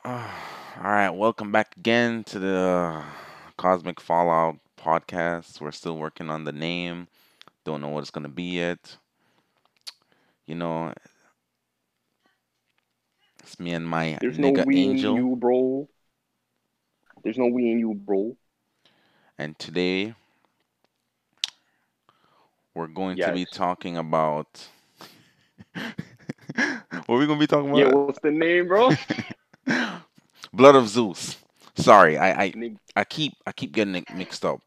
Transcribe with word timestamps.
all 0.04 0.30
right, 0.80 1.10
welcome 1.10 1.50
back 1.50 1.76
again 1.76 2.22
to 2.22 2.38
the 2.38 2.56
uh, 2.56 3.04
Cosmic 3.56 4.00
Fallout 4.00 4.56
podcast. 4.80 5.60
We're 5.60 5.72
still 5.72 5.98
working 5.98 6.30
on 6.30 6.44
the 6.44 6.52
name. 6.52 7.08
Don't 7.64 7.80
know 7.80 7.88
what 7.88 8.02
it's 8.02 8.10
gonna 8.10 8.28
be 8.28 8.44
yet. 8.44 8.96
You 10.46 10.54
know, 10.54 10.94
it's 13.40 13.58
me 13.58 13.72
and 13.72 13.88
my 13.88 14.18
There's 14.20 14.38
no 14.38 14.52
nigga 14.52 14.66
we 14.66 14.76
Angel, 14.78 15.16
in 15.16 15.26
you, 15.30 15.36
bro. 15.36 15.88
There's 17.24 17.36
no 17.36 17.46
we 17.46 17.72
in 17.72 17.80
you, 17.80 17.94
bro. 17.94 18.36
and 19.36 19.58
today 19.58 20.14
we're 22.72 22.86
going 22.86 23.18
to 23.18 23.32
be 23.32 23.46
talking 23.46 23.96
about. 23.96 24.68
what 25.74 27.08
are 27.08 27.18
we 27.18 27.26
gonna 27.26 27.40
be 27.40 27.48
talking 27.48 27.70
about? 27.70 27.78
Yeah, 27.80 27.92
what's 27.92 28.20
the 28.20 28.30
name, 28.30 28.68
bro? 28.68 28.92
Blood 30.52 30.76
of 30.76 30.88
Zeus. 30.88 31.36
Sorry, 31.76 32.18
I, 32.18 32.44
I 32.44 32.52
I 32.96 33.04
keep 33.04 33.34
I 33.46 33.52
keep 33.52 33.72
getting 33.72 33.94
it 33.94 34.12
mixed 34.14 34.44
up. 34.44 34.60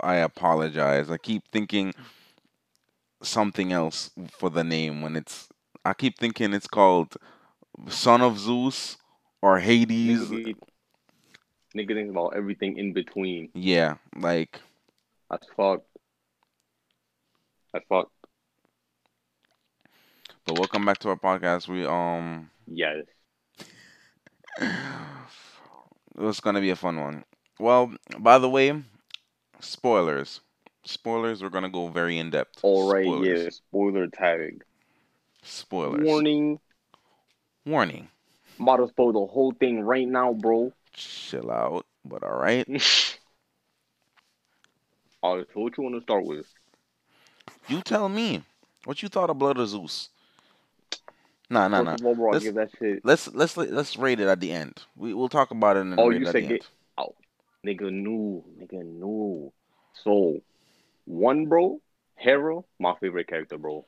I 0.00 0.16
apologize. 0.16 1.10
I 1.10 1.18
keep 1.18 1.42
thinking 1.52 1.92
something 3.22 3.72
else 3.72 4.10
for 4.30 4.50
the 4.50 4.64
name 4.64 5.02
when 5.02 5.16
it's 5.16 5.48
I 5.84 5.92
keep 5.92 6.18
thinking 6.18 6.52
it's 6.52 6.66
called 6.66 7.16
Son 7.88 8.22
of 8.22 8.38
Zeus 8.38 8.96
or 9.42 9.58
Hades. 9.58 10.20
nigga, 10.30 10.56
thinks 11.74 12.10
about 12.10 12.34
everything 12.36 12.78
in 12.78 12.92
between. 12.92 13.50
Yeah, 13.54 13.96
like 14.16 14.60
That's 15.30 15.46
fucked. 15.56 15.86
That's 17.72 17.84
fucked. 17.88 18.12
but 20.46 20.58
welcome 20.58 20.84
back 20.84 20.98
to 20.98 21.10
our 21.10 21.16
podcast. 21.16 21.68
We 21.68 21.84
um 21.84 22.50
Yes. 22.66 23.04
it's 26.18 26.40
gonna 26.40 26.60
be 26.60 26.70
a 26.70 26.76
fun 26.76 27.00
one. 27.00 27.24
Well, 27.58 27.94
by 28.18 28.38
the 28.38 28.48
way, 28.48 28.82
spoilers. 29.60 30.40
Spoilers, 30.84 31.42
we're 31.42 31.48
gonna 31.48 31.68
go 31.70 31.88
very 31.88 32.18
in 32.18 32.30
depth. 32.30 32.60
All 32.62 32.92
right, 32.92 33.04
Spoilers. 33.04 33.42
yeah. 33.44 33.50
Spoiler 33.50 34.06
tag. 34.06 34.62
Spoilers. 35.42 36.04
Warning. 36.06 36.60
Warning. 37.64 38.08
I'm 38.58 38.68
about 38.68 38.76
to 38.76 38.88
spoil 38.88 39.12
the 39.12 39.26
whole 39.26 39.52
thing 39.52 39.80
right 39.82 40.08
now, 40.08 40.32
bro. 40.32 40.72
Chill 40.92 41.50
out. 41.50 41.84
But 42.04 42.22
alright. 42.22 42.66
Alright, 45.22 45.46
so 45.52 45.60
what 45.60 45.76
you 45.76 45.82
want 45.82 45.96
to 45.96 46.02
start 46.02 46.24
with? 46.24 46.46
You 47.68 47.80
tell 47.82 48.08
me. 48.08 48.44
What 48.84 49.02
you 49.02 49.08
thought 49.08 49.28
of 49.28 49.38
Blood 49.38 49.58
of 49.58 49.68
Zeus? 49.68 50.10
Nah, 51.48 51.68
no, 51.68 51.82
no. 51.82 51.94
nah. 51.94 52.14
bro, 52.14 52.30
Let's- 52.30 52.44
give 52.44 52.54
that 52.56 52.70
shit. 52.78 53.04
Let's 53.04 53.28
let's 53.28 53.56
let's 53.56 53.96
rate 53.96 54.20
it 54.20 54.26
at 54.28 54.40
the 54.40 54.50
end. 54.52 54.82
We 54.96 55.14
we'll 55.14 55.28
talk 55.28 55.50
about 55.52 55.76
it 55.76 55.80
in 55.80 55.90
the 55.90 56.00
Oh, 56.00 56.10
you 56.10 56.24
said 56.26 56.42
get- 56.48 56.50
end. 56.52 56.62
Nigga 57.64 57.92
new, 57.92 58.44
nigga 58.60 58.84
new. 58.84 59.52
So, 60.04 60.40
one, 61.04 61.46
bro, 61.46 61.80
Hera, 62.14 62.60
my 62.78 62.94
favorite 63.00 63.26
character, 63.26 63.58
bro. 63.58 63.84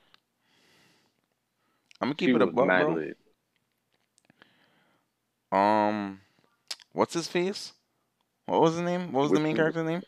I'm 2.00 2.08
gonna 2.08 2.16
She 2.18 2.26
keep 2.26 2.34
it 2.36 2.42
a 2.42 2.46
mad 2.46 2.84
bro. 2.86 2.94
lit. 2.94 3.16
Um, 5.52 6.20
what's 6.92 7.14
his 7.14 7.28
face? 7.28 7.72
What 8.46 8.60
was 8.60 8.72
his 8.74 8.82
name? 8.82 9.12
What 9.12 9.22
was 9.22 9.30
the 9.30 9.38
main 9.38 9.48
one? 9.52 9.56
character's 9.56 9.86
name? 9.86 10.02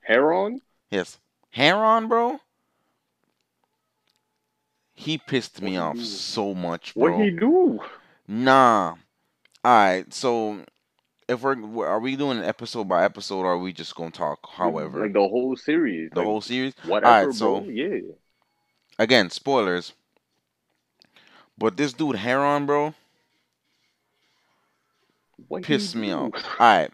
Heron? 0.00 0.60
Yes, 0.90 1.18
Heron, 1.50 2.08
bro. 2.08 2.40
He 4.96 5.18
pissed 5.18 5.60
me 5.62 5.76
off 5.76 5.98
so 6.00 6.54
much, 6.54 6.94
bro. 6.94 7.02
What 7.02 7.16
bro. 7.16 7.24
he 7.24 7.30
do? 7.30 7.80
Nah. 8.26 8.94
All 9.64 9.72
right, 9.72 10.12
so 10.12 10.60
if 11.28 11.42
we're 11.42 11.86
are 11.86 12.00
we 12.00 12.16
doing 12.16 12.38
an 12.38 12.44
episode 12.44 12.88
by 12.88 13.04
episode, 13.04 13.40
or 13.40 13.52
are 13.52 13.58
we 13.58 13.72
just 13.72 13.94
gonna 13.94 14.10
talk? 14.10 14.38
However, 14.50 15.02
like 15.02 15.12
the 15.12 15.20
whole 15.20 15.54
series, 15.56 16.10
the 16.12 16.20
like, 16.20 16.26
whole 16.26 16.40
series. 16.40 16.72
whatever, 16.84 17.06
Alright, 17.12 17.24
bro. 17.24 17.32
so- 17.32 17.64
yeah. 17.64 17.98
Again, 18.98 19.28
spoilers. 19.30 19.92
But 21.58 21.76
this 21.76 21.92
dude 21.92 22.16
Heron, 22.16 22.64
bro, 22.66 22.94
What 25.48 25.62
pissed 25.62 25.94
me 25.94 26.08
do? 26.08 26.14
off. 26.14 26.32
All 26.34 26.66
right. 26.66 26.90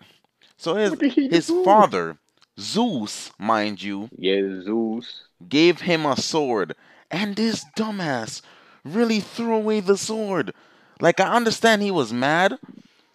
So 0.57 0.75
his 0.77 0.91
What 0.91 0.99
did 1.01 1.13
he 1.13 1.29
his 1.29 1.47
do? 1.47 1.65
father, 1.65 2.17
Zeus, 2.59 3.31
mind 3.39 3.83
you, 3.83 4.09
Yeah, 4.17 4.41
Zeus. 4.63 5.25
gave 5.49 5.81
him 5.83 6.07
a 6.07 6.17
sword, 6.17 6.75
and 7.13 7.37
this 7.37 7.65
dumbass 7.77 8.43
really 8.85 9.21
threw 9.21 9.55
away 9.55 9.81
the 9.81 9.99
sword. 9.99 10.55
Like 11.01 11.21
I 11.21 11.33
understand 11.35 11.83
he 11.83 11.93
was 11.93 12.13
mad, 12.13 12.59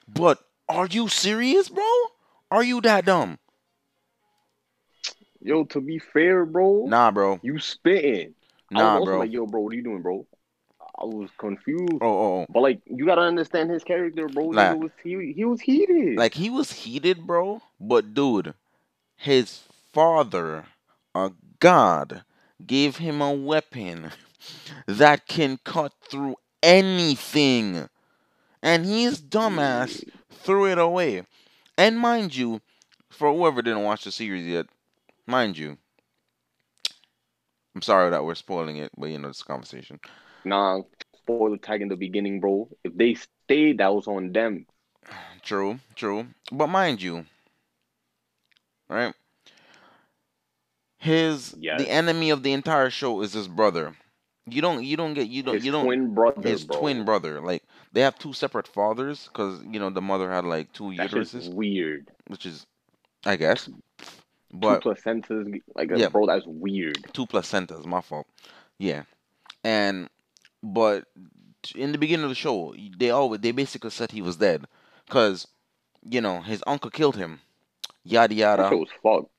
but 0.08 0.40
are 0.69 0.88
you 0.88 1.09
serious, 1.09 1.69
bro? 1.69 1.84
Are 2.52 2.63
you 2.63 2.81
that 2.81 3.06
dumb? 3.06 3.40
Yo, 5.41 5.63
to 5.66 5.81
be 5.81 6.00
fair, 6.00 6.46
bro, 6.46 6.86
Nah, 6.88 7.12
bro. 7.12 7.40
you 7.44 7.59
spitting. 7.59 8.34
I 8.74 8.80
Nah, 8.80 9.00
was 9.00 9.06
bro. 9.06 9.19
like, 9.19 9.31
yo, 9.31 9.46
bro, 9.46 9.62
what 9.62 9.74
are 9.74 9.75
you 9.75 9.84
doing, 9.84 10.02
bro? 10.02 10.25
I 11.00 11.06
was 11.06 11.30
confused. 11.38 11.94
Oh, 12.02 12.07
oh, 12.07 12.41
oh. 12.41 12.46
But 12.50 12.62
like, 12.62 12.81
you 12.86 13.06
gotta 13.06 13.22
understand 13.22 13.69
his 13.69 13.84
character, 13.84 14.28
bro. 14.28 14.52
Nah. 14.52 14.74
Nigga 14.74 14.80
was 14.80 14.91
he, 15.03 15.31
he 15.34 15.46
was 15.46 15.62
heated. 15.62 16.18
Like 16.18 16.34
he 16.34 16.50
was 16.50 16.72
heated, 16.72 17.25
bro. 17.28 17.62
But 17.80 18.13
dude, 18.13 18.56
his 19.16 19.63
father, 19.94 20.66
a 21.13 21.31
god, 21.59 22.24
gave 22.66 22.97
him 22.97 23.22
a 23.22 23.31
weapon 23.31 24.12
that 24.88 25.28
can 25.28 25.59
cut 25.63 25.94
through 26.09 26.35
anything. 26.63 27.90
And 28.62 28.85
his 28.85 29.22
dumbass 29.22 30.03
threw 30.31 30.68
it 30.68 30.78
away. 30.78 31.23
And 31.78 32.00
mind 32.00 32.35
you, 32.35 32.62
for 33.09 33.31
whoever 33.31 33.62
didn't 33.62 33.84
watch 33.84 34.03
the 34.03 34.12
series 34.12 34.45
yet, 34.45 34.66
mind 35.25 35.57
you, 35.57 35.78
I'm 37.75 37.81
sorry 37.81 38.09
that 38.09 38.25
we're 38.25 38.35
spoiling 38.35 38.78
it, 38.78 38.91
but 38.97 39.09
you 39.09 39.19
know, 39.19 39.28
this 39.28 39.44
conversation. 39.44 40.00
Nah, 40.44 40.81
spoiler 41.16 41.57
tag 41.57 41.81
in 41.81 41.89
the 41.89 41.95
beginning, 41.95 42.39
bro. 42.39 42.69
If 42.84 42.95
they 42.97 43.13
stayed, 43.13 43.78
that 43.78 43.94
was 43.94 44.07
on 44.07 44.31
them. 44.31 44.66
True, 45.44 45.79
true. 45.95 46.28
But 46.51 46.68
mind 46.68 47.01
you, 47.01 47.25
right? 48.89 49.13
His 50.97 51.56
Yes. 51.59 51.80
the 51.81 51.90
enemy 51.90 52.30
of 52.31 52.44
the 52.44 52.53
entire 52.53 52.90
show 52.90 53.22
is 53.22 53.34
his 53.34 53.47
brother. 53.47 53.96
You 54.50 54.62
don't 54.62 54.84
you 54.84 54.96
don't 54.97 55.13
get 55.13 55.28
you 55.28 55.44
don't 55.44 55.56
His 55.56 55.66
you 55.66 55.72
don't 55.72 55.85
twin 55.85 56.13
brother, 56.13 56.47
his 56.50 56.63
bro. 56.63 56.80
twin 56.80 57.06
brother. 57.06 57.41
Like 57.41 57.63
they 57.91 58.02
have 58.02 58.18
two 58.18 58.34
separate 58.34 58.68
fathers 58.68 59.28
because 59.28 59.62
you 59.69 59.80
know 59.80 59.90
the 59.90 60.02
mother 60.02 60.31
had 60.31 60.46
like 60.46 60.72
two 60.74 60.94
just 60.96 61.13
uteruses, 61.13 61.53
weird. 61.53 62.09
which 62.28 62.46
is 62.46 62.66
I 63.25 63.36
guess. 63.36 63.69
But 64.53 64.81
Two 64.81 64.90
placentas, 64.91 65.62
like, 65.75 65.90
Yeah. 65.94 66.07
bro, 66.07 66.25
that's 66.25 66.46
weird. 66.47 66.97
two 67.12 67.25
placentas, 67.25 67.86
my 67.86 68.00
fault. 68.00 68.25
Yeah, 68.80 69.03
and 69.66 70.09
but 70.63 71.03
in 71.75 71.91
the 71.91 71.97
beginning 71.97 72.24
of 72.24 72.30
the 72.30 72.36
show, 72.36 72.74
they 72.97 73.09
always 73.09 73.41
they 73.41 73.52
basically 73.52 73.90
said 73.90 74.12
he 74.12 74.22
was 74.22 74.38
dead 74.38 74.66
because 75.06 75.47
you 76.09 76.22
know 76.22 76.40
his 76.40 76.63
uncle 76.66 76.90
killed 76.90 77.18
him. 77.18 77.41
Yada 78.06 78.34
That 78.34 78.40
yada 78.40 78.69
shit 78.69 78.80
was 78.80 78.90
fucked. 79.03 79.30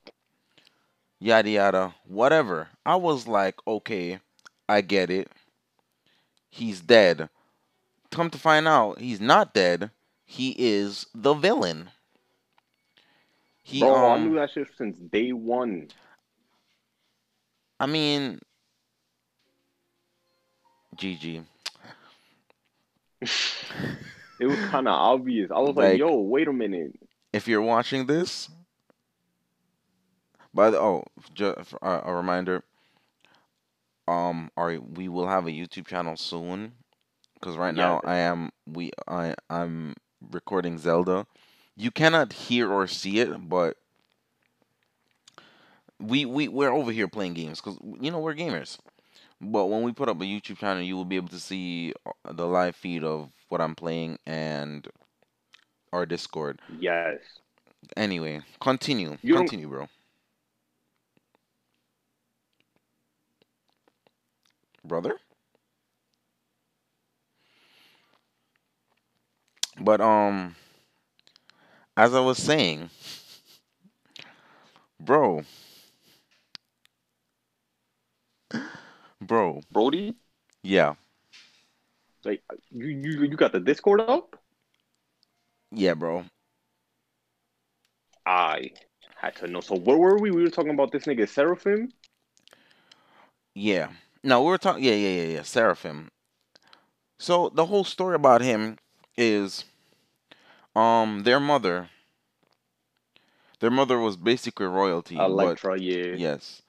Yada 1.21 1.51
yada 1.51 1.95
whatever. 2.06 2.69
I 2.84 2.97
was 2.97 3.27
like, 3.27 3.56
okay, 3.67 4.21
I 4.69 4.81
get 4.81 5.11
it. 5.11 5.31
He's 6.51 6.81
dead. 6.81 7.29
Come 8.11 8.31
to 8.31 8.39
find 8.39 8.67
out, 8.67 9.01
he's 9.01 9.21
not 9.21 9.53
dead. 9.55 9.91
He 10.25 10.55
is 10.59 11.06
the 11.15 11.34
villain. 11.34 11.91
He 13.62 13.81
Bro, 13.81 13.95
I 13.95 14.15
um, 14.15 14.25
knew 14.29 14.34
that 14.37 14.51
shit 14.51 14.69
since 14.77 14.99
day 14.99 15.33
one. 15.33 15.89
I 17.79 17.87
mean, 17.87 18.41
GG. 20.97 21.45
It 24.41 24.47
was 24.47 24.59
kind 24.67 24.87
of 24.87 24.94
obvious. 24.94 25.50
I 25.50 25.59
was 25.59 25.75
like, 25.75 25.91
Like- 25.91 25.99
yo, 25.99 26.15
wait 26.20 26.47
a 26.47 26.53
minute. 26.53 26.93
if 27.32 27.49
you're 27.49 27.61
watching 27.62 28.06
this, 28.06 28.49
by 30.58 30.70
the 30.70 30.81
oh, 30.81 31.05
just 31.34 31.72
a, 31.81 32.08
a 32.08 32.12
reminder. 32.12 32.64
Um, 34.08 34.50
our 34.56 34.81
we 34.81 35.08
will 35.08 35.28
have 35.28 35.46
a 35.46 35.50
YouTube 35.50 35.87
channel 35.87 36.16
soon, 36.16 36.72
because 37.34 37.56
right 37.56 37.75
now 37.75 38.00
I 38.05 38.16
am 38.16 38.50
we 38.66 38.90
I 39.06 39.37
I'm 39.49 39.94
recording 40.32 40.76
Zelda. 40.76 41.26
You 41.76 41.93
cannot 41.93 42.32
hear 42.32 42.72
or 42.72 42.88
see 42.88 43.20
it, 43.20 43.49
but 43.49 43.76
we 46.00 46.25
we 46.25 46.49
we're 46.49 46.72
over 46.72 46.90
here 46.90 47.06
playing 47.06 47.34
games 47.34 47.60
because 47.60 47.78
you 48.00 48.10
know 48.10 48.19
we're 48.19 48.34
gamers. 48.34 48.78
But 49.40 49.66
when 49.66 49.82
we 49.82 49.93
put 49.93 50.08
up 50.08 50.20
a 50.20 50.25
YouTube 50.25 50.58
channel, 50.58 50.82
you 50.82 50.96
will 50.96 51.05
be 51.05 51.14
able 51.14 51.28
to 51.28 51.38
see 51.38 51.93
uh, 52.05 52.32
the 52.32 52.49
live 52.49 52.75
feed 52.75 53.05
of 53.05 53.31
what 53.49 53.60
I'm 53.60 53.76
playing 53.76 54.19
and 54.26 54.88
our 55.93 56.05
Discord. 56.05 56.60
Yes. 56.81 57.19
Anyway, 57.96 58.40
continue. 58.60 59.16
You 59.22 59.37
continue, 59.37 59.69
bro. 59.69 59.88
Brother? 64.88 65.19
But 69.81 70.00
um, 70.00 70.56
as 71.96 72.14
I 72.14 72.20
was 72.20 72.38
saying, 72.38 72.90
bro, 75.00 75.43
bro, 79.20 79.61
Brody, 79.70 80.17
yeah, 80.62 80.94
like 82.25 82.43
you 82.70 82.87
you 82.88 83.23
you 83.25 83.37
got 83.37 83.52
the 83.52 83.61
Discord 83.61 84.00
up? 84.00 84.37
yeah, 85.73 85.94
bro. 85.94 86.25
I 88.26 88.73
had 89.17 89.37
to 89.37 89.49
know. 89.49 89.61
So 89.61 89.76
where 89.76 89.96
were 89.99 90.19
we? 90.19 90.31
We 90.31 90.43
were 90.43 90.50
talking 90.50 90.73
about 90.73 90.93
this 90.93 91.05
nigga 91.05 91.29
Seraphim. 91.29 91.93
Yeah. 93.55 93.91
No, 94.23 94.43
we 94.43 94.49
were 94.50 94.59
talking. 94.59 94.85
Yeah, 94.85 94.93
yeah, 94.94 95.23
yeah, 95.23 95.29
yeah. 95.37 95.43
Seraphim. 95.43 96.11
So 97.19 97.50
the 97.55 97.67
whole 97.67 97.85
story 97.85 98.15
about 98.15 98.41
him 98.43 98.79
is, 99.17 99.65
um, 100.76 101.23
their 101.25 101.41
mother. 101.41 101.91
Their 103.61 103.70
mother 103.70 103.99
was 103.99 104.17
basically 104.17 104.67
royalty. 104.67 105.17
but- 105.17 105.26
Electra, 105.26 105.79
yeah. 105.81 106.15
yes, 106.17 106.62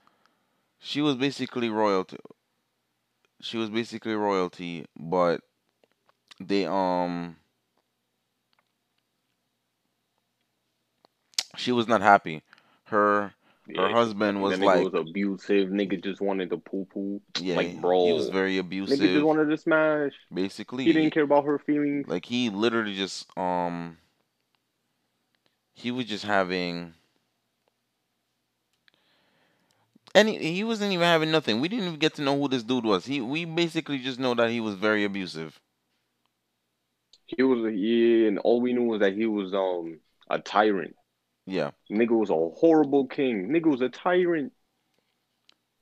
she 0.80 1.02
was 1.02 1.16
basically 1.16 1.70
royalty. 1.70 2.18
She 3.42 3.58
was 3.58 3.70
basically 3.70 4.16
royalty, 4.16 4.86
but 4.98 5.42
they 6.40 6.66
um. 6.66 7.38
She 11.58 11.72
was 11.72 11.88
not 11.88 12.02
happy. 12.02 12.42
Her 12.86 13.34
her 13.76 13.90
Yeah. 13.90 13.96
husband 13.96 14.42
was 14.44 14.60
nigga 14.60 14.62
like, 14.62 14.90
was 14.92 14.94
abusive. 14.94 15.70
Nigga 15.70 16.04
just 16.04 16.22
wanted 16.22 16.50
to 16.52 16.58
poo 16.58 16.86
poo. 16.86 17.22
yeah, 17.40 17.56
like, 17.56 17.82
bro, 17.82 18.00
he 18.00 18.14
was 18.14 18.30
very 18.30 18.58
Nigga 18.90 19.12
abusive. 19.12 19.12
just 19.12 19.26
wanted 19.26 19.50
to 19.50 19.58
smash. 19.58 20.14
basically, 20.34 20.86
He 20.86 20.94
didn't 20.94 21.12
care 21.12 21.24
about 21.24 21.46
her 21.46 21.60
feelings. 21.60 22.08
Like 22.08 22.26
he 22.26 22.50
literally 22.50 22.96
just 22.96 23.28
um 23.38 23.98
he 25.74 25.90
was 25.90 26.06
just 26.06 26.26
having 26.26 26.94
any 30.14 30.38
he 30.38 30.64
wasn't 30.64 30.92
even 30.92 31.06
having 31.06 31.32
nothing. 31.32 31.60
We 31.62 31.68
didn't 31.68 31.86
even 31.88 32.00
get 32.00 32.14
to 32.16 32.22
know 32.22 32.40
who 32.40 32.48
this 32.48 32.62
dude 32.64 32.86
was. 32.86 33.06
He 33.08 33.22
we 33.22 33.46
basically 33.46 33.98
just 33.98 34.20
know 34.20 34.36
that 34.36 34.52
he 34.52 34.60
was 34.60 34.76
very 34.76 35.04
abusive. 35.04 35.60
He 37.28 37.44
was 37.44 37.74
yeah, 37.74 38.28
and 38.28 38.40
all 38.40 38.60
we 38.60 38.74
knew 38.74 38.84
was 38.84 39.00
that 39.00 39.14
he 39.14 39.26
was 39.26 39.54
um 39.54 40.02
a 40.30 40.40
tyrant. 40.40 40.96
Yeah. 41.46 41.72
Nigga 41.92 42.12
was 42.12 42.30
a 42.30 42.60
horrible 42.60 43.08
king. 43.08 43.50
Nigga 43.50 43.66
was 43.66 43.82
a 43.82 43.90
tyrant. 43.90 44.54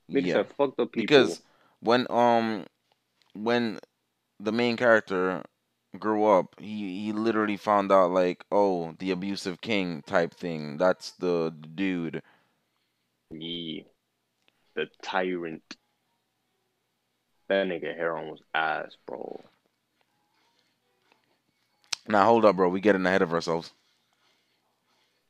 Nigga 0.09 0.25
yeah. 0.25 0.33
said 0.33 0.48
fucked 0.57 0.80
up 0.80 0.92
people. 0.92 1.01
Because 1.01 1.42
when 1.81 2.07
um 2.09 2.65
when 3.33 3.80
the 4.39 4.51
main 4.51 4.77
character 4.77 5.44
grew 6.00 6.25
up, 6.25 6.56
he 6.59 7.06
he 7.06 7.12
literally 7.12 7.57
found 7.57 7.92
out 7.92 8.12
like, 8.12 8.45
oh, 8.51 8.94
the 9.00 9.12
abusive 9.12 9.62
king 9.62 10.04
type 10.04 10.33
thing. 10.33 10.77
That's 10.77 11.12
the 11.12 11.54
dude. 11.75 12.21
yeah, 13.31 13.83
the 14.75 14.88
tyrant. 15.01 15.77
That 17.50 17.68
nigga 17.68 17.95
Heron 17.95 18.30
was 18.30 18.42
ass, 18.54 18.98
bro. 19.06 19.42
Now 22.07 22.25
hold 22.25 22.45
up, 22.45 22.56
bro. 22.56 22.69
We 22.69 22.81
getting 22.81 23.06
ahead 23.06 23.21
of 23.21 23.33
ourselves. 23.33 23.71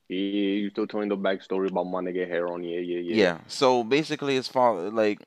Yeah, 0.09 0.15
you 0.17 0.69
still 0.69 0.87
telling 0.87 1.09
the 1.09 1.17
backstory 1.17 1.69
about 1.69 1.83
my 1.85 2.01
nigga 2.01 2.27
Heron. 2.27 2.63
Yeah, 2.63 2.79
yeah, 2.79 2.99
yeah. 2.99 3.15
Yeah. 3.15 3.37
So 3.47 3.83
basically, 3.83 4.35
his 4.35 4.47
father, 4.47 4.89
like, 4.89 5.19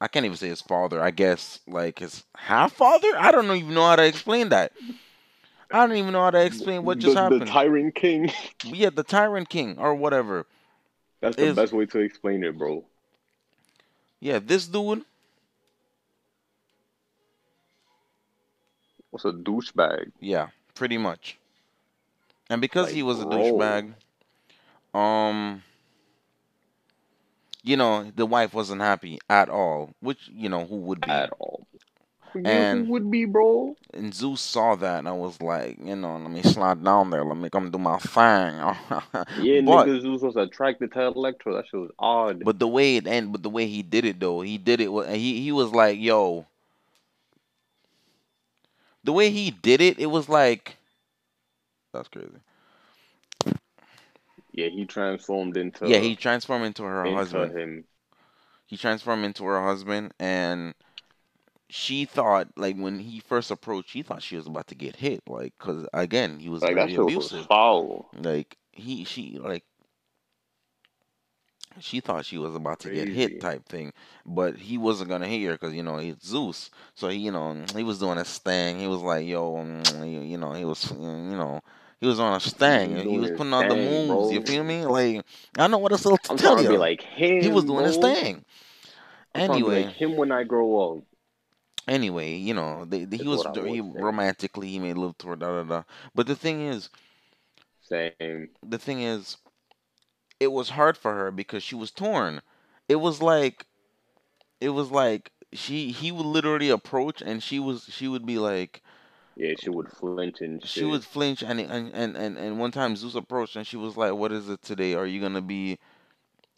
I 0.00 0.08
can't 0.08 0.24
even 0.24 0.36
say 0.36 0.48
his 0.48 0.60
father. 0.60 1.02
I 1.02 1.10
guess 1.10 1.60
like 1.66 1.98
his 1.98 2.24
half 2.36 2.72
father. 2.72 3.08
I 3.16 3.32
don't 3.32 3.50
even 3.50 3.74
know 3.74 3.86
how 3.86 3.96
to 3.96 4.04
explain 4.04 4.50
that. 4.50 4.72
I 5.70 5.86
don't 5.86 5.96
even 5.96 6.12
know 6.12 6.22
how 6.22 6.30
to 6.30 6.44
explain 6.44 6.84
what 6.84 6.98
just 6.98 7.14
the, 7.14 7.20
happened. 7.20 7.42
The 7.42 7.46
tyrant 7.46 7.94
king. 7.94 8.30
yeah, 8.64 8.90
the 8.90 9.02
tyrant 9.02 9.48
king 9.48 9.78
or 9.78 9.94
whatever. 9.94 10.46
That's 11.20 11.36
the 11.36 11.46
Is- 11.46 11.56
best 11.56 11.72
way 11.72 11.86
to 11.86 11.98
explain 12.00 12.44
it, 12.44 12.58
bro. 12.58 12.84
Yeah, 14.20 14.38
this 14.38 14.66
dude. 14.66 15.04
What's 19.10 19.24
a 19.24 19.32
douchebag? 19.32 20.12
Yeah, 20.20 20.48
pretty 20.74 20.98
much. 20.98 21.38
And 22.52 22.60
because 22.60 22.90
he 22.90 23.02
was 23.02 23.18
a 23.18 23.24
douchebag, 23.24 23.94
um, 24.94 25.62
you 27.62 27.78
know, 27.78 28.12
the 28.14 28.26
wife 28.26 28.52
wasn't 28.52 28.82
happy 28.82 29.18
at 29.30 29.48
all. 29.48 29.90
Which 30.00 30.28
you 30.30 30.50
know, 30.50 30.66
who 30.66 30.76
would 30.76 31.00
be? 31.00 31.10
At 31.10 31.30
all. 31.38 31.66
And- 32.34 32.86
who 32.86 32.92
would 32.92 33.10
be, 33.10 33.24
bro? 33.24 33.74
And 33.94 34.12
Zeus 34.14 34.40
saw 34.42 34.74
that, 34.76 34.98
and 35.00 35.08
I 35.08 35.12
was 35.12 35.40
like, 35.40 35.78
you 35.82 35.96
know, 35.96 36.16
let 36.16 36.30
me 36.30 36.42
slide 36.42 36.82
down 36.82 37.10
there. 37.10 37.24
Let 37.24 37.36
me 37.38 37.48
come 37.50 37.70
do 37.70 37.78
my 37.78 37.98
thing. 37.98 38.54
Yeah, 39.38 39.60
but 39.62 39.86
nigga 39.86 40.00
Zeus 40.02 40.20
was 40.22 40.36
attracted 40.36 40.92
to 40.92 41.02
Electra. 41.06 41.54
That 41.54 41.66
shit 41.70 41.80
was 41.80 41.90
odd. 41.98 42.42
but 42.44 42.58
the 42.58 42.68
way 42.68 42.96
it 42.96 43.06
end, 43.06 43.32
but 43.32 43.42
the 43.42 43.50
way 43.50 43.66
he 43.66 43.82
did 43.82 44.04
it 44.04 44.20
though, 44.20 44.42
he 44.42 44.58
did 44.58 44.80
it. 44.80 44.90
He 45.16 45.40
he 45.40 45.52
was 45.52 45.72
like, 45.72 45.98
yo. 45.98 46.44
The 49.04 49.12
way 49.12 49.30
he 49.30 49.50
did 49.50 49.80
it, 49.80 49.98
it 49.98 50.06
was 50.06 50.28
like, 50.28 50.76
that's 51.92 52.08
crazy. 52.08 52.28
yeah, 54.52 54.68
he 54.68 54.84
transformed 54.84 55.56
into 55.56 55.88
yeah, 55.88 55.98
he 55.98 56.16
transformed 56.16 56.64
into 56.66 56.82
her 56.82 57.04
into 57.04 57.16
husband. 57.16 57.58
him. 57.58 57.84
He 58.66 58.76
transformed 58.76 59.24
into 59.24 59.44
her 59.44 59.62
husband, 59.62 60.14
and 60.18 60.74
she 61.68 62.04
thought, 62.04 62.48
like 62.56 62.76
when 62.76 62.98
he 62.98 63.20
first 63.20 63.50
approached, 63.50 63.90
she 63.90 64.02
thought 64.02 64.22
she 64.22 64.36
was 64.36 64.46
about 64.46 64.66
to 64.68 64.74
get 64.74 64.96
hit, 64.96 65.22
like, 65.26 65.56
cause 65.58 65.86
again, 65.92 66.38
he 66.38 66.48
was 66.48 66.62
Like 66.62 66.74
very 66.74 66.92
shit 66.92 67.00
was 67.00 67.08
abusive. 67.12 67.46
foul. 67.46 68.10
Like 68.18 68.56
he, 68.72 69.04
she, 69.04 69.38
like 69.38 69.64
she 71.80 72.00
thought 72.00 72.26
she 72.26 72.38
was 72.38 72.54
about 72.54 72.80
to 72.80 72.90
get 72.90 73.08
hit, 73.08 73.40
type 73.40 73.66
thing. 73.66 73.92
But 74.26 74.56
he 74.56 74.76
wasn't 74.78 75.10
gonna 75.10 75.26
hit 75.26 75.46
her, 75.46 75.56
cause 75.58 75.72
you 75.72 75.82
know 75.82 75.98
he's 75.98 76.16
Zeus. 76.22 76.70
So 76.94 77.08
he, 77.08 77.18
you 77.18 77.30
know, 77.30 77.62
he 77.74 77.82
was 77.82 77.98
doing 77.98 78.18
his 78.18 78.38
thing. 78.38 78.78
He 78.78 78.86
was 78.86 79.00
like, 79.00 79.26
yo, 79.26 79.56
you 80.04 80.36
know, 80.38 80.52
he 80.52 80.64
was, 80.64 80.90
you 80.90 81.36
know. 81.36 81.60
He 82.02 82.08
was 82.08 82.20
on 82.20 82.34
a 82.34 82.40
stang. 82.40 83.08
He 83.08 83.18
was 83.18 83.30
putting 83.30 83.54
on 83.54 83.68
the 83.68 83.76
moves. 83.76 84.30
You 84.30 84.42
feel 84.42 84.64
me? 84.64 84.84
Like 84.86 85.24
I 85.56 85.62
don't 85.62 85.72
know 85.72 85.78
what 85.78 85.92
else 85.92 86.02
to 86.02 86.18
I'm 86.28 86.36
tell 86.36 86.58
you. 86.60 86.76
like 86.78 87.02
him. 87.02 87.40
he 87.40 87.48
was 87.48 87.64
doing 87.64 87.86
his 87.86 87.96
thing. 87.96 88.44
I'm 89.34 89.42
to 89.42 89.60
be 89.60 89.62
Anyway, 89.64 89.84
like 89.84 89.88
him 89.90 90.16
when 90.16 90.32
I 90.32 90.44
grow 90.44 90.98
up. 90.98 91.04
anyway, 91.88 92.34
you 92.34 92.54
know, 92.54 92.84
they, 92.86 93.04
they- 93.04 93.18
he 93.18 93.28
was 93.28 93.46
he 93.54 93.80
romantically 93.80 94.68
he 94.68 94.80
made 94.80 94.98
love 94.98 95.18
to 95.18 95.28
her, 95.28 95.36
da 95.36 95.62
da 95.62 95.64
da. 95.64 95.82
But 96.14 96.26
the 96.26 96.36
thing 96.36 96.66
is, 96.66 96.90
Same. 97.80 98.50
the 98.62 98.78
thing 98.78 99.02
is, 99.02 99.36
it 100.40 100.52
was 100.52 100.70
hard 100.70 100.96
for 100.98 101.14
her 101.14 101.30
because 101.32 101.62
she 101.62 101.74
was 101.74 101.90
torn. 101.90 102.42
It 102.88 102.96
was 102.96 103.22
like, 103.22 103.66
it 104.60 104.70
was 104.70 104.90
like 104.90 105.32
she 105.52 105.92
he 105.92 106.12
would 106.12 106.26
literally 106.26 106.70
approach 106.70 107.22
and 107.22 107.42
she 107.42 107.60
was 107.60 107.84
she 107.90 108.08
would 108.08 108.26
be 108.26 108.38
like 108.38 108.81
Yeah, 109.36 109.54
she 109.58 109.70
would 109.70 109.90
flinch 109.90 110.40
and 110.40 110.60
shit. 110.62 110.70
she 110.70 110.84
would 110.84 111.04
flinch 111.04 111.42
and 111.42 111.60
and 111.60 111.90
and 111.94 112.16
and, 112.16 112.36
and 112.36 112.58
one 112.58 112.70
time 112.70 112.96
Zeus 112.96 113.14
approached 113.14 113.56
and 113.56 113.66
she 113.66 113.76
was 113.76 113.96
like, 113.96 114.12
"What 114.12 114.32
is 114.32 114.48
it 114.48 114.62
today? 114.62 114.94
Are 114.94 115.06
you 115.06 115.20
gonna 115.20 115.40
be 115.40 115.78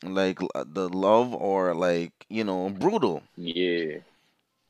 like 0.03 0.39
the 0.39 0.89
love 0.89 1.33
or 1.35 1.75
like 1.75 2.13
you 2.29 2.45
know 2.45 2.69
brutal?" 2.71 3.23
Yeah. 3.37 3.99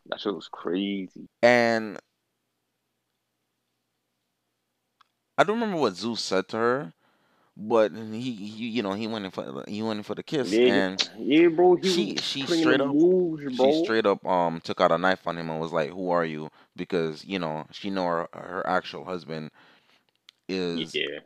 That 0.07 0.21
shit 0.21 0.35
was 0.35 0.49
crazy. 0.49 1.27
And 1.43 1.99
I 5.39 5.45
don't 5.45 5.57
remember 5.61 5.81
what 5.81 5.97
Zeus 5.97 6.21
said 6.21 6.49
to 6.49 6.57
her, 6.59 6.93
but 7.57 7.93
he, 7.93 8.33
he 8.33 8.69
you 8.69 8.83
know 8.83 8.93
he 8.93 9.07
went 9.07 9.25
in 9.25 9.31
for 9.31 9.65
he 9.69 9.83
went 9.83 9.99
in 9.99 10.03
for 10.05 10.15
the 10.15 10.23
kiss 10.23 10.59
Yeah, 10.59 10.65
and 10.65 11.01
yeah, 11.19 11.49
bro. 11.49 11.77
He 11.77 12.17
she- 12.17 12.19
she 12.21 12.47
straight 12.47 12.81
up- 12.81 12.97
moves, 12.97 13.45
bro. 13.57 13.67
she 13.67 13.73
straight 13.73 14.07
up 14.07 14.25
um 14.27 14.61
took 14.61 14.81
out 14.81 14.93
a 14.93 14.99
knife 14.99 15.27
on 15.27 15.39
him 15.39 15.51
and 15.51 15.61
was 15.61 15.73
like, 15.73 15.91
"Who 15.91 16.11
are 16.11 16.25
you?" 16.25 16.51
Because 16.77 17.25
you 17.25 17.39
know 17.39 17.67
she 17.73 17.91
know 17.91 18.07
her, 18.07 18.29
her 18.35 18.67
actual 18.67 19.05
husband 19.05 19.51
is 20.49 20.95
yeah. 20.95 21.21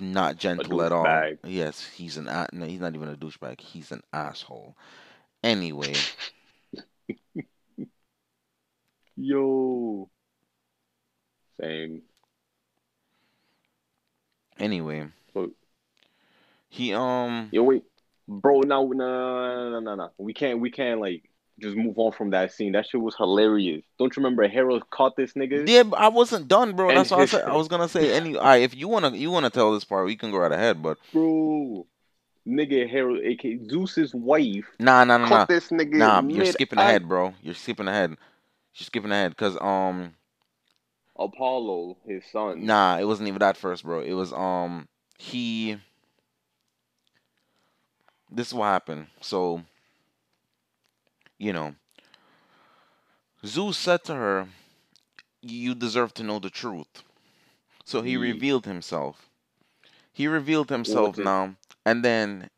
not 0.00 0.36
gentle 0.36 0.82
at 0.82 0.92
all. 0.92 1.24
Yes, 1.44 1.84
he's 1.86 2.16
an 2.16 2.24
no, 2.52 2.66
he's 2.66 2.80
not 2.80 2.94
even 2.94 3.08
a 3.08 3.16
douchebag. 3.16 3.60
He's 3.60 3.92
an 3.92 4.02
asshole. 4.12 4.76
Anyway, 5.42 5.94
Yo. 9.16 10.08
Same. 11.60 12.02
anyway, 14.58 15.08
he 16.76 16.94
um 16.94 17.48
Yo, 17.52 17.62
wait, 17.62 17.84
bro. 18.28 18.60
No, 18.60 18.86
no, 18.88 18.92
no, 18.92 19.70
no, 19.70 19.80
no, 19.80 19.94
no. 19.94 20.10
We 20.18 20.34
can't. 20.34 20.60
We 20.60 20.70
can't 20.70 21.00
like 21.00 21.28
just 21.58 21.76
move 21.76 21.98
on 21.98 22.12
from 22.12 22.30
that 22.30 22.52
scene. 22.52 22.72
That 22.72 22.86
shit 22.86 23.00
was 23.00 23.16
hilarious. 23.16 23.82
Don't 23.98 24.14
you 24.14 24.22
remember 24.22 24.46
Hera 24.46 24.80
caught 24.90 25.16
this 25.16 25.32
nigga? 25.32 25.66
yeah, 25.68 25.84
but 25.84 25.98
I 25.98 26.08
wasn't 26.08 26.48
done, 26.48 26.76
bro. 26.76 26.88
That's 26.94 27.10
what 27.10 27.20
I 27.20 27.26
said. 27.26 27.44
I 27.44 27.56
was 27.56 27.68
gonna 27.68 27.88
say 27.88 28.12
any. 28.14 28.36
All 28.36 28.44
right, 28.44 28.62
if 28.62 28.76
you 28.76 28.88
wanna 28.88 29.10
you 29.10 29.30
wanna 29.30 29.50
tell 29.50 29.72
this 29.72 29.84
part, 29.84 30.06
we 30.06 30.16
can 30.16 30.30
go 30.30 30.38
right 30.38 30.52
ahead. 30.52 30.82
But 30.82 30.98
Bro, 31.12 31.86
nigga 32.46 32.88
Hera, 32.88 33.18
aka 33.22 33.58
Zeus's 33.68 34.14
wife, 34.14 34.66
nah, 34.78 35.04
nah, 35.04 35.16
nah, 35.16 35.28
nah. 35.28 35.44
this 35.46 35.70
nigga. 35.70 35.94
Nah, 35.94 36.20
you're 36.22 36.44
skipping 36.46 36.78
I- 36.78 36.90
ahead, 36.90 37.08
bro. 37.08 37.34
You're 37.42 37.54
skipping 37.54 37.88
ahead. 37.88 38.10
You're 38.74 38.84
skipping 38.84 39.10
ahead 39.10 39.30
because 39.30 39.56
um, 39.58 40.14
Apollo, 41.18 41.96
his 42.06 42.24
son. 42.30 42.66
Nah, 42.66 42.98
it 42.98 43.04
wasn't 43.04 43.28
even 43.28 43.38
that 43.40 43.56
first, 43.56 43.84
bro. 43.84 44.00
It 44.00 44.12
was 44.12 44.32
um 44.32 44.88
he. 45.18 45.78
This 48.30 48.48
is 48.48 48.54
what 48.54 48.66
happened. 48.66 49.08
So, 49.20 49.62
you 51.38 51.52
know, 51.52 51.74
Zeus 53.44 53.78
said 53.78 54.04
to 54.04 54.14
her, 54.14 54.48
"You 55.42 55.74
deserve 55.74 56.14
to 56.14 56.22
know 56.24 56.38
the 56.38 56.50
truth." 56.50 57.02
So 57.84 58.02
he 58.02 58.16
Yeah. 58.16 58.18
revealed 58.18 58.66
himself. 58.66 59.28
He 60.12 60.26
revealed 60.28 60.70
himself 60.70 61.18
it? 61.18 61.24
now, 61.24 61.56
and 61.84 62.04
then 62.04 62.50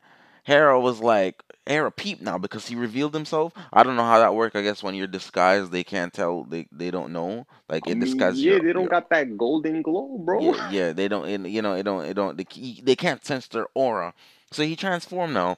Hera 0.43 0.79
was 0.79 0.99
like, 0.99 1.43
"Hera, 1.65 1.91
peep 1.91 2.21
now," 2.21 2.37
because 2.37 2.67
he 2.67 2.75
revealed 2.75 3.13
himself. 3.13 3.53
I 3.73 3.83
don't 3.83 3.95
know 3.95 4.03
how 4.03 4.19
that 4.19 4.35
worked. 4.35 4.55
I 4.55 4.61
guess 4.61 4.83
when 4.83 4.95
you're 4.95 5.07
disguised, 5.07 5.71
they 5.71 5.83
can't 5.83 6.13
tell. 6.13 6.43
They 6.43 6.67
they 6.71 6.91
don't 6.91 7.13
know. 7.13 7.45
Like 7.69 7.87
I 7.87 7.89
it 7.89 7.97
mean, 7.97 8.25
yeah, 8.27 8.57
your- 8.57 8.59
they 8.59 8.73
don't 8.73 8.83
your- 8.83 8.89
got 8.89 9.09
that 9.09 9.37
golden 9.37 9.81
glow, 9.81 10.17
bro. 10.19 10.39
yeah, 10.39 10.69
yeah, 10.71 10.93
they 10.93 11.07
don't. 11.07 11.27
It, 11.27 11.49
you 11.49 11.61
know, 11.61 11.73
it 11.73 11.83
don't. 11.83 12.05
It 12.05 12.13
don't. 12.15 12.37
They, 12.37 12.81
they 12.81 12.95
can't 12.95 13.23
sense 13.25 13.47
their 13.47 13.67
aura. 13.75 14.13
So 14.51 14.63
he 14.63 14.75
transformed 14.75 15.33
now. 15.33 15.57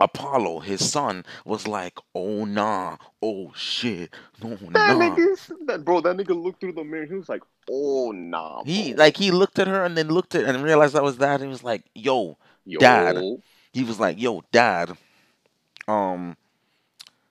Apollo, 0.00 0.60
his 0.60 0.90
son, 0.90 1.26
was 1.44 1.68
like, 1.68 1.98
"Oh 2.14 2.46
nah, 2.46 2.96
oh 3.20 3.52
shit, 3.54 4.14
no 4.42 4.56
That 4.56 4.96
nah." 4.96 5.14
that 5.66 5.84
bro, 5.84 6.00
that 6.00 6.16
nigga 6.16 6.42
looked 6.42 6.60
through 6.60 6.72
the 6.72 6.84
mirror. 6.84 7.04
He 7.04 7.14
was 7.14 7.28
like, 7.28 7.42
"Oh 7.70 8.10
nah." 8.10 8.64
He 8.64 8.94
like 8.94 9.18
he 9.18 9.30
looked 9.30 9.58
at 9.58 9.68
her 9.68 9.84
and 9.84 9.96
then 9.98 10.08
looked 10.08 10.34
at 10.34 10.44
and 10.44 10.62
realized 10.64 10.94
that 10.94 11.02
was 11.02 11.18
that. 11.18 11.34
And 11.34 11.44
he 11.44 11.48
was 11.48 11.62
like, 11.62 11.84
"Yo," 11.94 12.38
Yo, 12.64 12.80
Dad. 12.80 13.22
he 13.74 13.84
was 13.84 14.00
like, 14.00 14.18
"Yo, 14.18 14.42
Dad." 14.50 14.96
Um, 15.86 16.38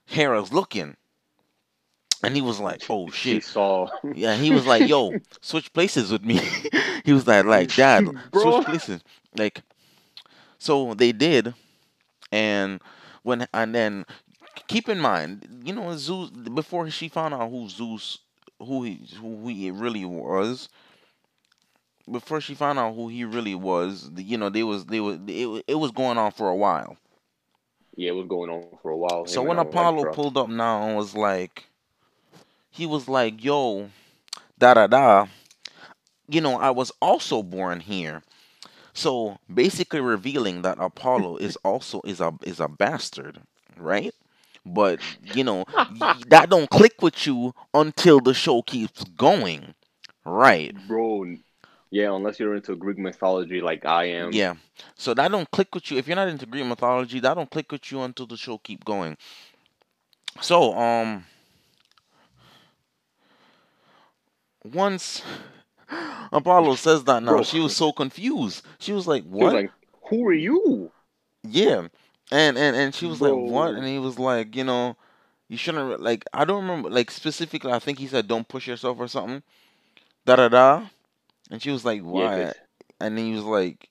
Hera's 0.06 0.54
looking, 0.54 0.96
and 2.24 2.36
he 2.36 2.42
was 2.42 2.60
like, 2.60 2.84
"Oh 2.88 3.10
She 3.12 3.34
shit." 3.34 3.44
saw. 3.46 3.88
Yeah, 4.14 4.36
he 4.36 4.52
was 4.52 4.68
like, 4.68 4.88
"Yo, 4.88 5.20
switch 5.42 5.74
places 5.74 6.12
with 6.12 6.24
me." 6.24 6.40
he 7.04 7.14
was 7.14 7.26
like, 7.26 7.46
"Like, 7.46 7.76
Dad, 7.76 8.06
Bro. 8.30 8.42
switch 8.44 8.66
places." 8.66 9.02
Like, 9.36 9.64
so 10.60 10.94
they 10.96 11.12
did, 11.14 11.54
and 12.32 12.82
when 13.24 13.48
and 13.54 13.76
then 13.76 14.06
keep 14.68 14.90
in 14.90 15.00
mind, 15.00 15.62
you 15.64 15.74
know, 15.74 15.96
Zeus 15.98 16.30
before 16.32 16.90
she 16.90 17.10
found 17.10 17.34
out 17.34 17.50
who 17.50 17.70
Zeus, 17.70 18.20
who 18.60 18.84
he 18.84 19.02
who 19.20 19.48
he 19.48 19.72
really 19.72 20.06
was. 20.06 20.70
Before 22.12 22.42
she 22.42 22.56
found 22.56 22.80
out 22.80 22.96
who 22.96 23.08
he 23.10 23.24
really 23.26 23.56
was, 23.56 24.10
you 24.16 24.38
know, 24.38 24.50
they 24.50 24.64
was 24.64 24.86
they 24.86 25.00
was 25.00 25.20
it, 25.28 25.64
it 25.68 25.76
was 25.76 25.92
going 25.92 26.18
on 26.18 26.32
for 26.32 26.50
a 26.50 26.56
while. 26.56 26.98
Yeah, 27.96 28.10
it 28.10 28.16
was 28.16 28.28
going 28.28 28.50
on 28.50 28.78
for 28.82 28.92
a 28.92 28.98
while. 28.98 29.26
So 29.26 29.44
when 29.44 29.58
um, 29.58 29.60
Apollo 29.60 30.06
Electra. 30.06 30.08
pulled 30.08 30.38
up 30.38 30.50
now 30.50 30.84
and 30.88 30.96
was 30.98 31.16
like, 31.16 31.66
he 32.72 32.86
was 32.86 33.08
like, 33.08 33.44
"Yo, 33.44 33.90
da 34.58 34.74
da 34.74 34.88
da," 34.88 35.28
you 36.28 36.42
know, 36.42 36.58
I 36.60 36.70
was 36.72 36.92
also 37.02 37.42
born 37.44 37.80
here. 37.82 38.24
So 38.94 39.38
basically, 39.54 40.02
revealing 40.02 40.62
that 40.62 40.78
Apollo 40.80 41.38
is 41.38 41.56
also 41.58 42.02
is 42.06 42.20
a 42.20 42.34
is 42.44 42.60
a 42.60 42.68
bastard, 42.68 43.40
right? 43.78 44.14
But 44.66 45.00
you 45.22 45.44
know 45.44 45.66
y- 45.90 46.24
that 46.28 46.50
don't 46.50 46.70
click 46.70 47.02
with 47.02 47.26
you 47.26 47.54
until 47.74 48.20
the 48.22 48.34
show 48.34 48.62
keeps 48.62 49.04
going, 49.04 49.74
right? 50.26 50.76
bro. 50.76 51.36
Yeah, 51.92 52.14
unless 52.16 52.40
you're 52.40 52.56
into 52.56 52.76
Greek 52.76 52.98
mythology 52.98 53.62
like 53.62 53.86
I 53.86 54.06
am. 54.06 54.42
Yeah. 54.42 54.56
So 54.96 55.14
that 55.14 55.32
don't 55.32 55.50
click 55.52 55.74
with 55.74 55.92
you 55.92 55.98
if 55.98 56.08
you're 56.08 56.16
not 56.16 56.28
into 56.28 56.46
Greek 56.46 56.66
mythology. 56.66 57.20
That 57.20 57.36
don't 57.36 57.50
click 57.50 57.72
with 57.72 57.92
you 57.92 58.02
until 58.02 58.28
the 58.28 58.38
show 58.38 58.58
keep 58.58 58.84
going. 58.86 59.18
So 60.42 60.74
um, 60.78 61.26
once 64.64 65.22
Apollo 66.32 66.76
says 66.76 67.04
that 67.06 67.24
now, 67.24 67.34
Bro. 67.34 67.44
she 67.44 67.60
was 67.60 67.76
so 67.76 67.92
confused. 67.92 68.66
She 68.80 68.94
was 68.94 69.08
like, 69.08 69.24
"What?" 69.24 69.46
was 69.46 69.54
like, 69.54 69.72
"Who 70.10 70.28
are 70.28 70.34
you?" 70.34 70.92
yeah, 71.44 71.88
and 72.32 72.58
and 72.58 72.76
and 72.76 72.94
she 72.94 73.06
was 73.06 73.22
like, 73.22 73.34
"What?" 73.34 73.76
And 73.76 73.86
he 73.86 74.00
was 74.00 74.20
like, 74.20 74.56
"You 74.56 74.64
know, 74.64 74.96
you 75.48 75.58
shouldn't 75.58 76.02
like. 76.02 76.26
I 76.34 76.46
don't 76.46 76.62
remember 76.62 76.90
like 76.90 77.12
specifically. 77.12 77.72
I 77.72 77.80
think 77.80 78.00
he 78.00 78.08
said, 78.08 78.28
"Don't 78.28 78.48
push 78.48 78.68
yourself" 78.68 79.00
or 79.00 79.08
something. 79.08 79.44
Da 80.26 80.36
da 80.36 80.50
da. 80.50 80.88
And 81.50 81.62
she 81.62 81.72
was 81.72 81.84
like, 81.84 82.02
Yeah, 82.06 82.54
and 83.00 83.18
he 83.18 83.34
was 83.34 83.44
like, 83.44 83.90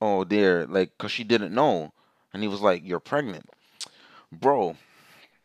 "Oh 0.00 0.24
dear," 0.24 0.66
like, 0.66 0.96
cause 0.98 1.10
she 1.10 1.24
didn't 1.24 1.54
know, 1.54 1.92
and 2.32 2.42
he 2.42 2.48
was 2.48 2.60
like, 2.60 2.82
"You're 2.84 3.00
pregnant, 3.00 3.48
bro." 4.30 4.76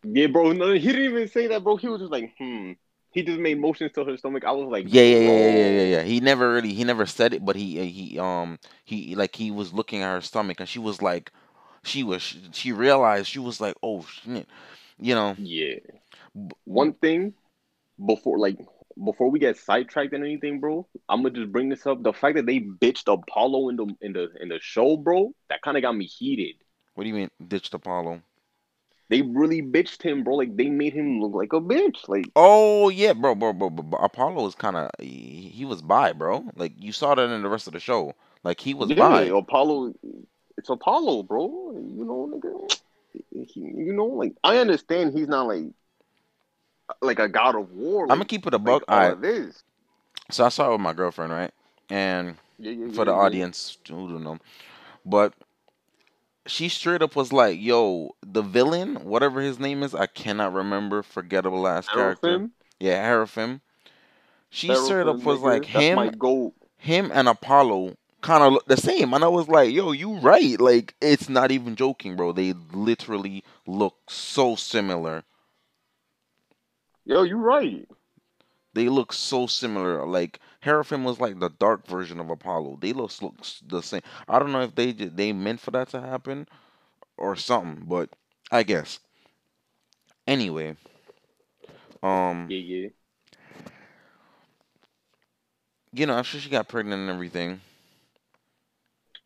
yeah, 0.03 0.27
bro. 0.27 0.51
No, 0.51 0.73
he 0.73 0.79
didn't 0.88 1.03
even 1.03 1.27
say 1.27 1.47
that, 1.47 1.63
bro. 1.63 1.77
He 1.77 1.88
was 1.88 2.01
just 2.01 2.11
like, 2.11 2.33
"Hmm." 2.38 2.73
He 3.12 3.24
just 3.24 3.39
made 3.39 3.60
motions 3.60 3.91
to 3.94 4.06
her 4.06 4.18
stomach. 4.18 4.44
I 4.46 4.51
was 4.51 4.70
like, 4.70 4.86
Yeah, 4.88 5.01
yeah, 5.03 5.20
yeah, 5.20 5.50
yeah, 5.50 5.70
yeah, 5.70 5.84
yeah, 5.84 6.03
He 6.03 6.20
never 6.20 6.53
really, 6.53 6.74
he 6.74 6.84
never 6.84 7.06
said 7.06 7.34
it, 7.34 7.44
but 7.44 7.56
he, 7.56 7.86
he, 7.86 8.20
um, 8.20 8.58
he, 8.86 9.15
like, 9.15 9.36
he 9.36 9.51
was 9.51 9.74
looking 9.74 10.01
at 10.01 10.13
her 10.13 10.22
stomach, 10.22 10.60
and 10.60 10.70
she 10.70 10.80
was 10.80 11.01
like, 11.01 11.32
she 11.84 12.03
was, 12.03 12.38
she 12.51 12.72
realized 12.72 13.27
she 13.27 13.39
was 13.39 13.60
like, 13.60 13.75
oh 13.84 14.06
shit, 14.06 14.48
you 15.00 15.15
know. 15.15 15.36
Yeah. 15.38 15.80
One 16.63 16.94
thing 16.94 17.34
before, 18.06 18.38
like, 18.38 18.58
before 19.03 19.30
we 19.30 19.39
get 19.39 19.58
sidetracked 19.58 20.13
and 20.13 20.24
anything, 20.24 20.60
bro, 20.60 20.88
I'm 21.10 21.24
gonna 21.24 21.36
just 21.36 21.51
bring 21.51 21.70
this 21.70 21.86
up. 21.86 22.03
The 22.03 22.13
fact 22.13 22.36
that 22.36 22.46
they 22.46 22.60
bitched 22.60 23.12
Apollo 23.12 23.70
in 23.70 23.75
the 23.75 23.96
in 24.01 24.13
the 24.13 24.30
in 24.39 24.50
the 24.50 24.60
show, 24.62 24.98
bro, 24.98 25.34
that 25.50 25.62
kind 25.62 25.77
of 25.77 25.84
got 25.84 25.96
me 25.96 26.06
heated. 26.06 26.56
What 26.94 27.03
do 27.03 27.10
you 27.10 27.15
mean 27.15 27.30
ditched 27.46 27.74
Apollo? 27.74 28.22
They 29.12 29.22
really 29.22 29.62
bitched 29.62 30.01
him, 30.01 30.24
bro. 30.24 30.36
Like 30.36 30.56
they 30.56 30.70
made 30.70 30.94
him 30.94 31.22
look 31.22 31.34
like 31.34 31.51
a 31.51 31.60
bitch. 31.60 32.08
Like 32.08 32.32
Oh 32.36 32.88
yeah, 32.88 33.12
bro, 33.12 33.36
bro, 33.36 33.51
bro, 33.51 33.70
bro. 33.70 34.00
Apollo 34.00 34.41
was 34.41 34.56
kind 34.56 34.77
of, 34.77 34.89
he, 35.00 35.51
he 35.53 35.65
was 35.65 35.82
bi, 35.82 36.13
bro. 36.13 36.46
Like 36.56 36.72
you 36.80 36.94
saw 36.94 37.13
that 37.13 37.30
in 37.30 37.44
the 37.44 37.50
rest 37.50 37.68
of 37.68 37.74
the 37.74 37.80
show. 37.82 38.15
Like 38.46 38.62
he 38.62 38.74
was 38.74 38.89
yeah, 38.89 38.96
bi. 38.96 39.24
Apollo. 39.24 39.94
It's 40.58 40.70
Apollo, 40.70 41.24
bro. 41.24 41.74
You 41.75 42.06
know, 42.06 42.32
nigga. 42.34 42.77
He, 43.32 43.60
you 43.60 43.91
know, 43.94 44.06
like 44.06 44.34
I 44.46 44.58
understand 44.60 45.12
he's 45.13 45.27
not 45.27 45.48
like 45.48 45.65
like 47.01 47.20
a 47.20 47.27
god 47.27 47.56
of 47.56 47.72
war. 47.74 48.03
I'm 48.03 48.10
gonna 48.10 48.25
keep 48.25 48.48
it 48.48 48.53
a 48.53 48.58
like 48.58 48.65
buck. 48.65 48.84
all 48.88 48.98
Alright, 48.98 49.22
this. 49.22 49.62
so 50.30 50.46
I 50.46 50.50
saw 50.50 50.70
it 50.70 50.72
with 50.72 50.82
my 50.82 50.94
girlfriend, 50.94 51.34
right? 51.34 51.51
And 51.89 52.38
Yeah, 52.60 52.72
yeah, 52.72 52.94
for 52.94 53.03
the 53.03 53.12
audience 53.12 53.77
who 53.89 54.08
don't 54.08 54.24
know. 54.24 54.39
But 55.06 55.34
she 56.48 56.69
straight 56.69 57.01
up 57.01 57.15
was 57.15 57.31
like, 57.31 57.60
"Yo, 57.60 58.15
the 58.25 58.41
villain, 58.41 58.95
whatever 59.03 59.41
his 59.41 59.60
name 59.60 59.83
is, 59.83 59.93
I 59.93 60.07
cannot 60.07 60.53
remember. 60.53 61.03
Forgettable 61.03 61.67
ass 61.67 61.88
character. 61.88 62.50
Yeah, 62.79 63.03
Heraphim. 63.03 63.62
She 64.50 64.74
straight 64.75 65.07
up 65.07 65.24
was 65.24 65.41
like 65.41 65.65
him, 65.65 65.98
him 66.77 67.12
and 67.13 67.27
Apollo 67.27 67.95
kind 68.21 68.43
of 68.43 68.53
look 68.53 68.65
the 68.65 68.77
same, 68.77 69.13
and 69.13 69.24
I 69.24 69.27
was 69.27 69.48
like, 69.48 69.71
"Yo, 69.71 69.91
you 69.91 70.15
right? 70.15 70.60
Like, 70.60 70.95
it's 71.01 71.29
not 71.29 71.51
even 71.51 71.75
joking, 71.75 72.15
bro. 72.15 72.31
They 72.31 72.53
literally 72.74 73.43
look 73.65 73.95
so 74.10 74.55
similar. 74.55 75.24
Yo, 77.05 77.24
you 77.24 77.38
right. 77.38 77.88
They 78.74 78.89
look 78.89 79.13
so 79.13 79.48
similar. 79.48 80.05
Like 80.05 80.39
Heraphim 80.62 81.03
was 81.03 81.20
like 81.20 81.39
the 81.39 81.50
dark 81.50 81.86
version 81.88 82.20
of 82.20 82.30
Apollo. 82.30 82.77
They 82.82 82.94
look 82.94 83.12
look 83.22 83.36
the 83.68 83.82
same. 83.82 84.01
I 84.27 84.39
don't 84.39 84.51
know 84.51 84.62
if 84.62 84.75
they 84.75 84.91
they 84.94 85.34
meant 85.34 85.60
for 85.60 85.72
that 85.72 85.89
to 85.89 86.01
happen 86.01 86.48
or 87.18 87.36
something, 87.36 87.86
but 87.88 88.10
I 88.51 88.63
guess. 88.63 89.00
Anyway, 90.27 90.75
um, 92.03 92.53
Yeah, 92.53 92.58
yeah. 92.60 92.89
you 95.94 96.06
know, 96.06 96.18
after 96.18 96.39
she 96.39 96.50
got 96.50 96.68
pregnant 96.68 97.01
and 97.01 97.10
everything, 97.10 97.62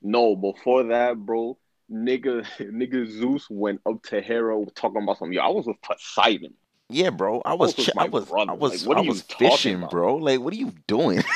No, 0.01 0.35
before 0.37 0.83
that, 0.85 1.17
bro, 1.17 1.57
nigga, 1.91 2.43
nigga 2.59 3.05
Zeus 3.07 3.49
went 3.49 3.81
up 3.85 4.01
to 4.03 4.21
Hera 4.21 4.63
talking 4.75 5.03
about 5.03 5.17
something. 5.17 5.33
Yo, 5.33 5.41
I 5.41 5.49
was 5.49 5.67
with 5.67 5.81
Poseidon. 5.81 6.53
Yeah, 6.89 7.09
bro, 7.09 7.41
I 7.45 7.53
was, 7.55 7.73
chi- 7.73 7.91
I 7.97 8.07
was, 8.07 8.25
brother. 8.25 8.51
I 8.51 8.53
was, 8.55 8.85
Like, 8.85 8.97
I 8.97 9.01
was 9.01 9.21
fishing, 9.23 9.77
about? 9.79 9.91
bro. 9.91 10.15
Like, 10.17 10.39
what 10.39 10.53
are 10.53 10.57
you 10.57 10.73
doing? 10.87 11.23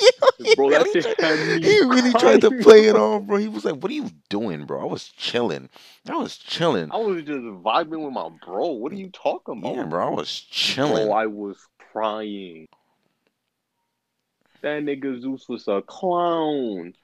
You 0.00 0.10
know, 0.20 0.28
he 0.48 0.54
Bro, 0.56 0.70
that 0.70 0.86
shit 0.92 1.16
tried- 1.16 1.62
he 1.62 1.80
really 1.80 2.12
tried 2.14 2.40
to 2.40 2.50
play 2.62 2.86
it 2.86 2.96
off, 2.96 3.22
bro. 3.22 3.36
He 3.36 3.46
was 3.46 3.64
like, 3.64 3.76
"What 3.76 3.88
are 3.92 3.94
you 3.94 4.10
doing, 4.30 4.64
bro?" 4.64 4.80
I 4.80 4.84
was 4.90 5.06
chilling. 5.10 5.68
I 6.08 6.16
was 6.16 6.36
chilling. 6.36 6.90
I 6.90 6.96
was 6.96 7.18
just 7.22 7.38
vibing 7.40 8.02
with 8.04 8.12
my 8.12 8.28
bro. 8.44 8.68
What 8.72 8.90
are 8.90 8.96
you 8.96 9.10
talking 9.10 9.58
about? 9.58 9.76
Yeah, 9.76 9.84
bro, 9.84 10.08
I 10.08 10.10
was 10.10 10.28
chilling. 10.50 11.06
Bro, 11.06 11.12
I 11.14 11.26
was 11.26 11.56
crying. 11.92 12.66
That 14.62 14.82
nigga 14.82 15.20
Zeus 15.20 15.48
was 15.48 15.68
a 15.68 15.82
clown. 15.82 16.94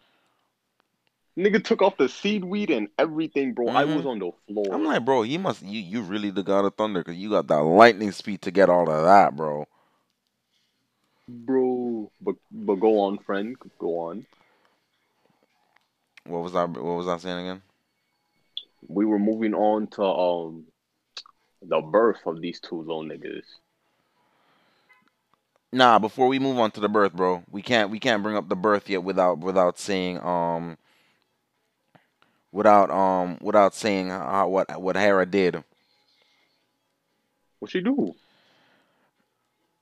Nigga 1.38 1.62
took 1.62 1.82
off 1.82 1.96
the 1.96 2.08
seaweed 2.08 2.70
and 2.70 2.88
everything, 2.98 3.54
bro. 3.54 3.68
I 3.68 3.84
Mhm. 3.84 3.96
was 3.96 4.06
on 4.06 4.18
the 4.18 4.32
floor. 4.48 4.74
I'm 4.74 4.84
like, 4.84 5.04
bro, 5.04 5.22
you 5.22 5.38
must, 5.38 5.62
you, 5.62 5.80
you 5.80 6.02
really 6.02 6.30
the 6.30 6.42
god 6.42 6.64
of 6.64 6.74
thunder 6.74 7.00
because 7.00 7.16
you 7.16 7.30
got 7.30 7.46
that 7.46 7.62
lightning 7.62 8.10
speed 8.10 8.42
to 8.42 8.50
get 8.50 8.68
all 8.68 8.90
of 8.90 9.04
that, 9.04 9.36
bro. 9.36 9.66
bro. 11.28 12.10
But 12.20 12.34
but 12.50 12.76
go 12.76 13.00
on, 13.00 13.18
friend. 13.18 13.56
Go 13.78 13.98
on. 14.08 14.26
What 16.26 16.42
was 16.42 16.54
I, 16.56 16.64
what 16.64 16.82
was 16.82 17.08
I 17.08 17.18
saying 17.18 17.38
again? 17.46 17.62
We 18.88 19.04
were 19.04 19.18
moving 19.18 19.54
on 19.54 19.86
to 19.88 20.02
um 20.04 20.64
the 21.62 21.80
birth 21.80 22.26
of 22.26 22.40
these 22.40 22.60
two 22.60 22.78
little 22.78 23.04
niggas. 23.04 23.44
Nah, 25.72 25.98
before 25.98 26.28
we 26.28 26.38
move 26.38 26.58
on 26.58 26.70
to 26.72 26.80
the 26.80 26.88
birth, 26.88 27.12
bro, 27.12 27.44
we 27.50 27.62
can't 27.62 27.90
we 27.90 27.98
can't 28.00 28.22
bring 28.22 28.36
up 28.36 28.48
the 28.48 28.56
birth 28.56 28.88
yet 28.88 29.02
without 29.04 29.38
without 29.38 29.78
saying 29.78 30.18
um 30.20 30.78
without 32.52 32.90
um 32.90 33.38
without 33.40 33.74
saying 33.74 34.08
how, 34.08 34.48
what 34.48 34.80
what 34.80 34.96
Hera 34.96 35.26
did. 35.26 35.62
What 37.58 37.70
she 37.70 37.80
do? 37.80 38.14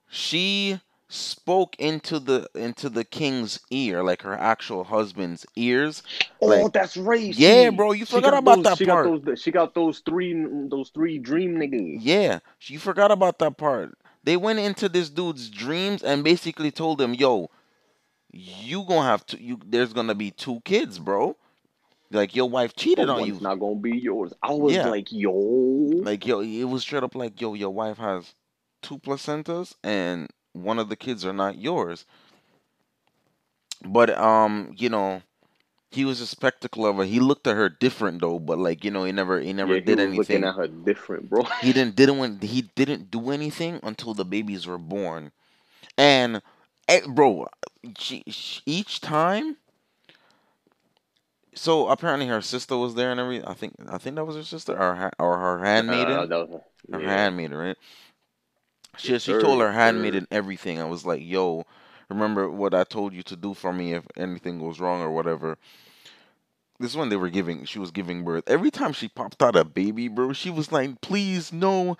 She 0.09 0.81
spoke 1.09 1.77
into 1.79 2.19
the 2.19 2.49
into 2.55 2.89
the 2.89 3.05
king's 3.05 3.61
ear, 3.71 4.03
like 4.03 4.23
her 4.23 4.35
actual 4.35 4.85
husband's 4.85 5.47
ears. 5.57 6.03
Oh, 6.41 6.47
Like, 6.47 6.73
that's 6.73 6.97
right. 6.97 7.35
yeah, 7.37 7.71
bro, 7.71 7.93
you 7.93 8.07
forgot 8.07 8.35
about 8.37 8.57
those- 8.57 8.65
that 8.65 8.79
she 8.79 8.87
part. 8.87 9.07
Got 9.07 9.25
those, 9.25 9.41
she 9.43 9.51
got 9.51 9.75
those 9.75 9.99
three 10.01 10.35
those 10.69 10.91
three 10.91 11.19
dream 11.19 11.57
niggas. 11.57 11.99
Yeah, 12.01 12.41
you 12.63 12.79
forgot 12.79 13.11
about 13.11 13.39
that 13.41 13.57
part. 13.57 13.97
They 14.25 14.37
went 14.37 14.59
into 14.59 14.89
this 14.89 15.09
dude's 15.09 15.49
dreams 15.51 16.03
and 16.03 16.25
basically 16.25 16.73
told 16.73 17.01
him, 17.01 17.15
"Yo, 17.15 17.51
you 18.33 18.85
gonna 18.85 19.03
have 19.09 19.25
to. 19.27 19.41
You 19.41 19.61
there's 19.65 19.93
gonna 19.93 20.15
be 20.17 20.31
two 20.33 20.61
kids, 20.65 20.99
bro. 20.99 21.37
Like 22.11 22.35
your 22.37 22.49
wife 22.49 22.75
cheated 22.77 23.09
on 23.09 23.25
you. 23.25 23.41
not 23.41 23.59
gonna 23.61 23.77
be 23.77 23.99
yours. 23.99 24.33
I 24.43 24.53
was 24.53 24.73
Yeah. 24.73 24.85
like, 24.85 25.09
yo, 25.11 26.03
Like 26.03 26.27
yo, 26.27 26.41
it 26.41 26.65
was 26.65 26.83
straight 26.83 27.03
up 27.03 27.15
like, 27.15 27.41
yo, 27.41 27.55
your 27.55 27.71
wife 27.71 27.99
has 27.99 28.35
two 28.83 28.99
placentas 28.99 29.75
and 29.83 30.29
one 30.53 30.79
of 30.79 30.89
the 30.89 30.97
kids 30.97 31.25
are 31.25 31.33
not 31.33 31.59
yours. 31.59 32.07
But 33.85 34.17
um, 34.19 34.75
you 34.77 34.89
know, 34.89 35.23
he 35.91 36.05
was 36.05 36.21
a 36.21 36.27
spectacle 36.27 36.87
of 36.87 36.97
her. 36.97 37.05
He 37.05 37.21
looked 37.21 37.47
at 37.47 37.57
her 37.57 37.69
different 37.69 38.21
though, 38.21 38.39
but 38.39 38.59
like 38.59 38.85
you 38.85 38.91
know, 38.91 39.05
he 39.05 39.13
never 39.13 39.41
he 39.41 39.53
never 39.53 39.75
yeah, 39.75 39.81
he 39.81 39.87
did 39.87 39.99
was 39.99 40.09
anything. 40.09 40.43
looking 40.43 40.45
at 40.45 40.55
her 40.55 40.67
different, 40.69 41.29
bro. 41.29 41.45
he 41.63 41.73
didn't 41.73 41.97
didn't 41.97 42.19
when 42.19 42.41
he 42.41 42.63
didn't 42.75 43.11
do 43.11 43.31
anything 43.31 43.81
until 43.83 44.15
the 44.15 44.25
babies 44.25 44.67
were 44.67 44.79
born 44.79 45.33
and 45.97 46.43
eh, 46.89 47.01
bro 47.09 47.47
she, 47.99 48.23
she- 48.29 48.63
each 48.67 49.01
time 49.01 49.57
so 51.57 51.89
apparently 51.89 52.27
her 52.29 52.43
sister 52.43 52.77
was 52.77 52.95
there 52.95 53.11
and 53.11 53.21
everything 53.21 53.47
i 53.49 53.55
think 53.55 53.75
i 53.89 53.99
think 53.99 54.17
that 54.17 54.25
was 54.25 54.37
her 54.37 54.45
sister 54.45 54.73
or 54.79 54.95
her, 54.95 55.13
or 55.19 55.39
her 55.39 55.65
handmaiden? 55.65 56.13
Uh, 56.13 56.27
that 56.27 56.49
was- 56.49 56.61
her 56.93 57.01
handmaiden 57.01 57.57
right? 57.59 57.77
She, 58.99 59.13
Yes, 59.13 59.23
she 59.23 59.33
sir, 59.33 59.41
told 59.41 59.61
her 59.61 59.73
handmaiden 59.73 60.27
everything. 60.31 60.81
I 60.81 60.85
was 60.85 61.05
like 61.07 61.23
yo 61.23 61.65
remember 62.09 62.49
what 62.51 62.73
i 62.75 62.85
told 62.85 63.13
you 63.15 63.23
to 63.25 63.37
do 63.37 63.53
for 63.55 63.73
me 63.73 63.95
if 63.95 64.05
anything 64.17 64.59
goes 64.59 64.81
wrong 64.81 65.01
or 65.03 65.11
whatever? 65.11 65.59
This 66.79 66.91
is 66.91 66.97
when 66.97 67.09
they 67.09 67.17
were 67.17 67.31
giving 67.31 67.65
she 67.65 67.79
was 67.79 67.91
giving 67.91 68.25
birth. 68.25 68.45
Every 68.47 68.71
time 68.71 68.93
she 68.93 69.09
popped 69.09 69.43
out 69.43 69.57
a 69.57 69.65
baby 69.65 70.09
bro 70.09 70.33
she 70.33 70.51
was 70.51 70.73
like 70.73 71.01
please 71.01 71.53
no. 71.53 71.97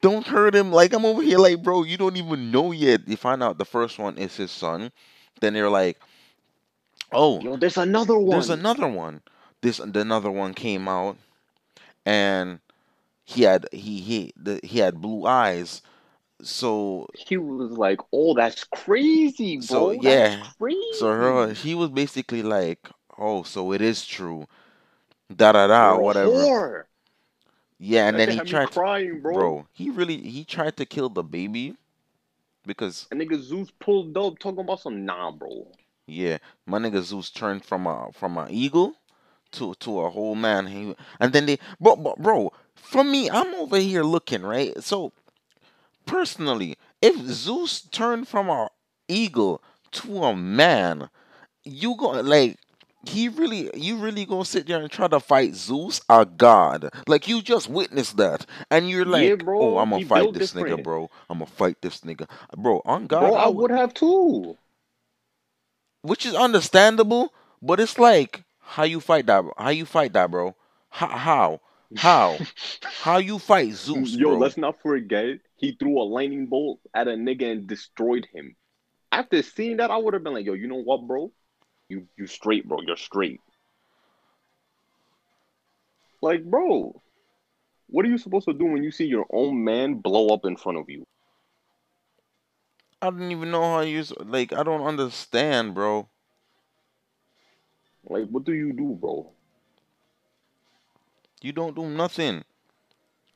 Don't 0.00 0.26
hurt 0.26 0.54
him. 0.54 0.72
Like 0.72 0.92
i'm 0.92 1.04
over 1.04 1.22
here 1.22 1.38
like 1.38 1.62
bro 1.62 1.82
you 1.84 1.96
don't 1.96 2.16
even 2.16 2.50
know 2.50 2.72
yet. 2.72 3.06
You 3.08 3.16
find 3.16 3.42
out 3.42 3.58
the 3.58 3.64
first 3.64 3.98
one 3.98 4.18
is 4.18 4.36
his 4.36 4.50
son. 4.50 4.92
Then 5.40 5.54
they're 5.54 5.70
like 5.70 5.98
oh 7.12 7.44
Yo, 7.44 7.56
there's 7.56 7.76
another 7.78 8.18
one. 8.18 8.30
there's 8.30 8.50
another 8.50 8.88
one 8.88 9.22
this 9.62 9.78
another 9.78 10.30
one 10.30 10.54
came 10.54 10.88
out 10.88 11.16
and 12.06 12.60
he 13.24 13.42
had 13.44 13.68
he 13.72 14.00
he 14.00 14.32
the, 14.36 14.60
he 14.64 14.78
had 14.80 15.00
blue 15.00 15.26
eyes 15.26 15.82
so 16.42 17.08
He 17.12 17.36
was 17.36 17.70
like, 17.78 18.00
"Oh, 18.12 18.34
that's 18.34 18.64
crazy, 18.64 19.58
bro. 19.58 19.90
So, 19.90 20.02
That's 20.02 20.36
yeah. 20.36 20.48
crazy." 20.58 20.76
so 20.90 21.12
her 21.12 21.52
he 21.52 21.74
was 21.74 21.90
basically 21.90 22.42
like 22.42 22.88
oh 23.18 23.42
so 23.42 23.72
it 23.72 23.80
is 23.80 24.04
true 24.06 24.46
da 25.34 25.52
da 25.52 25.66
da 25.68 25.96
You're 25.96 25.98
whatever 25.98 26.52
yeah 27.78 28.08
and 28.08 28.18
That 28.18 28.18
then 28.18 28.30
he 28.30 28.40
tried 28.40 28.70
to, 28.72 28.82
bro. 29.22 29.26
bro 29.26 29.66
he 29.72 29.90
really 29.90 30.18
he 30.18 30.44
tried 30.44 30.76
to 30.76 30.86
kill 30.86 31.08
the 31.08 31.22
baby 31.22 31.76
because 32.66 33.08
And 33.12 33.20
nigga 33.20 33.38
Zeus 33.40 33.70
pulled 33.70 34.16
up 34.18 34.40
talking 34.40 34.58
about 34.64 34.80
some 34.80 35.04
nah, 35.04 35.30
bro. 35.30 35.78
Yeah 36.10 36.38
my 36.66 36.78
nigga 36.78 37.00
zeus 37.02 37.30
turned 37.30 37.64
from 37.64 37.86
a 37.86 38.10
from 38.12 38.36
an 38.38 38.48
eagle 38.50 38.94
to 39.52 39.74
to 39.80 40.00
a 40.00 40.10
whole 40.10 40.34
man. 40.34 40.66
He 40.66 40.94
and 41.18 41.32
then 41.32 41.46
they 41.46 41.58
bro, 41.80 41.96
bro 41.96 42.14
bro 42.18 42.52
for 42.74 43.02
me 43.04 43.28
i'm 43.30 43.52
over 43.54 43.78
here 43.78 44.02
looking 44.04 44.42
right? 44.42 44.72
So 44.82 45.12
personally 46.06 46.76
if 47.02 47.16
zeus 47.26 47.80
turned 47.82 48.28
from 48.28 48.48
a 48.48 48.68
eagle 49.08 49.62
to 49.92 50.22
a 50.24 50.34
man 50.36 51.08
you 51.64 51.96
go 51.96 52.10
like 52.20 52.56
he 53.08 53.28
really 53.28 53.70
you 53.74 53.96
really 53.96 54.26
gonna 54.26 54.44
sit 54.44 54.66
there 54.66 54.78
and 54.80 54.90
try 54.90 55.08
to 55.08 55.18
fight 55.18 55.54
zeus 55.54 56.02
a 56.10 56.26
god? 56.26 56.90
Like 57.06 57.26
you 57.28 57.40
just 57.40 57.68
witnessed 57.70 58.18
that 58.18 58.44
and 58.70 58.90
you're 58.90 59.06
like 59.06 59.26
Yeah, 59.26 59.34
bro, 59.36 59.58
oh 59.58 59.78
i'm 59.78 59.90
gonna 59.90 60.04
fight 60.04 60.32
this 60.34 60.52
nigga 60.52 60.82
bro. 60.82 61.10
I'm 61.30 61.38
gonna 61.38 61.46
fight 61.50 61.80
this 61.80 62.00
nigga. 62.02 62.28
Bro 62.56 62.82
on 62.84 63.06
god 63.06 63.20
bro, 63.20 63.34
I 63.34 63.44
I 63.44 63.46
would- 63.48 63.56
would 63.56 63.70
have 63.70 63.94
too. 63.94 64.56
Which 66.02 66.26
is 66.26 66.34
understandable, 66.34 67.32
but 67.62 67.80
it's 67.80 67.98
like 67.98 68.44
how 68.60 68.84
you 68.84 69.00
fight 69.00 69.26
that, 69.26 69.44
how 69.56 69.70
you 69.70 69.84
fight 69.84 70.12
that, 70.12 70.30
bro. 70.30 70.54
How, 70.88 71.06
how, 71.06 71.60
how, 71.96 72.38
how 73.02 73.18
you 73.18 73.38
fight 73.38 73.72
Zeus, 73.74 74.14
Yo, 74.14 74.30
bro? 74.30 74.38
let's 74.38 74.56
not 74.56 74.80
forget 74.80 75.38
he 75.56 75.72
threw 75.72 76.00
a 76.00 76.04
lightning 76.04 76.46
bolt 76.46 76.80
at 76.94 77.08
a 77.08 77.12
nigga 77.12 77.50
and 77.50 77.66
destroyed 77.66 78.26
him. 78.32 78.56
After 79.12 79.42
seeing 79.42 79.78
that, 79.78 79.90
I 79.90 79.96
would 79.96 80.14
have 80.14 80.22
been 80.22 80.34
like, 80.34 80.46
"Yo, 80.46 80.52
you 80.54 80.68
know 80.68 80.82
what, 80.82 81.06
bro? 81.06 81.32
You 81.88 82.06
you 82.16 82.26
straight, 82.26 82.66
bro. 82.66 82.78
You're 82.80 82.96
straight." 82.96 83.40
Like, 86.22 86.44
bro, 86.44 87.02
what 87.88 88.04
are 88.04 88.08
you 88.08 88.18
supposed 88.18 88.46
to 88.46 88.52
do 88.52 88.66
when 88.66 88.84
you 88.84 88.90
see 88.92 89.06
your 89.06 89.26
own 89.32 89.64
man 89.64 89.94
blow 89.96 90.28
up 90.28 90.44
in 90.44 90.56
front 90.56 90.78
of 90.78 90.88
you? 90.88 91.04
I 93.02 93.10
don't 93.10 93.30
even 93.30 93.50
know 93.50 93.62
how 93.62 93.80
you 93.80 94.02
like. 94.24 94.52
I 94.52 94.62
don't 94.62 94.82
understand, 94.82 95.74
bro. 95.74 96.08
Like, 98.04 98.26
what 98.28 98.44
do 98.44 98.52
you 98.52 98.72
do, 98.72 98.96
bro? 99.00 99.30
You 101.42 101.52
don't 101.52 101.74
do 101.76 101.88
nothing. 101.88 102.44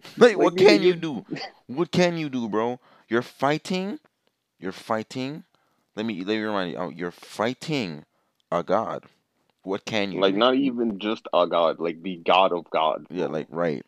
Like, 0.17 0.39
what 0.39 0.55
Like, 0.55 0.55
nigga, 0.55 0.77
can 0.77 0.83
you 0.83 0.95
you- 0.95 0.97
do? 0.97 1.27
What 1.67 1.91
can 1.91 2.17
you 2.19 2.29
do, 2.29 2.49
bro? 2.49 2.81
You're 3.09 3.23
fighting. 3.23 3.99
You're 4.59 4.73
fighting. 4.73 5.45
Let 5.97 6.07
me 6.07 6.19
let 6.25 6.35
me 6.37 6.43
remind 6.43 6.73
you. 6.73 6.79
uh, 6.79 6.89
You're 6.89 7.11
fighting 7.13 8.05
a 8.51 8.63
god. 8.63 9.05
What 9.63 9.85
can 9.85 10.13
you 10.13 10.23
Like, 10.23 10.25
do? 10.25 10.37
not 10.37 10.55
even 10.57 10.99
just 10.99 11.27
a 11.33 11.47
god, 11.47 11.81
like 11.81 12.03
the 12.03 12.17
god 12.19 12.53
of 12.53 12.71
God. 12.71 13.07
yeah, 13.11 13.27
like 13.27 13.47
right. 13.51 13.85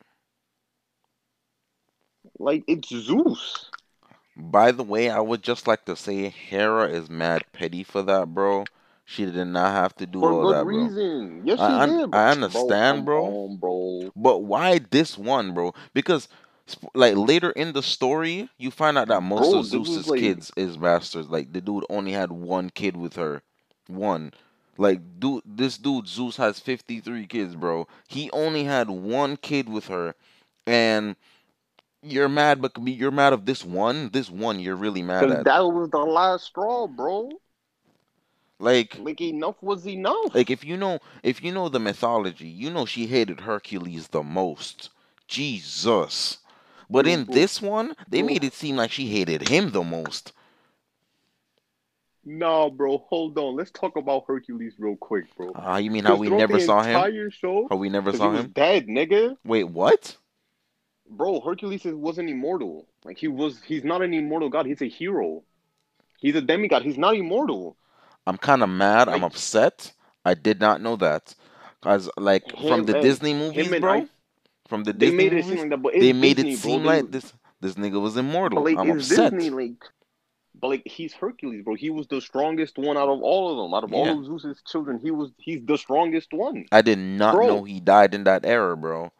Like 2.38 2.64
it's 2.66 2.88
Zeus. 2.88 3.70
By 4.36 4.70
the 4.72 4.82
way, 4.82 5.08
I 5.10 5.20
would 5.20 5.42
just 5.42 5.66
like 5.66 5.84
to 5.86 5.96
say 5.96 6.28
Hera 6.28 6.88
is 6.88 7.08
mad 7.08 7.44
petty 7.52 7.82
for 7.82 8.02
that, 8.02 8.34
bro. 8.34 8.64
She 9.04 9.24
did 9.24 9.46
not 9.46 9.72
have 9.72 9.94
to 9.96 10.06
do 10.06 10.20
For 10.20 10.32
all 10.32 10.42
good 10.42 10.56
that, 10.56 10.64
bro. 10.64 10.76
reason. 10.76 11.42
Yes, 11.44 11.58
she 11.58 11.64
I 11.64 11.82
un- 11.84 11.96
did. 11.96 12.14
I 12.14 12.30
understand, 12.32 13.04
bro. 13.04 13.24
on, 13.24 13.56
bro. 13.56 14.10
But 14.16 14.38
why 14.40 14.78
this 14.90 15.16
one, 15.16 15.54
bro? 15.54 15.72
Because 15.94 16.28
like 16.94 17.14
later 17.16 17.50
in 17.50 17.72
the 17.72 17.82
story, 17.82 18.48
you 18.58 18.72
find 18.72 18.98
out 18.98 19.06
that 19.08 19.22
most 19.22 19.50
Bro, 19.52 19.60
of 19.60 19.66
Zeus's 19.66 20.08
like- 20.08 20.18
kids 20.20 20.50
is 20.56 20.76
bastards. 20.76 21.28
Like 21.28 21.52
the 21.52 21.60
dude 21.60 21.84
only 21.88 22.10
had 22.12 22.32
one 22.32 22.70
kid 22.70 22.96
with 22.96 23.14
her, 23.16 23.42
one. 23.86 24.32
Like 24.76 25.00
dude, 25.20 25.44
this 25.46 25.78
dude 25.78 26.08
Zeus 26.08 26.36
has 26.36 26.58
fifty 26.58 26.98
three 27.00 27.26
kids, 27.26 27.54
bro. 27.54 27.86
He 28.08 28.30
only 28.32 28.64
had 28.64 28.90
one 28.90 29.36
kid 29.36 29.68
with 29.68 29.86
her, 29.86 30.14
and 30.66 31.14
you're 32.02 32.28
mad, 32.28 32.60
but 32.62 32.72
you're 32.84 33.10
mad 33.10 33.32
of 33.32 33.46
this 33.46 33.64
one. 33.64 34.10
This 34.10 34.30
one, 34.30 34.60
you're 34.60 34.76
really 34.76 35.02
mad 35.02 35.30
at. 35.30 35.44
that 35.44 35.60
was 35.60 35.90
the 35.90 35.98
last 35.98 36.44
straw, 36.44 36.86
bro. 36.86 37.30
Like 38.58 38.98
Like 38.98 39.20
enough 39.20 39.56
was 39.62 39.86
enough. 39.86 40.34
Like 40.34 40.50
if 40.50 40.64
you 40.64 40.76
know 40.76 40.98
if 41.22 41.42
you 41.42 41.52
know 41.52 41.68
the 41.68 41.80
mythology, 41.80 42.48
you 42.48 42.70
know 42.70 42.86
she 42.86 43.06
hated 43.06 43.40
Hercules 43.40 44.08
the 44.08 44.22
most. 44.22 44.90
Jesus. 45.28 46.38
But 46.88 47.06
in 47.06 47.24
this 47.26 47.60
one, 47.60 47.96
they 48.08 48.22
made 48.22 48.44
it 48.44 48.52
seem 48.52 48.76
like 48.76 48.92
she 48.92 49.08
hated 49.08 49.48
him 49.48 49.72
the 49.72 49.82
most. 49.82 50.32
Nah, 52.24 52.70
bro. 52.70 52.98
Hold 53.08 53.38
on. 53.38 53.56
Let's 53.56 53.70
talk 53.70 53.96
about 53.96 54.24
Hercules 54.26 54.74
real 54.78 54.96
quick, 54.96 55.24
bro. 55.36 55.52
Ah, 55.54 55.76
you 55.76 55.90
mean 55.90 56.04
how 56.04 56.16
we 56.16 56.28
never 56.28 56.58
saw 56.60 56.82
him? 56.82 57.30
Show. 57.30 57.66
How 57.68 57.76
we 57.76 57.88
never 57.88 58.12
saw 58.12 58.32
him? 58.32 58.48
dead, 58.48 58.86
nigga. 58.86 59.36
Wait, 59.44 59.64
what? 59.64 60.16
Bro, 61.08 61.40
Hercules 61.40 61.84
wasn't 61.84 62.28
immortal. 62.30 62.86
Like 63.04 63.18
he 63.18 63.28
was. 63.28 63.62
He's 63.62 63.84
not 63.84 64.02
an 64.02 64.12
immortal 64.12 64.48
god. 64.48 64.66
He's 64.66 64.82
a 64.82 64.88
hero. 64.88 65.42
He's 66.18 66.34
a 66.34 66.40
demigod. 66.40 66.82
He's 66.82 66.98
not 66.98 67.14
immortal. 67.14 67.76
I'm 68.26 68.36
kind 68.38 68.62
of 68.62 68.68
mad. 68.68 69.08
I'm 69.08 69.22
upset. 69.24 69.92
I 70.24 70.34
did 70.34 70.60
not 70.60 70.80
know 70.80 70.96
that. 70.96 71.34
Cause 71.80 72.10
like 72.16 72.42
from 72.50 72.84
the 72.84 72.94
and- 72.94 73.02
Disney 73.02 73.34
movies, 73.34 73.68
bro. 73.80 73.92
I- 73.92 74.08
from 74.66 74.82
the 74.82 74.92
Disney 74.92 75.16
made 75.16 75.32
movies, 75.32 75.60
like 75.60 75.70
that, 75.70 75.92
they 76.00 76.12
made 76.12 76.36
Disney, 76.36 76.52
it 76.54 76.58
seem 76.58 76.82
They- 76.82 76.86
like 76.88 77.10
this 77.12 77.32
this 77.60 77.74
nigga 77.74 78.00
was 78.00 78.16
immortal. 78.16 78.62
But 78.64 78.72
like 78.74 78.78
I'm 78.78 78.90
upset. 78.96 79.32
Disney, 79.32 79.50
like, 79.50 79.84
but 80.60 80.68
like 80.68 80.82
he's 80.86 81.12
Hercules, 81.14 81.62
bro. 81.62 81.74
He 81.74 81.90
was 81.90 82.08
the 82.08 82.20
strongest 82.20 82.76
one 82.76 82.96
out 82.96 83.08
of 83.08 83.22
all 83.22 83.50
of 83.52 83.56
them. 83.58 83.74
Out 83.74 83.84
of 83.84 83.90
Yeah. 83.92 83.98
all 83.98 84.18
of 84.18 84.24
Zeus's 84.26 84.60
children, 84.66 84.98
he 84.98 85.12
was 85.12 85.30
he's 85.38 85.64
the 85.64 85.78
strongest 85.78 86.32
one. 86.32 86.64
I 86.72 86.82
did 86.82 86.98
not 86.98 87.34
Bro. 87.36 87.46
know 87.46 87.62
he 87.64 87.78
died 87.78 88.12
in 88.14 88.24
that 88.24 88.44
era, 88.44 88.76
bro. 88.76 89.12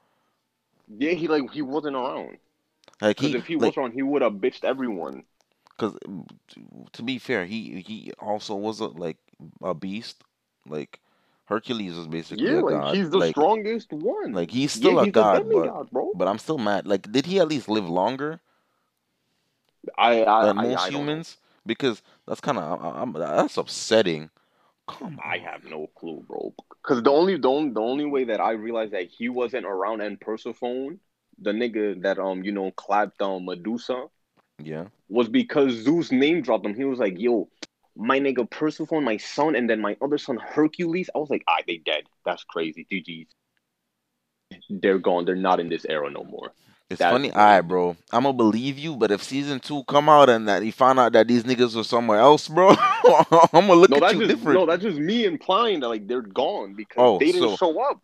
Yeah, 0.88 1.12
he 1.12 1.28
like 1.28 1.52
he 1.52 1.62
wasn't 1.62 1.94
around. 1.94 2.38
Like 3.00 3.20
he, 3.20 3.36
if 3.36 3.46
he 3.46 3.56
like, 3.58 3.74
was 3.74 3.76
around, 3.76 3.92
he 3.92 4.02
would 4.02 4.22
have 4.22 4.34
bitched 4.34 4.64
everyone. 4.64 5.24
Because 5.70 5.96
to 6.92 7.02
be 7.02 7.18
fair, 7.18 7.44
he 7.46 7.80
he 7.82 8.12
also 8.18 8.54
was 8.54 8.80
a 8.80 8.86
like 8.86 9.18
a 9.62 9.74
beast. 9.74 10.22
Like 10.66 11.00
Hercules 11.46 11.94
was 11.96 12.06
basically 12.08 12.52
Yeah, 12.52 12.58
a 12.58 12.62
like 12.62 12.84
god. 12.84 12.98
he's 12.98 13.10
the 13.10 13.20
Like 13.20 13.36
strongest 13.36 13.92
one. 13.92 14.38
like 14.38 14.52
he's 14.52 14.72
Yeah, 14.72 14.92
still 14.92 14.98
a 15.00 15.06
he's 15.06 15.12
god, 15.12 15.52
but 15.52 15.74
but 16.14 16.28
I'm 16.28 16.38
still 16.38 16.58
mad. 16.58 16.86
Like 16.86 17.10
did 17.12 17.26
he 17.26 17.40
at 17.40 17.48
least 17.48 17.68
live 17.68 17.88
longer 17.88 18.40
I 19.98 20.22
I 20.24 20.40
than 20.40 20.56
I, 20.56 20.66
most 20.68 20.86
I 20.86 20.90
humans? 20.90 21.38
Because 21.64 22.02
that's 22.26 22.40
kind 22.40 22.58
of 22.58 23.12
that's 23.14 23.56
upsetting. 23.56 24.30
Come 24.88 25.18
I 25.24 25.38
have 25.38 25.64
no 25.64 25.88
clue, 25.88 26.24
bro. 26.26 26.54
Because 26.82 27.02
the 27.02 27.10
only 27.10 27.36
the 27.36 27.48
only, 27.48 27.70
the 27.72 27.80
only 27.80 28.04
way 28.04 28.24
that 28.24 28.40
I 28.40 28.52
realized 28.52 28.92
that 28.92 29.08
he 29.08 29.28
wasn't 29.28 29.66
around 29.66 30.00
and 30.00 30.20
Persephone, 30.20 31.00
the 31.38 31.52
nigga 31.52 32.00
that 32.02 32.18
um 32.18 32.42
you 32.44 32.52
know 32.52 32.70
clapped 32.72 33.20
um 33.22 33.44
Medusa, 33.46 34.06
Yeah. 34.62 34.86
was 35.08 35.28
because 35.28 35.72
Zeus 35.74 36.12
name 36.12 36.42
dropped 36.42 36.66
him. 36.66 36.74
He 36.74 36.84
was 36.84 36.98
like, 36.98 37.18
"Yo, 37.18 37.48
my 37.96 38.20
nigga 38.20 38.48
Persephone, 38.50 39.04
my 39.04 39.16
son, 39.16 39.56
and 39.56 39.68
then 39.68 39.80
my 39.80 39.96
other 40.00 40.18
son 40.18 40.36
Hercules." 40.36 41.10
I 41.14 41.18
was 41.18 41.30
like, 41.30 41.44
"Ah, 41.48 41.58
they 41.66 41.78
dead. 41.78 42.04
That's 42.24 42.44
crazy. 42.44 42.86
GG's. 42.90 43.34
They're 44.70 44.98
gone. 44.98 45.24
They're 45.24 45.34
not 45.34 45.60
in 45.60 45.68
this 45.68 45.84
era 45.88 46.10
no 46.10 46.24
more." 46.24 46.52
It's 46.88 47.02
That's 47.02 47.04
funny, 47.04 47.32
alright, 47.32 47.66
bro. 47.66 47.96
I'm 48.12 48.22
gonna 48.24 48.32
believe 48.32 48.78
you, 48.78 48.96
but 48.96 49.10
if 49.10 49.22
season 49.22 49.60
two 49.60 49.82
come 49.84 50.08
out 50.08 50.28
and 50.28 50.46
that 50.48 50.64
you 50.64 50.72
find 50.72 50.98
out 50.98 51.12
that 51.12 51.26
these 51.28 51.42
niggas 51.44 51.74
were 51.74 51.84
somewhere 51.84 52.18
else, 52.20 52.48
bro, 52.48 52.70
I'm 53.52 53.66
gonna 53.66 53.74
look 53.74 53.90
No, 53.90 53.96
at 53.96 54.02
that's 54.02 54.18
you 54.18 54.20
just 54.20 54.26
different. 54.26 54.46
no, 54.46 54.66
that's 54.66 54.82
just 54.82 54.98
me 54.98 55.24
implying 55.24 55.80
that 55.80 55.88
like 55.88 56.06
they're 56.06 56.22
gone 56.22 56.74
because 56.74 57.04
Oh, 57.04 57.18
they 57.18 57.32
didn't 57.32 57.48
so 57.48 57.56
show 57.56 57.80
up. 57.90 58.00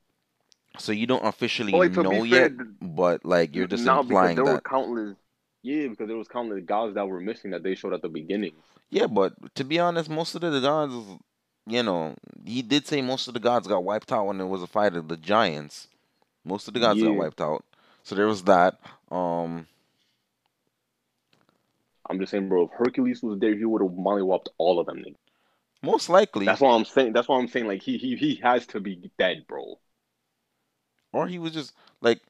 so 0.78 0.92
you 0.92 1.06
don't 1.06 1.24
officially 1.24 1.72
But 1.72 1.78
like 1.78 1.92
know 1.92 2.22
fair, 2.22 2.50
yet, 2.50 2.52
but 2.80 3.24
like 3.24 3.54
you're 3.54 3.66
just 3.66 3.86
implying 3.86 4.36
there 4.36 4.44
were 4.44 4.60
countless. 4.60 5.16
Yeah, 5.62 5.88
because 5.88 6.08
there 6.08 6.16
was 6.16 6.28
countless 6.28 6.64
gods 6.64 6.94
that 6.94 7.06
were 7.08 7.20
missing 7.20 7.50
that 7.52 7.62
they 7.62 7.74
showed 7.74 7.94
at 7.94 8.02
the 8.02 8.08
beginning. 8.08 8.52
Yeah, 8.90 9.06
but 9.06 9.54
to 9.56 9.64
be 9.64 9.78
honest, 9.78 10.10
most 10.10 10.34
of 10.34 10.40
the 10.40 10.60
gods, 10.60 10.94
you 11.66 11.82
know, 11.82 12.14
he 12.44 12.62
did 12.62 12.86
say 12.86 13.00
most 13.02 13.28
of 13.28 13.34
the 13.34 13.40
gods 13.40 13.66
got 13.66 13.84
wiped 13.84 14.12
out 14.12 14.26
when 14.26 14.38
there 14.38 14.46
was 14.46 14.62
a 14.62 14.66
fight 14.66 14.94
of 14.94 15.08
the 15.08 15.16
giants. 15.16 15.88
Most 16.44 16.68
of 16.68 16.74
the 16.74 16.80
gods 16.80 17.02
got 17.02 17.16
wiped 17.16 17.40
out. 17.40 17.64
So 18.04 18.14
there 18.14 18.26
was 18.26 18.42
that. 18.44 18.78
Um, 19.10 19.66
I'm 22.08 22.18
just 22.18 22.30
saying, 22.30 22.48
bro. 22.48 22.64
If 22.64 22.70
Hercules 22.76 23.22
was 23.22 23.38
there, 23.38 23.54
he 23.54 23.64
would 23.64 23.82
have 23.82 23.92
mollywopped 23.92 24.48
all 24.58 24.78
of 24.80 24.86
them. 24.86 25.04
Most 25.82 26.08
likely, 26.08 26.46
That's 26.46 26.60
what 26.60 26.70
I'm 26.70 26.84
saying. 26.84 27.12
That's 27.12 27.28
what 27.28 27.36
I'm 27.36 27.48
saying. 27.48 27.66
Like 27.66 27.82
he 27.82 27.98
he 27.98 28.16
he 28.16 28.36
has 28.42 28.66
to 28.68 28.80
be 28.80 29.10
dead, 29.18 29.46
bro. 29.48 29.78
or 31.12 31.26
he 31.26 31.38
was 31.38 31.52
just 31.52 31.72
like, 32.00 32.20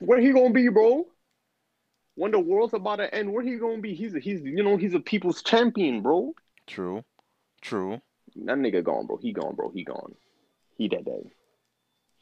Where 0.00 0.20
he 0.20 0.32
gonna 0.32 0.50
be, 0.52 0.68
bro? 0.68 1.06
When 2.16 2.32
the 2.32 2.40
world's 2.40 2.74
about 2.74 2.96
to 2.96 3.14
end, 3.14 3.32
where 3.32 3.44
he 3.44 3.56
gonna 3.56 3.80
be? 3.80 3.94
He's 3.94 4.14
a, 4.14 4.18
he's 4.18 4.40
you 4.40 4.64
know 4.64 4.76
he's 4.76 4.94
a 4.94 5.00
people's 5.00 5.42
champion, 5.42 6.02
bro. 6.02 6.34
true, 6.66 7.04
true. 7.60 8.00
That 8.44 8.58
nigga 8.58 8.82
gone, 8.82 9.06
bro. 9.06 9.18
He 9.18 9.32
gone, 9.32 9.54
bro. 9.54 9.70
He 9.70 9.84
gone. 9.84 10.14
He 10.76 10.88
dead, 10.88 11.04
dead. 11.04 11.30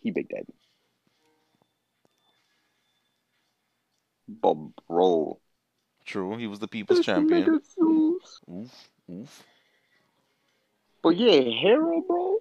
He 0.01 0.11
big 0.11 0.29
dead. 0.29 0.47
But 4.29 4.57
bro, 4.89 5.39
True, 6.05 6.37
he 6.37 6.47
was 6.47 6.59
the 6.59 6.69
people's 6.69 6.99
this 6.99 7.07
champion. 7.07 7.61
Oof, 8.51 8.89
oof. 9.11 9.45
But 11.03 11.17
yeah, 11.17 11.41
Hera, 11.41 12.01
bro. 12.07 12.39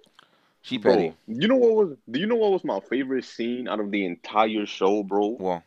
She 0.62 0.78
petty. 0.78 1.08
Bro, 1.08 1.16
you 1.26 1.48
know 1.48 1.56
what 1.56 1.74
was? 1.74 1.96
Do 2.10 2.20
you 2.20 2.26
know 2.26 2.36
what 2.36 2.52
was 2.52 2.64
my 2.64 2.80
favorite 2.80 3.24
scene 3.24 3.68
out 3.68 3.80
of 3.80 3.90
the 3.90 4.04
entire 4.04 4.66
show, 4.66 5.02
bro? 5.02 5.36
Well, 5.38 5.62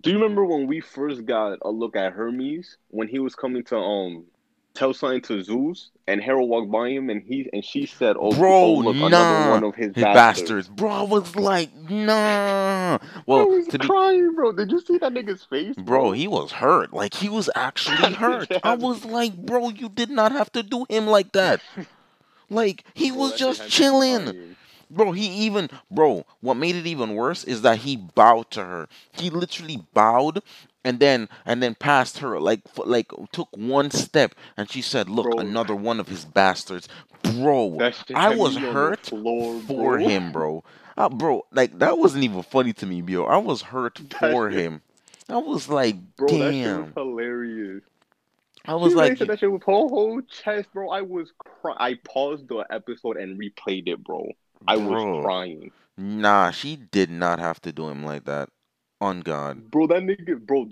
Do 0.00 0.10
you 0.10 0.16
remember 0.16 0.44
when 0.44 0.66
we 0.66 0.80
first 0.80 1.24
got 1.24 1.58
a 1.62 1.70
look 1.70 1.96
at 1.96 2.12
Hermes 2.12 2.76
when 2.88 3.08
he 3.08 3.18
was 3.18 3.34
coming 3.34 3.64
to 3.64 3.76
um 3.76 4.26
tell 4.74 4.94
something 4.94 5.22
to 5.22 5.42
Zeus 5.42 5.90
and 6.06 6.20
Hera 6.22 6.44
walked 6.44 6.70
by 6.70 6.90
him 6.90 7.10
and 7.10 7.22
he 7.22 7.48
and 7.52 7.64
she 7.64 7.86
said, 7.86 8.16
"Oh, 8.18 8.34
bro, 8.34 8.52
oh 8.54 8.74
look, 8.74 8.98
another 9.00 9.38
nah, 9.38 9.42
one 9.42 9.64
of 9.64 9.74
his, 9.74 9.94
his 9.94 10.06
bastards." 10.12 10.68
bastards. 10.68 10.68
Bro, 10.68 10.90
I 10.90 11.02
was 11.02 11.36
like, 11.36 11.74
nah. 11.90 12.98
I 13.34 13.44
Well, 13.44 13.44
was 13.44 13.68
to 13.68 13.78
be, 13.78 13.90
crying, 13.90 14.34
bro. 14.34 14.52
Did 14.52 14.70
you 14.72 14.80
see 14.80 14.98
that 14.98 15.12
nigga's 15.12 15.44
face, 15.44 15.76
bro, 15.76 16.12
he 16.12 16.26
was 16.28 16.52
hurt. 16.52 16.92
Like 16.92 17.14
he 17.14 17.28
was 17.28 17.50
actually 17.54 18.12
hurt. 18.14 18.50
nigga 18.50 18.60
I 18.62 18.74
was 18.74 19.04
like, 19.04 19.36
bro, 19.36 19.70
you 19.70 19.88
did 19.88 20.10
not 20.10 20.32
have 20.32 20.50
to 20.52 20.62
do 20.62 20.86
him 20.88 21.06
like 21.06 21.32
that. 21.32 21.62
Like 22.48 22.84
he 22.94 23.10
Bro, 23.10 23.18
was 23.20 23.32
just 23.34 23.68
chilling. 23.68 24.34
Bro, 24.90 25.12
he 25.12 25.26
even 25.46 25.68
bro, 25.90 26.26
what 26.40 26.54
made 26.54 26.76
it 26.76 26.86
even 26.86 27.14
worse 27.14 27.44
is 27.44 27.62
that 27.62 27.78
he 27.78 27.96
bowed 27.96 28.50
to 28.52 28.64
her. 28.64 28.88
He 29.12 29.30
literally 29.30 29.78
bowed 29.94 30.42
and 30.84 31.00
then 31.00 31.28
and 31.46 31.62
then 31.62 31.74
passed 31.74 32.18
her 32.18 32.38
like 32.38 32.60
like 32.84 33.10
took 33.32 33.48
one 33.56 33.90
step 33.90 34.34
and 34.56 34.70
she 34.70 34.82
said, 34.82 35.08
"Look, 35.08 35.30
Bro. 35.30 35.38
another 35.38 35.74
one 35.74 35.98
of 36.00 36.08
his 36.08 36.24
bastards." 36.24 36.88
Bro, 37.22 37.78
I 38.14 38.34
was 38.34 38.56
me 38.56 38.58
on 38.58 38.62
the 38.66 38.72
hurt 38.72 39.00
floor, 39.06 39.60
for 39.62 39.96
bro. 39.96 40.06
him, 40.06 40.30
bro. 40.32 40.62
Uh, 40.96 41.08
bro, 41.08 41.44
like 41.52 41.78
that 41.78 41.98
wasn't 41.98 42.22
even 42.24 42.42
funny 42.42 42.72
to 42.74 42.86
me, 42.86 43.00
bro. 43.00 43.24
I 43.24 43.38
was 43.38 43.62
hurt 43.62 43.94
That 44.10 44.18
for 44.32 44.50
shit- 44.50 44.60
him. 44.60 44.82
I 45.28 45.38
was 45.38 45.70
like, 45.70 45.96
Bro, 46.16 46.28
that 46.28 46.34
shit 46.52 46.76
was 46.78 46.84
damn. 46.84 46.92
hilarious. 46.92 47.82
I 48.66 48.74
was 48.74 48.92
He 48.92 48.96
like, 48.98 49.18
that 49.18 49.38
shit 49.38 49.50
with 49.50 49.62
her 49.62 49.72
whole 49.72 50.20
chest, 50.22 50.68
bro. 50.74 50.90
I 50.90 51.00
was 51.00 51.32
cry- 51.38 51.76
I 51.78 51.94
paused 52.04 52.48
the 52.48 52.64
episode 52.70 53.16
and 53.16 53.40
replayed 53.40 53.88
it, 53.88 54.04
bro. 54.04 54.28
I 54.68 54.76
was 54.76 55.22
crying, 55.24 55.70
nah, 55.96 56.50
she 56.50 56.76
did 56.76 57.10
not 57.10 57.38
have 57.38 57.60
to 57.62 57.72
do 57.72 57.88
him 57.88 58.04
like 58.04 58.24
that. 58.24 58.50
On 59.00 59.20
God. 59.20 59.70
bro. 59.70 59.86
That 59.86 60.02
nigga, 60.02 60.38
bro. 60.40 60.68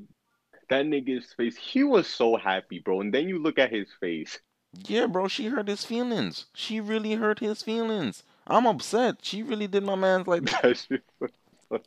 That 0.71 0.87
nigga's 0.87 1.33
face. 1.35 1.57
He 1.57 1.85
was 1.85 2.07
so 2.07 2.37
happy, 2.37 2.79
bro. 2.79 3.01
And 3.01 3.13
then 3.13 3.29
you 3.29 3.39
look 3.39 3.59
at 3.59 3.71
his 3.71 3.89
face. 4.01 4.39
Yeah, 4.87 5.07
bro, 5.07 5.29
she 5.29 5.49
hurt 5.49 5.69
his 5.69 5.85
feelings. 5.85 6.47
She 6.55 6.81
really 6.81 7.13
hurt 7.15 7.41
his 7.41 7.63
feelings. 7.63 8.23
I'm 8.47 8.67
upset. 8.67 9.17
She 9.23 9.43
really 9.43 9.67
did 9.67 9.83
my 9.85 9.97
man's 9.97 10.27
like 10.27 10.45
that. 10.45 11.01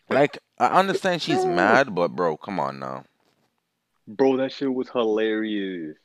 Like, 0.09 0.37
I 0.59 0.67
understand 0.67 1.21
she's 1.23 1.45
mad, 1.45 1.95
but 1.95 2.09
bro, 2.15 2.37
come 2.37 2.59
on 2.59 2.77
now. 2.79 3.05
bro, 4.07 4.37
that 4.37 4.51
shit 4.51 4.71
was 4.71 4.89
hilarious. 4.89 5.97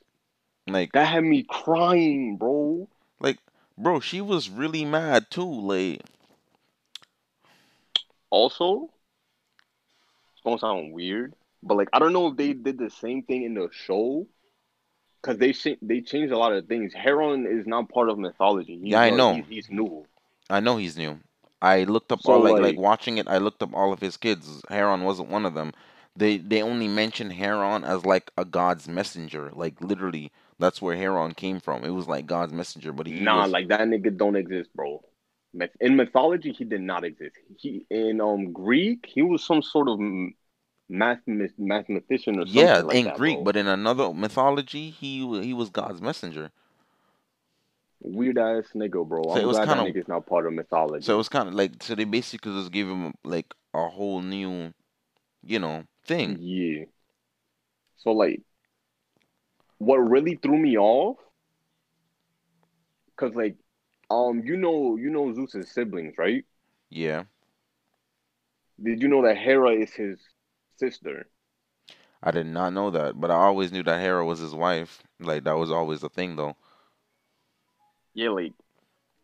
Like, 0.67 0.93
That 0.93 1.07
had 1.09 1.25
me 1.25 1.43
crying, 1.49 2.37
bro. 2.39 2.89
like, 3.21 3.39
bro, 3.77 4.01
she 4.01 4.21
was 4.23 4.49
really 4.49 4.85
mad 4.87 5.31
too. 5.31 5.45
Like, 5.51 6.01
Also, 8.31 8.91
it's 10.41 10.45
gonna 10.45 10.59
sound 10.59 10.93
weird, 10.95 11.35
but 11.63 11.77
like 11.77 11.89
I 11.93 11.99
don't 11.99 12.13
know 12.15 12.29
if 12.29 12.37
they 12.37 12.55
did 12.55 12.79
the 12.79 12.89
same 12.91 13.23
thing 13.23 13.45
in 13.45 13.55
the 13.55 13.69
show. 13.73 14.27
Cause 15.23 15.37
they 15.37 15.53
they 15.83 16.01
changed 16.01 16.33
a 16.33 16.39
lot 16.39 16.55
of 16.55 16.67
things. 16.67 16.95
Heron 16.95 17.47
is 17.47 17.67
not 17.67 17.91
part 17.91 18.09
of 18.09 18.19
mythology. 18.19 18.79
He's, 18.83 18.93
Yeah, 18.93 19.01
I 19.03 19.11
uh, 19.11 19.17
know. 19.17 19.35
He's, 19.35 19.47
he's 19.49 19.71
new. 19.71 20.07
I 20.49 20.61
know 20.61 20.79
he's 20.79 20.97
new. 20.97 21.19
I 21.61 21.85
looked 21.85 22.11
up 22.11 22.23
So, 22.23 22.33
all 22.33 22.41
like, 22.41 22.55
like 22.55 22.63
like- 22.63 22.79
watching 22.79 23.19
it. 23.19 23.29
I 23.29 23.37
looked 23.37 23.63
up 23.63 23.75
all 23.75 23.93
of 23.93 24.01
his 24.01 24.17
kids. 24.17 24.63
Heron 24.71 25.05
wasn't 25.05 25.29
one 25.29 25.45
of 25.45 25.53
them. 25.53 25.75
They 26.17 26.39
they 26.39 26.63
only 26.63 26.89
mentioned 26.89 27.35
Heron 27.35 27.85
as 27.85 28.07
like 28.07 28.31
a 28.39 28.47
god's 28.47 28.89
messenger. 28.89 29.51
Like 29.53 29.79
literally, 29.83 30.33
that's 30.59 30.81
where 30.81 30.97
Heron 30.97 31.33
came 31.35 31.61
from. 31.61 31.85
It 31.85 31.91
was 31.91 32.09
like 32.09 32.27
God's 32.27 32.55
messenger, 32.55 32.91
but 32.91 33.07
he 33.07 33.21
Nah, 33.21 33.43
was, 33.43 33.51
like 33.53 33.69
that 33.69 33.81
nigga 33.81 34.17
don't 34.17 34.37
exist, 34.37 34.71
bro. 34.75 35.03
Myth- 35.53 35.77
In 35.81 35.97
mythology, 35.97 36.53
he 36.53 36.65
did 36.65 36.81
not 36.81 37.05
exist. 37.05 37.37
He 37.59 37.85
in 37.91 38.21
um 38.21 38.53
Greek, 38.53 39.07
he 39.07 39.23
was 39.23 39.45
some 39.45 39.63
sort 39.63 39.89
of 39.89 39.99
math 40.89 41.21
mathematician 41.27 42.39
or 42.39 42.47
something 42.47 42.63
yeah 42.63 42.79
like 42.81 42.97
in 42.97 43.05
that, 43.07 43.17
Greek, 43.17 43.37
bro. 43.37 43.45
but 43.45 43.57
in 43.57 43.67
another 43.67 44.13
mythology, 44.15 44.91
he 44.91 45.19
he 45.43 45.53
was 45.55 45.71
God's 45.71 46.01
messenger. 46.01 46.51
weird 48.03 48.39
ass 48.39 48.67
nigga, 48.75 49.07
bro. 49.07 49.23
So 49.25 49.31
I'm 49.33 49.39
it 49.43 49.47
was 49.47 49.59
kinda- 49.59 49.75
nigga's 49.75 50.09
not 50.09 50.27
part 50.27 50.47
of 50.47 50.53
mythology. 50.53 51.05
So 51.05 51.15
it 51.15 51.19
was 51.19 51.29
kind 51.29 51.49
of 51.49 51.55
like 51.55 51.83
so 51.83 51.95
they 51.95 52.05
basically 52.05 52.53
just 52.55 52.73
gave 52.73 52.87
him 52.89 53.15
like 53.25 53.53
a 53.75 53.89
whole 53.89 54.23
new, 54.23 54.73
you 55.45 55.59
know, 55.59 55.85
thing. 56.07 56.39
Yeah. 56.41 56.85
So 57.99 58.13
like, 58.13 58.41
what 59.79 59.97
really 59.99 60.37
threw 60.37 60.59
me 60.59 60.79
off? 60.79 61.19
Cause 63.17 63.35
like, 63.35 63.57
um, 64.11 64.43
you 64.45 64.57
know, 64.57 64.97
you 64.97 65.11
know 65.11 65.33
Zeus's 65.35 65.71
siblings, 65.73 66.15
right? 66.19 66.45
Yeah, 66.91 67.25
Did 68.83 69.01
you 69.01 69.07
know 69.09 69.23
that 69.23 69.39
Hera 69.39 69.71
is 69.75 69.93
his 69.95 70.19
sister? 70.77 71.29
I 72.23 72.31
did 72.31 72.47
not 72.47 72.73
know 72.73 72.89
that, 72.91 73.21
but 73.21 73.31
I 73.31 73.35
always 73.35 73.73
knew 73.73 73.83
that 73.83 74.01
Hera 74.01 74.25
was 74.25 74.39
his 74.39 74.55
wife. 74.55 75.03
Like 75.19 75.45
that 75.45 75.59
was 75.59 75.71
always 75.71 76.01
the 76.01 76.09
thing, 76.09 76.37
though. 76.37 76.57
Yeah, 78.15 78.31
like 78.31 78.53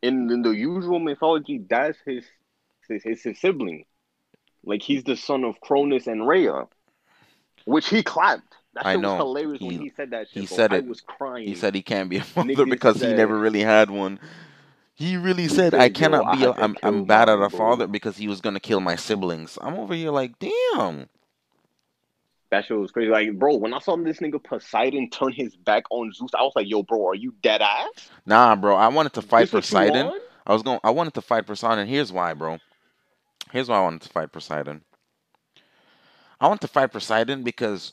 in, 0.03 0.31
in 0.31 0.43
the 0.43 0.51
usual 0.51 0.99
mythology, 1.01 1.59
that's 1.69 1.99
his 2.07 2.27
his, 2.89 3.03
his 3.05 3.23
his 3.23 3.41
sibling. 3.41 3.85
Like 4.65 4.83
he's 4.83 5.05
the 5.05 5.17
son 5.17 5.45
of 5.45 5.61
Cronus 5.61 6.07
and 6.07 6.27
Rhea, 6.29 6.65
which 7.65 7.89
he 7.89 8.03
clapped. 8.03 8.55
That 8.75 8.87
I 8.87 8.97
know. 8.97 9.17
hilarious 9.17 9.63
when 9.63 9.77
He- 9.77 9.79
he 9.79 9.91
said 9.91 10.11
that 10.11 10.29
shit. 10.29 10.43
he 10.43 10.47
bro. 10.49 10.59
said 10.59 10.71
I 10.71 10.79
it. 10.79 10.85
was 10.85 11.01
crying. 11.01 11.49
He 11.49 11.55
said 11.55 11.75
he 11.75 11.83
can't 11.83 12.11
be 12.11 12.19
a 12.19 12.27
mother 12.37 12.47
Nigga 12.47 12.69
because 12.69 13.01
he 13.01 13.13
never 13.13 13.39
really 13.39 13.63
had 13.63 13.91
one. 13.91 14.19
He 14.97 15.19
really 15.19 15.47
said, 15.47 15.75
"I 15.75 15.91
cannot 15.91 16.39
be. 16.39 16.45
A, 16.45 16.53
I'm 16.53 16.75
I'm 16.83 17.05
bad 17.05 17.29
at 17.29 17.39
a 17.39 17.51
father 17.51 17.87
because 17.87 18.17
he 18.17 18.29
was 18.29 18.41
gonna 18.41 18.61
kill 18.61 18.81
my 18.81 18.97
siblings." 18.97 19.59
I'm 19.61 19.75
over 19.75 19.95
here 19.95 20.11
like, 20.11 20.39
damn. 20.39 21.09
That 22.51 22.65
shit 22.65 22.79
was 22.79 22.93
crazy. 22.93 23.11
Like, 23.11 23.39
bro, 23.39 23.57
when 23.57 23.75
I 23.75 23.79
saw 23.81 23.97
this 23.97 24.21
nigga 24.21 24.43
Poseidon 24.43 25.11
turn 25.11 25.33
his 25.33 25.55
back 25.55 25.85
on 25.91 26.13
Zeus, 26.13 26.31
I 26.33 26.43
was 26.43 26.53
like, 26.57 26.69
yo, 26.69 26.83
bro, 26.83 27.09
are 27.09 27.15
you 27.15 27.35
dead 27.43 27.61
ass? 27.61 28.09
Nah, 28.25 28.57
bro. 28.57 28.75
I 28.77 28.89
wanted 28.89 29.13
to 29.15 29.23
fight 29.23 29.51
This 29.51 29.51
Poseidon. 29.51 30.19
I 30.47 30.53
was 30.53 30.63
going. 30.63 30.81
I 30.83 30.91
wanted 30.91 31.15
to 31.15 31.23
fight 31.23 31.47
Poseidon. 31.47 31.87
Here's 31.87 32.11
why, 32.11 32.33
bro. 32.33 32.59
Here's 33.51 33.69
why 33.69 33.77
I 33.77 33.83
wanted 33.83 34.03
to 34.03 34.09
fight 34.09 34.33
Poseidon. 34.33 34.83
I 36.41 36.49
want 36.49 36.61
to 36.63 36.69
fight 36.69 36.93
Poseidon 36.93 37.43
because 37.43 37.93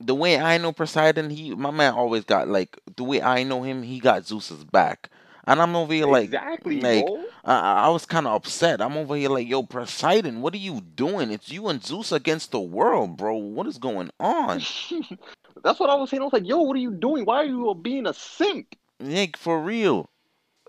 the 0.00 0.14
way 0.14 0.38
I 0.38 0.58
know 0.58 0.72
Poseidon, 0.72 1.30
he 1.30 1.54
my 1.54 1.70
man 1.70 1.94
always 1.94 2.24
got 2.24 2.48
like 2.48 2.80
the 2.96 3.04
way 3.04 3.20
I 3.20 3.42
know 3.42 3.62
him, 3.62 3.82
he 3.82 4.00
got 4.00 4.26
Zeus's 4.26 4.64
back, 4.64 5.10
and 5.44 5.60
I'm 5.60 5.76
over 5.76 5.92
here 5.92 6.06
like 6.06 6.24
exactly, 6.24 6.80
like. 6.80 7.06
I, 7.44 7.86
I 7.86 7.88
was 7.88 8.06
kind 8.06 8.28
of 8.28 8.34
upset. 8.34 8.80
I'm 8.80 8.96
over 8.96 9.16
here 9.16 9.28
like, 9.28 9.48
yo, 9.48 9.64
Poseidon, 9.64 10.42
what 10.42 10.54
are 10.54 10.58
you 10.58 10.80
doing? 10.80 11.32
It's 11.32 11.50
you 11.50 11.66
and 11.66 11.84
Zeus 11.84 12.12
against 12.12 12.52
the 12.52 12.60
world, 12.60 13.16
bro. 13.16 13.34
What 13.34 13.66
is 13.66 13.78
going 13.78 14.10
on? 14.20 14.58
That's 15.64 15.80
what 15.80 15.90
I 15.90 15.94
was 15.96 16.10
saying. 16.10 16.20
I 16.20 16.24
was 16.24 16.32
like, 16.32 16.46
yo, 16.46 16.58
what 16.58 16.76
are 16.76 16.80
you 16.80 16.92
doing? 16.92 17.24
Why 17.24 17.38
are 17.38 17.44
you 17.44 17.74
being 17.74 18.06
a 18.06 18.14
simp? 18.14 18.76
Nick, 19.00 19.36
for 19.36 19.60
real. 19.60 20.08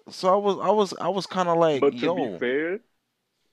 So 0.09 0.33
I 0.33 0.35
was 0.35 0.59
I 0.59 0.71
was 0.71 0.93
I 0.99 1.07
was 1.09 1.25
kind 1.25 1.47
of 1.47 1.57
like, 1.57 1.81
But 1.81 1.91
to 1.91 1.97
yo, 1.97 2.15
be 2.15 2.39
fair, 2.39 2.79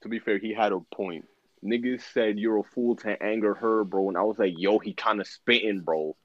to 0.03 0.09
be 0.09 0.19
fair, 0.19 0.39
he 0.39 0.53
had 0.53 0.73
a 0.73 0.81
point. 0.81 1.27
Niggas 1.65 2.03
said 2.13 2.39
you're 2.39 2.59
a 2.59 2.63
fool 2.63 2.97
to 2.97 3.23
anger 3.23 3.55
her, 3.55 3.85
bro, 3.85 4.09
and 4.09 4.17
I 4.17 4.23
was 4.23 4.39
like, 4.39 4.55
yo, 4.57 4.79
he 4.79 4.95
kind 4.95 5.21
of 5.21 5.27
spitting, 5.27 5.81
bro. 5.81 6.17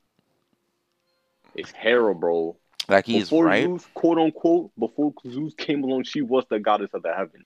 It's 1.54 1.72
Hera, 1.72 2.16
bro. 2.16 2.58
Like 2.88 3.06
he's 3.06 3.24
before 3.26 3.46
right. 3.46 3.64
Zeus, 3.66 3.86
quote 3.94 4.18
unquote, 4.18 4.72
before 4.78 5.14
Zeus 5.28 5.54
came 5.56 5.84
along, 5.84 6.04
she 6.04 6.22
was 6.22 6.46
the 6.50 6.60
goddess 6.60 6.90
of 6.94 7.04
the 7.04 7.14
heaven. 7.14 7.46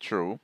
True. 0.00 0.40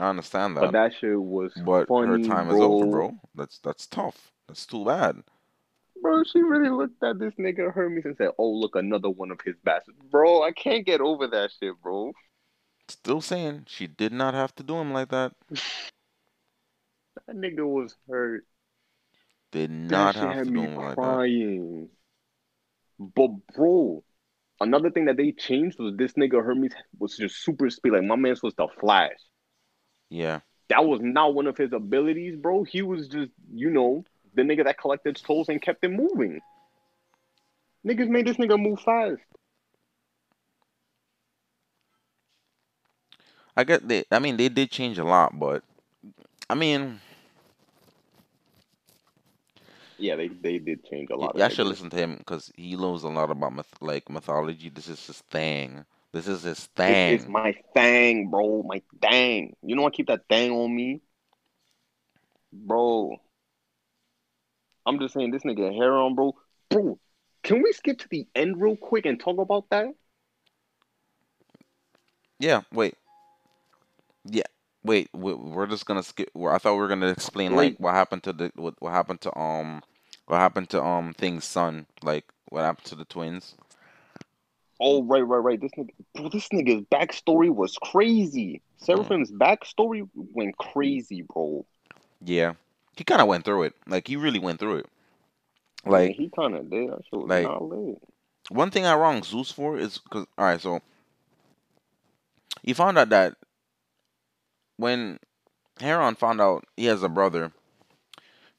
I 0.00 0.08
understand 0.10 0.56
that. 0.56 0.60
But 0.60 0.72
that. 0.72 0.90
that 0.92 0.98
shit 0.98 1.20
was 1.20 1.52
But 1.64 1.80
her 1.80 1.86
funny, 1.86 2.26
time 2.28 2.48
bro. 2.48 2.56
is 2.56 2.62
over, 2.62 2.86
bro. 2.86 3.16
That's 3.34 3.58
that's 3.58 3.86
tough. 3.86 4.32
That's 4.48 4.66
too 4.66 4.84
bad. 4.84 5.22
Bro, 6.02 6.24
she 6.24 6.40
really 6.42 6.68
looked 6.68 7.02
at 7.02 7.18
this 7.18 7.32
nigga 7.34 7.72
Hermes 7.72 8.04
and 8.04 8.16
said, 8.16 8.30
"Oh, 8.38 8.50
look, 8.50 8.74
another 8.76 9.08
one 9.08 9.30
of 9.30 9.40
his 9.42 9.54
bastards." 9.64 9.98
Bro, 10.10 10.42
I 10.42 10.52
can't 10.52 10.84
get 10.84 11.00
over 11.00 11.26
that 11.28 11.50
shit, 11.58 11.80
bro. 11.82 12.12
Still 12.88 13.20
saying 13.22 13.64
she 13.68 13.86
did 13.86 14.12
not 14.12 14.34
have 14.34 14.54
to 14.56 14.62
do 14.62 14.76
him 14.76 14.92
like 14.92 15.08
that. 15.10 15.32
That 17.26 17.36
nigga 17.36 17.66
was 17.66 17.96
hurt. 18.08 18.44
Did 19.52 19.88
That 19.88 19.90
not 19.90 20.14
shit 20.14 20.22
have 20.24 20.44
to 20.46 20.50
do 20.52 20.60
him 20.60 20.74
like 20.76 20.96
that. 20.96 21.88
But 22.98 23.30
bro, 23.54 24.02
another 24.60 24.90
thing 24.90 25.06
that 25.06 25.16
they 25.16 25.32
changed 25.32 25.78
was 25.78 25.96
this 25.96 26.12
nigga 26.14 26.44
Hermes 26.44 26.72
was 26.98 27.16
just 27.16 27.42
super 27.42 27.70
speed. 27.70 27.92
Like 27.92 28.04
my 28.04 28.16
man's 28.16 28.42
was 28.42 28.54
the 28.54 28.68
Flash. 28.80 29.16
Yeah. 30.10 30.40
That 30.68 30.84
was 30.84 31.00
not 31.02 31.34
one 31.34 31.46
of 31.46 31.56
his 31.56 31.72
abilities, 31.72 32.36
bro. 32.36 32.64
He 32.64 32.82
was 32.82 33.08
just, 33.08 33.30
you 33.52 33.70
know, 33.70 34.04
the 34.34 34.42
nigga 34.42 34.64
that 34.64 34.78
collected 34.78 35.18
souls 35.18 35.48
and 35.48 35.60
kept 35.60 35.84
it 35.84 35.90
moving. 35.90 36.40
Niggas 37.86 38.08
made 38.08 38.26
this 38.26 38.38
nigga 38.38 38.60
move 38.60 38.80
fast. 38.80 39.20
I 43.56 43.64
get 43.64 43.86
they. 43.86 44.04
I 44.10 44.18
mean, 44.18 44.36
they 44.36 44.48
did 44.48 44.70
change 44.70 44.98
a 44.98 45.04
lot, 45.04 45.38
but 45.38 45.62
I 46.50 46.54
mean, 46.54 47.00
Yeah, 50.04 50.16
they, 50.16 50.28
they 50.28 50.58
did 50.58 50.84
change 50.84 51.08
a 51.08 51.16
lot. 51.16 51.34
y'all 51.34 51.46
of 51.46 51.52
should 51.52 51.66
listen 51.66 51.88
to 51.88 51.96
him 51.96 52.16
because 52.18 52.52
he 52.56 52.76
knows 52.76 53.04
a 53.04 53.08
lot 53.08 53.30
about 53.30 53.54
myth- 53.54 53.80
like 53.80 54.10
mythology. 54.10 54.68
This 54.68 54.86
is 54.86 55.06
his 55.06 55.20
thing. 55.30 55.86
This 56.12 56.28
is 56.28 56.42
his 56.42 56.66
thing. 56.66 57.14
it's 57.14 57.26
my 57.26 57.54
thing, 57.72 58.28
bro. 58.28 58.62
My 58.64 58.82
thing. 59.00 59.56
You 59.62 59.74
know 59.74 59.80
what 59.80 59.94
I 59.94 59.96
keep 59.96 60.08
that 60.08 60.28
thing 60.28 60.50
on 60.52 60.76
me, 60.76 61.00
bro. 62.52 63.16
I'm 64.84 64.98
just 64.98 65.14
saying 65.14 65.30
this 65.30 65.42
nigga 65.42 65.74
Heron, 65.74 66.14
bro. 66.14 66.34
Bro, 66.68 66.98
can 67.42 67.62
we 67.62 67.72
skip 67.72 67.98
to 68.00 68.08
the 68.10 68.26
end 68.34 68.60
real 68.60 68.76
quick 68.76 69.06
and 69.06 69.18
talk 69.18 69.38
about 69.38 69.70
that? 69.70 69.86
Yeah. 72.38 72.60
Wait. 72.74 72.94
Yeah. 74.26 74.42
Wait. 74.82 75.08
we- 75.14 75.32
We're 75.32 75.66
just 75.66 75.86
gonna 75.86 76.02
skip. 76.02 76.28
I 76.36 76.58
thought 76.58 76.74
we 76.74 76.80
were 76.80 76.88
gonna 76.88 77.08
explain 77.08 77.56
like 77.56 77.76
what 77.78 77.94
happened 77.94 78.22
to 78.24 78.34
the 78.34 78.52
what, 78.54 78.74
what 78.80 78.90
happened 78.92 79.22
to 79.22 79.38
um 79.38 79.82
what 80.26 80.38
happened 80.38 80.70
to 80.70 80.82
um 80.82 81.14
thing's 81.14 81.44
son. 81.44 81.86
Like 82.02 82.24
what 82.48 82.62
happened 82.62 82.86
to 82.86 82.94
the 82.94 83.04
twins. 83.04 83.54
Oh, 84.80 85.02
right, 85.04 85.20
right, 85.20 85.38
right. 85.38 85.60
This 85.60 85.70
nigga, 85.78 85.90
bro, 86.14 86.28
this 86.28 86.48
nigga's 86.48 86.84
backstory 86.92 87.48
was 87.48 87.78
crazy. 87.80 88.60
Seraphim's 88.78 89.30
backstory 89.30 90.06
went 90.14 90.56
crazy, 90.58 91.22
bro. 91.22 91.64
Yeah. 92.22 92.54
He 92.96 93.04
kind 93.04 93.20
of 93.22 93.28
went 93.28 93.44
through 93.44 93.64
it. 93.64 93.74
Like 93.86 94.06
he 94.08 94.16
really 94.16 94.38
went 94.38 94.60
through 94.60 94.78
it. 94.78 94.86
Like 95.86 96.16
he 96.16 96.30
kind 96.34 96.54
of 96.56 96.70
did. 96.70 96.90
That 96.90 97.02
shit 97.04 97.20
was 97.20 97.28
like- 97.28 97.46
one 98.50 98.70
thing 98.70 98.84
I 98.84 98.94
wrong 98.94 99.22
Zeus 99.22 99.50
for 99.50 99.78
is 99.78 99.98
because 99.98 100.26
all 100.36 100.44
right, 100.44 100.60
so 100.60 100.80
he 102.62 102.72
found 102.72 102.98
out 102.98 103.08
that 103.10 103.36
when 104.76 105.18
Heron 105.80 106.14
found 106.14 106.40
out 106.40 106.64
he 106.76 106.86
has 106.86 107.02
a 107.02 107.08
brother, 107.08 107.52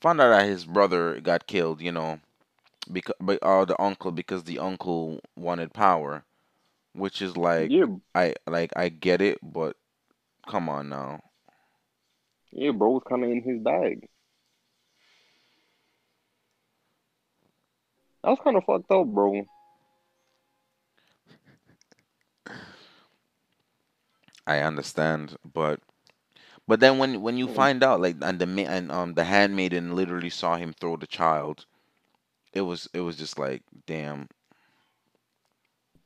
found 0.01 0.21
out 0.21 0.29
that 0.29 0.45
his 0.47 0.65
brother 0.65 1.19
got 1.21 1.47
killed, 1.47 1.81
you 1.81 1.91
know, 1.91 2.19
because 2.91 3.15
by 3.19 3.38
uh, 3.41 3.65
the 3.65 3.79
uncle 3.81 4.12
because 4.12 4.43
the 4.43 4.60
uncle 4.60 5.21
wanted 5.36 5.73
power, 5.73 6.23
which 6.93 7.21
is 7.21 7.38
like 7.38 7.71
yeah, 7.71 7.86
I 8.15 8.36
like 8.47 8.71
I 8.75 8.89
get 8.89 9.21
it, 9.21 9.39
but 9.41 9.77
come 10.47 10.69
on 10.69 10.89
now. 10.89 11.21
yeah, 12.51 12.71
bro 12.71 12.91
was 12.91 13.03
kind 13.08 13.23
of 13.23 13.29
in 13.29 13.41
his 13.43 13.60
bag. 13.62 14.08
That 18.23 18.31
was 18.31 18.39
kind 18.43 18.58
of 18.58 18.65
fucked 18.65 18.91
up, 18.91 19.08
bro. 19.08 19.45
I 24.47 24.60
understand, 24.60 25.38
but 25.43 25.81
but 26.67 26.80
then 26.80 26.97
when 26.97 27.21
when 27.21 27.38
you 27.38 27.47
Mm. 27.47 27.56
find 27.56 27.84
out 27.84 28.01
like 28.01 28.17
and 28.21 28.39
the 28.39 28.45
ma- 28.47 28.62
and 28.63 28.91
um 28.91 29.13
the 29.13 29.23
handmaiden 29.25 29.95
literally 29.95 30.30
saw 30.30 30.56
him 30.58 30.73
throw 30.73 30.97
the 30.97 31.08
child, 31.08 31.65
it 32.54 32.62
was 32.62 32.88
it 32.93 33.01
was 33.01 33.17
just 33.17 33.38
like 33.39 33.63
damn. 33.86 34.28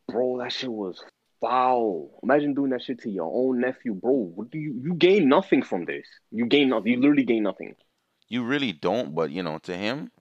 Bro, 0.08 0.39
that 0.39 0.52
shit 0.52 0.72
was 0.72 1.04
foul. 1.39 2.19
Imagine 2.24 2.54
doing 2.54 2.72
that 2.72 2.82
shit 2.82 3.00
to 3.02 3.10
your 3.10 3.32
own 3.34 3.60
nephew, 3.62 3.93
bro. 3.93 4.12
What 4.12 4.50
do 4.52 4.58
you 4.58 4.74
you 4.82 4.93
gain 4.95 5.30
nothing 5.30 5.62
from 5.62 5.86
this? 5.86 6.06
You 6.32 6.45
gain 6.45 6.69
nothing. 6.69 6.91
You 6.91 7.00
literally 7.00 7.24
gain 7.26 7.43
nothing. 7.43 7.76
You 8.28 8.43
really 8.43 8.72
don't, 8.74 9.15
but 9.15 9.32
you 9.32 9.41
know 9.43 9.58
to 9.60 9.76
him, 9.76 10.12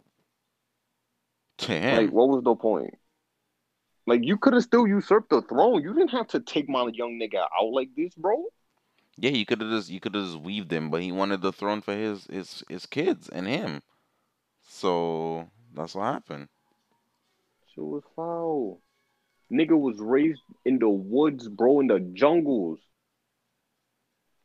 to 1.58 1.72
him. 1.72 1.96
Like, 1.96 2.10
what 2.10 2.28
was 2.28 2.42
the 2.44 2.54
point? 2.54 2.94
Like, 4.06 4.24
you 4.24 4.38
could 4.38 4.54
have 4.54 4.62
still 4.62 4.86
usurped 4.86 5.28
the 5.30 5.42
throne. 5.42 5.82
You 5.82 5.92
didn't 5.92 6.12
have 6.12 6.28
to 6.28 6.40
take 6.40 6.68
my 6.68 6.88
young 6.94 7.18
nigga 7.20 7.46
out 7.58 7.72
like 7.72 7.90
this, 7.94 8.14
bro. 8.14 8.44
Yeah, 9.20 9.30
you 9.30 9.44
could 9.44 9.60
have 9.60 9.70
just 9.70 9.90
you 9.90 10.00
could 10.00 10.14
have 10.14 10.24
just 10.24 10.40
weaved 10.40 10.72
him, 10.72 10.90
but 10.90 11.02
he 11.02 11.10
wanted 11.12 11.42
the 11.42 11.52
throne 11.52 11.80
for 11.80 11.94
his 11.94 12.26
his 12.26 12.62
his 12.68 12.86
kids 12.86 13.28
and 13.28 13.46
him, 13.46 13.82
so 14.62 15.48
that's 15.74 15.94
what 15.94 16.04
happened. 16.04 16.48
Shit 17.74 17.84
was 17.84 18.04
foul. 18.14 18.80
Nigga 19.52 19.78
was 19.78 19.96
raised 19.98 20.42
in 20.64 20.78
the 20.78 20.88
woods, 20.88 21.48
bro, 21.48 21.80
in 21.80 21.86
the 21.86 22.00
jungles. 22.00 22.78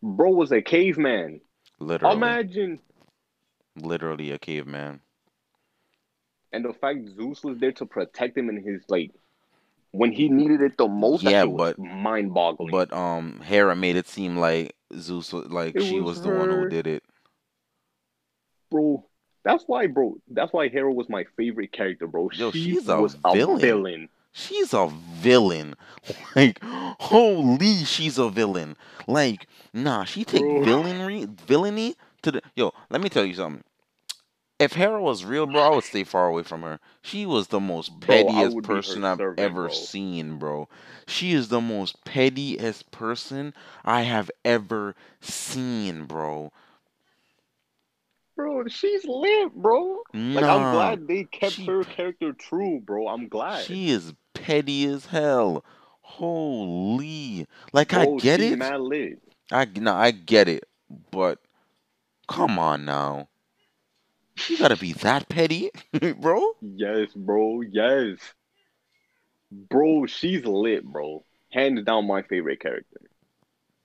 Bro 0.02 0.32
was 0.32 0.52
a 0.52 0.62
caveman. 0.62 1.42
Literally, 1.80 2.16
Imagine. 2.16 2.80
literally 3.76 4.32
a 4.32 4.40
caveman. 4.40 5.02
And 6.52 6.64
the 6.64 6.74
fact 6.74 7.10
Zeus 7.16 7.44
was 7.44 7.58
there 7.58 7.72
to 7.74 7.86
protect 7.86 8.38
him 8.38 8.50
in 8.50 8.64
his, 8.64 8.84
like, 8.88 9.12
when 9.94 10.12
he 10.12 10.28
needed 10.28 10.60
it 10.62 10.78
the 10.78 10.88
most, 10.88 11.24
Yeah, 11.24 11.44
was 11.46 11.76
but- 11.76 11.80
mind 11.80 12.34
boggling. 12.34 12.72
But 12.72 12.92
um, 12.92 13.40
Hera 13.42 13.76
made 13.76 13.96
it 13.96 14.08
seem 14.08 14.36
like 14.38 14.76
Zeus 14.98 15.32
was 15.32 15.46
like 15.48 15.76
It 15.76 15.84
she 15.84 16.00
was 16.02 16.18
was 16.18 16.24
the 16.24 16.30
one 16.30 16.50
who 16.50 16.68
did 16.70 16.86
it. 16.88 17.04
bro. 18.70 19.06
That's 19.44 19.66
why, 19.68 19.88
bro. 19.88 20.16
That's 20.30 20.54
why 20.54 20.70
Hera 20.70 20.92
was 20.92 21.10
my 21.10 21.26
favorite 21.36 21.72
character, 21.74 22.08
bro. 22.08 22.30
Yo, 22.34 22.52
she 22.52 22.64
she's 22.76 22.88
a 22.88 23.02
was 23.02 23.16
villain. 23.34 23.58
a 23.58 23.60
villain. 23.60 24.10
She's 24.32 24.74
a 24.74 24.88
villain. 25.16 25.76
Like, 26.36 26.60
holy, 26.64 27.84
she's 27.86 28.18
a 28.18 28.30
villain. 28.30 28.76
Like, 29.08 29.48
nah, 29.74 30.04
she 30.06 30.26
take 30.26 30.42
Bro. 30.42 30.64
villainy, 30.64 31.28
villainy 31.46 31.96
to 32.24 32.32
the. 32.32 32.42
Yo, 32.56 32.74
let 32.90 33.00
me 33.02 33.10
tell 33.10 33.24
you 33.26 33.36
something. 33.36 33.64
If 34.64 34.74
Hera 34.74 35.02
was 35.02 35.26
real, 35.26 35.46
bro, 35.46 35.62
I 35.62 35.76
would 35.76 35.84
stay 35.84 36.06
far 36.06 36.28
away 36.28 36.44
from 36.44 36.62
her. 36.62 36.80
She 37.02 37.26
was 37.26 37.48
the 37.48 37.60
most 37.60 38.00
pettiest 38.00 38.56
her 38.56 38.62
person 38.62 39.04
I've 39.04 39.18
servant, 39.18 39.40
ever 39.40 39.66
bro. 39.66 39.74
seen, 39.74 40.38
bro. 40.38 40.70
She 41.06 41.34
is 41.34 41.50
the 41.50 41.60
most 41.60 42.06
pettiest 42.06 42.90
person 42.90 43.54
I 43.84 44.04
have 44.04 44.32
ever 44.46 44.96
seen, 45.20 46.06
bro. 46.06 46.54
Bro, 48.38 48.70
she's 48.70 49.04
lit, 49.04 49.54
bro. 49.54 50.02
Like 50.14 50.46
I'm 50.46 50.74
glad 50.74 51.08
they 51.10 51.26
kept 51.26 51.56
she- 51.56 51.66
her 51.66 51.84
character 51.84 52.32
true, 52.32 52.80
bro. 52.80 53.10
I'm 53.10 53.28
glad. 53.28 53.66
She 53.66 53.90
is 53.90 54.14
petty 54.34 54.86
as 54.86 55.08
hell. 55.08 55.66
Holy, 56.02 57.48
like 57.74 57.94
I 57.94 58.06
get 58.18 58.40
it. 58.40 58.62
I 59.52 59.66
no, 59.76 59.94
I 59.94 60.12
get 60.12 60.48
it, 60.48 60.64
but 61.12 61.40
come 62.30 62.58
on 62.58 62.86
now. 62.86 63.28
You 64.48 64.58
gotta 64.58 64.78
be 64.78 64.94
that 64.94 65.30
petty, 65.30 65.70
bro. 66.20 66.42
Yes, 66.62 67.14
bro. 67.16 67.62
Yes. 67.62 68.18
Bro, 69.52 70.08
she's 70.08 70.44
lit, 70.46 70.84
bro. 70.84 71.24
Hands 71.52 71.84
down 71.84 72.08
my 72.08 72.24
favorite 72.24 72.60
character. 72.60 73.02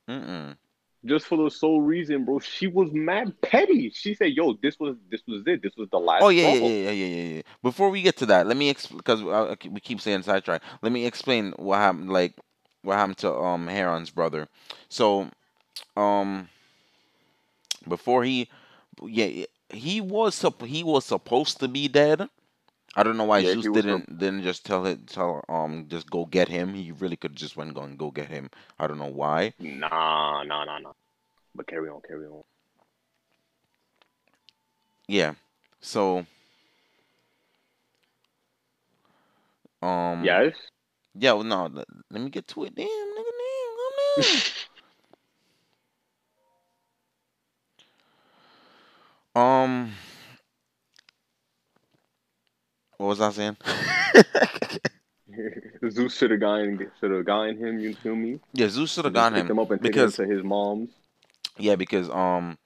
Mm-mm. 0.09 0.57
Just 1.05 1.27
for 1.27 1.37
the 1.37 1.51
sole 1.51 1.81
reason, 1.81 2.25
bro, 2.25 2.41
she 2.41 2.67
was 2.67 2.91
mad 2.93 3.41
petty. 3.41 3.91
She 3.91 4.15
said, 4.15 4.33
"Yo, 4.33 4.55
this 4.63 4.81
was 4.81 4.97
this 5.11 5.23
was 5.29 5.43
it. 5.47 5.63
This 5.63 5.77
was 5.77 5.89
the 5.91 5.99
last." 5.99 6.23
Oh 6.23 6.29
yeah, 6.29 6.53
yeah, 6.53 6.67
yeah, 6.67 6.91
yeah, 6.91 7.07
yeah, 7.07 7.35
yeah. 7.37 7.43
Before 7.63 7.91
we 7.91 8.03
get 8.03 8.17
to 8.17 8.27
that, 8.27 8.47
let 8.47 8.57
me 8.57 8.69
explain 8.69 8.99
because 8.99 9.23
uh, 9.23 9.55
we 9.71 9.81
keep 9.81 10.01
saying 10.01 10.23
sidetrack. 10.23 10.63
Let 10.83 10.91
me 10.91 11.07
explain 11.07 11.53
what 11.57 11.77
happened. 11.79 12.11
Like 12.11 12.35
what 12.83 12.97
happened 12.97 13.19
to 13.19 13.33
um 13.33 13.69
Heron's 13.69 14.11
brother. 14.11 14.49
So 14.89 15.29
um 15.97 16.49
before 17.87 18.25
he, 18.25 18.49
yeah, 19.03 19.45
he 19.71 20.01
was 20.01 20.45
he 20.65 20.83
was 20.83 21.05
supposed 21.05 21.61
to 21.61 21.69
be 21.69 21.89
dead. 21.89 22.29
I 22.97 23.03
don't 23.03 23.17
know 23.17 23.25
why 23.25 23.41
Yeah, 23.41 23.53
Zeus 23.53 23.65
didn't 23.69 24.19
didn't 24.19 24.43
just 24.43 24.65
tell 24.65 24.87
it 24.87 25.07
tell 25.07 25.45
um 25.49 25.87
just 25.89 26.11
go 26.11 26.25
get 26.25 26.49
him. 26.49 26.75
He 26.75 26.93
really 26.93 27.17
could 27.17 27.37
just 27.37 27.57
went 27.57 27.75
go 27.75 27.83
and 27.83 27.99
go 27.99 28.11
get 28.11 28.29
him. 28.29 28.51
I 28.79 28.87
don't 28.87 28.99
know 28.99 29.07
why. 29.07 29.53
Nah, 29.61 30.43
nah, 30.43 30.65
nah, 30.65 30.79
nah. 30.79 30.93
But 31.55 31.67
carry 31.67 31.89
on, 31.89 32.01
carry 32.07 32.27
on. 32.27 32.43
Yeah. 35.07 35.35
So 35.81 36.27
um 39.83 40.25
Yes. 40.25 40.55
yeah, 41.15 41.33
well, 41.33 41.45
no, 41.45 41.67
let, 41.67 41.87
let 42.11 42.23
me 42.23 42.31
get 42.31 42.47
to 42.49 42.65
it. 42.65 42.75
Damn, 42.75 42.87
nigga, 42.87 43.33
damn, 44.17 44.25
calm 44.25 44.33
down. 44.33 44.43
um 49.35 49.93
what 52.97 52.98
was 53.09 53.21
I 53.21 53.31
saying? 53.33 53.59
Zeus 55.91 56.17
should 56.17 56.31
have 56.31 56.41
gotten 56.41 56.91
should 57.01 57.11
have 57.11 57.25
gotten 57.27 57.57
him. 57.59 57.79
You 57.79 57.97
feel 58.03 58.17
me? 58.17 58.41
yeah, 58.53 58.69
Zeus 58.69 58.93
should 58.93 59.05
have 59.05 59.15
gone 59.15 59.35
him 59.35 59.51
him 59.51 59.59
up 59.61 59.71
and 59.71 59.81
because 59.81 59.97
him 59.99 60.13
to 60.13 60.27
his 60.27 60.43
mom's. 60.45 60.91
yeah, 61.59 61.77
because 61.77 62.11
um 62.11 62.59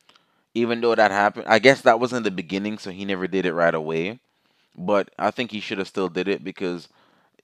even 0.55 0.81
though 0.81 0.95
that 0.95 1.11
happened, 1.13 1.47
I 1.49 1.59
guess 1.59 1.83
that 1.83 2.01
was 2.01 2.13
in 2.13 2.25
the 2.25 2.31
beginning, 2.31 2.79
so 2.79 2.91
he 2.91 3.05
never 3.05 3.27
did 3.29 3.47
it 3.47 3.55
right 3.55 3.75
away. 3.75 4.21
But 4.77 5.11
I 5.19 5.31
think 5.31 5.51
he 5.51 5.61
should 5.61 5.79
have 5.79 5.89
still 5.89 6.09
did 6.09 6.29
it 6.29 6.45
because 6.45 6.89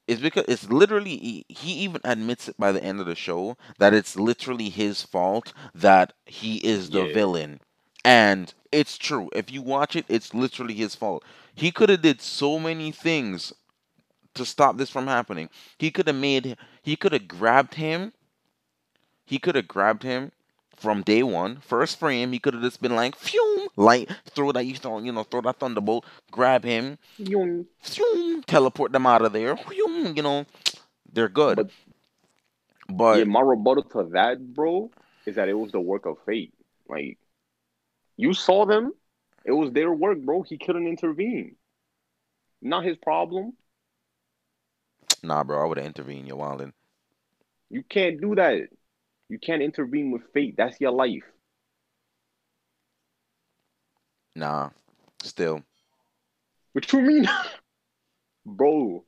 it's 0.06 0.20
because 0.20 0.44
it's 0.48 0.70
literally 0.70 1.16
he, 1.18 1.46
he 1.48 1.72
even 1.84 2.00
admits 2.04 2.48
it 2.48 2.56
by 2.58 2.72
the 2.72 2.82
end 2.82 3.00
of 3.00 3.06
the 3.06 3.14
show 3.16 3.56
that 3.78 3.94
it's 3.94 4.16
literally 4.18 4.70
his 4.70 5.02
fault 5.02 5.52
that 5.74 6.12
he 6.26 6.56
is 6.58 6.90
the 6.90 7.04
Yeah. 7.04 7.12
villain. 7.12 7.60
And 8.04 8.52
it's 8.72 8.98
true. 8.98 9.30
If 9.34 9.50
you 9.50 9.62
watch 9.62 9.96
it, 9.96 10.04
it's 10.08 10.34
literally 10.34 10.74
his 10.74 10.94
fault. 10.94 11.24
He 11.54 11.70
could 11.70 11.88
have 11.88 12.02
did 12.02 12.20
so 12.20 12.58
many 12.58 12.90
things 12.92 13.52
to 14.34 14.44
stop 14.44 14.76
this 14.76 14.90
from 14.90 15.06
happening. 15.06 15.48
He 15.78 15.90
could 15.90 16.06
have 16.06 16.16
made 16.16 16.56
he 16.82 16.96
could 16.96 17.12
have 17.12 17.26
grabbed 17.28 17.74
him. 17.74 18.12
He 19.24 19.38
could 19.38 19.54
have 19.56 19.68
grabbed 19.68 20.02
him 20.02 20.32
from 20.76 21.02
day 21.02 21.22
one, 21.22 21.56
first 21.60 21.98
frame. 21.98 22.32
He 22.32 22.38
could 22.38 22.54
have 22.54 22.62
just 22.62 22.80
been 22.80 22.94
like, 22.94 23.16
"Phew!" 23.16 23.68
Like 23.76 24.08
throw 24.26 24.52
that 24.52 24.64
you 24.64 24.76
throw, 24.76 24.98
you 25.00 25.12
know, 25.12 25.24
throw 25.24 25.40
that 25.42 25.58
thunderbolt, 25.58 26.04
grab 26.30 26.64
him, 26.64 26.98
Yoing. 27.20 27.66
phew, 27.82 28.42
teleport 28.46 28.92
them 28.92 29.06
out 29.06 29.22
of 29.22 29.32
there. 29.32 29.56
Phew, 29.56 30.12
You 30.14 30.22
know, 30.22 30.46
they're 31.12 31.28
good. 31.28 31.56
But- 31.56 31.70
But 32.90 33.18
yeah, 33.18 33.24
my 33.24 33.40
rebuttal 33.42 33.82
to 33.82 34.04
that, 34.12 34.54
bro, 34.54 34.90
is 35.26 35.34
that 35.34 35.48
it 35.50 35.52
was 35.52 35.72
the 35.72 35.80
work 35.80 36.06
of 36.06 36.16
fate. 36.24 36.54
Like, 36.88 37.18
you 38.18 38.34
saw 38.34 38.66
them, 38.66 38.92
it 39.44 39.52
was 39.52 39.70
their 39.72 39.92
work, 39.92 40.18
bro. 40.20 40.42
He 40.42 40.58
couldn't 40.58 40.86
intervene. 40.86 41.54
Not 42.60 42.84
his 42.84 42.96
problem. 42.98 43.54
nah, 45.22 45.44
bro, 45.44 45.62
I 45.62 45.64
would 45.64 45.78
have 45.78 45.86
intervened. 45.86 46.26
You 46.26 46.34
wildin'. 46.34 46.72
You 47.70 47.82
can't 47.82 48.20
do 48.20 48.34
that. 48.34 48.68
You 49.28 49.38
can't 49.38 49.62
intervene 49.62 50.10
with 50.10 50.22
fate. 50.34 50.56
That's 50.56 50.80
your 50.80 50.90
life. 50.90 51.22
Nah, 54.34 54.70
still. 55.22 55.62
What 56.72 56.92
you 56.92 57.00
mean? 57.00 57.26
bro, 58.46 59.04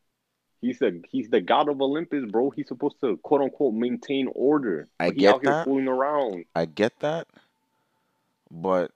he's 0.61 0.79
the 0.79 1.03
he's 1.09 1.31
the 1.31 1.41
god 1.41 1.69
of 1.69 1.81
Olympus, 1.81 2.25
bro. 2.31 2.51
He's 2.51 2.69
supposed 2.69 3.01
to 3.01 3.17
quote 3.19 3.43
unquote 3.43 3.75
maintain 3.75 4.29
order. 4.35 4.89
I 5.01 5.11
get 5.11 5.35
out 5.35 5.43
here 5.43 5.53
that. 5.53 5.65
fooling 5.65 5.89
around. 5.89 6.45
I 6.55 6.67
get 6.67 6.99
that, 7.01 7.27
but 8.51 8.93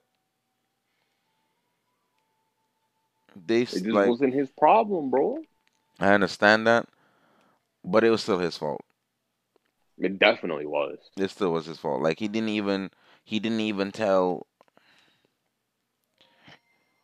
they 3.35 3.61
It 3.61 3.67
just 3.67 3.85
like 3.91 4.07
wasn't 4.07 4.33
his 4.33 4.49
problem, 4.51 5.09
bro. 5.09 5.37
I 5.99 6.13
understand 6.13 6.67
that, 6.67 6.87
but 7.83 8.03
it 8.03 8.09
was 8.09 8.23
still 8.23 8.39
his 8.39 8.57
fault. 8.57 8.81
It 9.97 10.19
definitely 10.19 10.65
was. 10.65 10.99
It 11.17 11.29
still 11.29 11.51
was 11.51 11.65
his 11.65 11.79
fault. 11.79 12.01
Like 12.01 12.19
he 12.19 12.27
didn't 12.29 12.49
even 12.49 12.91
he 13.25 13.39
didn't 13.39 13.59
even 13.61 13.91
tell 13.91 14.47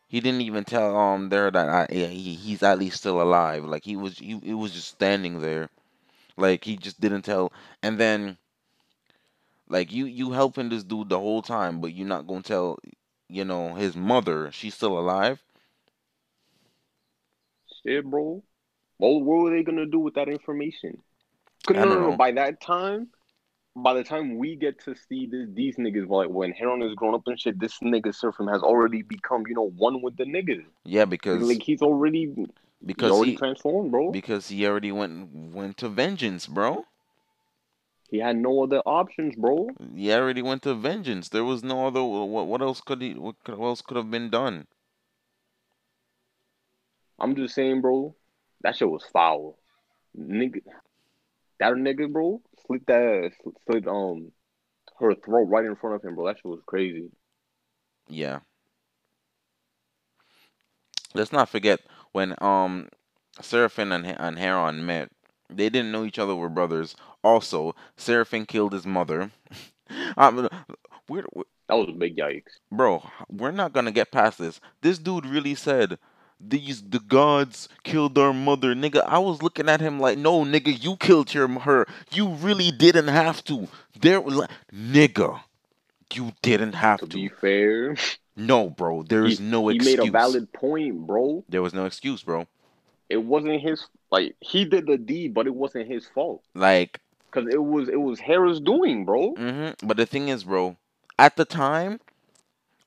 he 0.07 0.19
didn't 0.19 0.41
even 0.41 0.63
tell 0.65 0.95
um 0.97 1.29
there 1.29 1.49
that 1.51 1.69
I, 1.69 1.87
yeah, 1.91 2.07
he, 2.07 2.35
he's 2.35 2.63
at 2.63 2.79
least 2.79 2.97
still 2.97 3.21
alive. 3.21 3.65
Like 3.65 3.83
he 3.85 3.95
was 3.95 4.17
he, 4.19 4.37
he 4.39 4.53
was 4.53 4.71
just 4.73 4.89
standing 4.89 5.41
there, 5.41 5.69
like 6.37 6.63
he 6.65 6.77
just 6.77 6.99
didn't 7.01 7.23
tell. 7.23 7.53
And 7.81 7.97
then 7.99 8.37
like 9.69 9.91
you 9.91 10.05
you 10.05 10.31
helping 10.31 10.69
this 10.69 10.83
dude 10.83 11.09
the 11.09 11.19
whole 11.19 11.41
time, 11.41 11.81
but 11.81 11.93
you're 11.93 12.07
not 12.07 12.27
gonna 12.27 12.43
tell 12.43 12.79
you 13.29 13.45
know 13.45 13.73
his 13.75 13.95
mother 13.95 14.51
she's 14.51 14.75
still 14.75 14.97
alive. 14.99 15.41
Shit, 17.85 18.05
bro. 18.05 18.43
What, 18.97 19.09
what 19.21 19.43
were 19.43 19.49
they 19.51 19.63
gonna 19.63 19.85
do 19.85 19.99
with 19.99 20.15
that 20.15 20.29
information? 20.29 21.01
'Cause 21.65 21.77
I 21.77 21.81
no, 21.81 21.85
don't 21.85 21.95
no, 21.95 22.01
no. 22.01 22.11
know. 22.11 22.17
By 22.17 22.31
that 22.33 22.61
time, 22.61 23.09
by 23.75 23.93
the 23.93 24.03
time 24.03 24.37
we 24.37 24.55
get 24.55 24.79
to 24.85 24.95
see 24.95 25.27
this, 25.27 25.47
these 25.53 25.77
niggas, 25.77 26.07
like 26.09 26.29
when 26.29 26.51
Heron 26.51 26.81
is 26.81 26.95
grown 26.95 27.13
up 27.13 27.27
and 27.27 27.39
shit, 27.39 27.59
this 27.59 27.79
nigga 27.79 28.13
Seraphim 28.13 28.47
has 28.47 28.61
already 28.61 29.01
become, 29.01 29.45
you 29.47 29.55
know, 29.55 29.69
one 29.69 30.01
with 30.01 30.17
the 30.17 30.25
niggas. 30.25 30.65
Yeah, 30.83 31.05
because 31.05 31.47
Like 31.47 31.63
he's 31.63 31.81
already, 31.81 32.33
he's 32.35 32.47
because 32.85 33.11
already 33.11 33.31
he 33.31 33.37
transformed, 33.37 33.91
bro. 33.91 34.11
because 34.11 34.49
he 34.49 34.65
already 34.65 34.91
went 34.91 35.53
went 35.53 35.77
to 35.77 35.89
vengeance, 35.89 36.47
bro. 36.47 36.85
He 38.09 38.17
had 38.17 38.35
no 38.35 38.63
other 38.63 38.79
options, 38.85 39.35
bro. 39.35 39.69
He 39.95 40.11
already 40.11 40.41
went 40.41 40.63
to 40.63 40.73
vengeance. 40.73 41.29
There 41.29 41.45
was 41.45 41.63
no 41.63 41.87
other. 41.87 42.03
What 42.03 42.47
what 42.47 42.61
else 42.61 42.81
could 42.81 43.01
he? 43.01 43.13
What, 43.13 43.35
what 43.45 43.59
else 43.65 43.81
could 43.81 43.95
have 43.97 44.11
been 44.11 44.29
done? 44.29 44.67
I'm 47.21 47.35
just 47.35 47.53
saying, 47.53 47.81
bro. 47.81 48.15
That 48.61 48.75
shit 48.75 48.89
was 48.89 49.03
foul, 49.11 49.57
nigga. 50.17 50.61
That 51.59 51.73
nigga, 51.73 52.11
bro, 52.11 52.41
slit 52.65 52.85
that, 52.87 53.31
slit 53.65 53.87
um, 53.87 54.31
her 54.99 55.15
throat 55.15 55.45
right 55.45 55.65
in 55.65 55.75
front 55.75 55.95
of 55.95 56.03
him, 56.03 56.15
bro. 56.15 56.27
That 56.27 56.37
shit 56.37 56.45
was 56.45 56.61
crazy. 56.65 57.09
Yeah. 58.07 58.39
Let's 61.13 61.31
not 61.31 61.49
forget 61.49 61.81
when 62.11 62.35
um 62.41 62.89
Seraphim 63.41 63.91
and 63.91 64.05
and 64.05 64.39
Heron 64.39 64.85
met. 64.85 65.09
They 65.49 65.69
didn't 65.69 65.91
know 65.91 66.05
each 66.05 66.19
other 66.19 66.35
were 66.35 66.49
brothers. 66.49 66.95
Also, 67.23 67.75
Seraphim 67.97 68.45
killed 68.45 68.73
his 68.73 68.85
mother. 68.85 69.31
um, 70.17 70.47
we're, 71.09 71.25
we 71.33 71.43
That 71.67 71.75
was 71.75 71.89
a 71.89 71.93
big 71.93 72.15
yikes. 72.15 72.59
bro, 72.71 73.03
we're 73.29 73.51
not 73.51 73.73
gonna 73.73 73.91
get 73.91 74.11
past 74.11 74.37
this. 74.37 74.61
This 74.81 74.97
dude 74.97 75.25
really 75.25 75.55
said 75.55 75.99
these 76.47 76.81
the 76.81 76.99
gods 76.99 77.69
killed 77.83 78.17
our 78.17 78.33
mother, 78.33 78.73
nigga. 78.75 79.03
I 79.05 79.19
was 79.19 79.41
looking 79.41 79.69
at 79.69 79.81
him 79.81 79.99
like, 79.99 80.17
no, 80.17 80.43
nigga, 80.43 80.83
you 80.83 80.95
killed 80.97 81.33
your 81.33 81.47
her. 81.47 81.85
You 82.11 82.29
really 82.29 82.71
didn't 82.71 83.07
have 83.07 83.43
to. 83.45 83.67
There, 83.99 84.19
was 84.21 84.35
like, 84.35 84.49
nigga, 84.73 85.41
you 86.13 86.33
didn't 86.41 86.73
have 86.73 86.99
To 87.01 87.07
to. 87.07 87.15
be 87.17 87.29
fair, 87.29 87.95
No, 88.35 88.69
bro, 88.69 89.03
there 89.03 89.25
is 89.25 89.39
he, 89.39 89.45
no 89.45 89.67
he 89.69 89.75
excuse. 89.75 89.97
made 89.99 90.07
a 90.07 90.11
valid 90.11 90.51
point, 90.53 91.05
bro. 91.07 91.43
There 91.49 91.61
was 91.61 91.73
no 91.73 91.85
excuse, 91.85 92.23
bro. 92.23 92.47
It 93.09 93.23
wasn't 93.23 93.61
his 93.61 93.85
like 94.09 94.35
he 94.39 94.65
did 94.65 94.87
the 94.87 94.97
deed, 94.97 95.33
but 95.33 95.45
it 95.47 95.53
wasn't 95.55 95.87
his 95.87 96.07
fault 96.07 96.43
Like, 96.55 96.99
because 97.29 97.53
it 97.53 97.61
was 97.61 97.89
it 97.89 97.99
was 97.99 98.19
Hera's 98.19 98.59
doing, 98.59 99.05
bro. 99.05 99.33
hmm 99.35 99.69
but 99.83 99.97
the 99.97 100.05
thing 100.05 100.29
is, 100.29 100.43
bro, 100.45 100.77
at 101.19 101.35
the 101.35 101.45
time, 101.45 101.99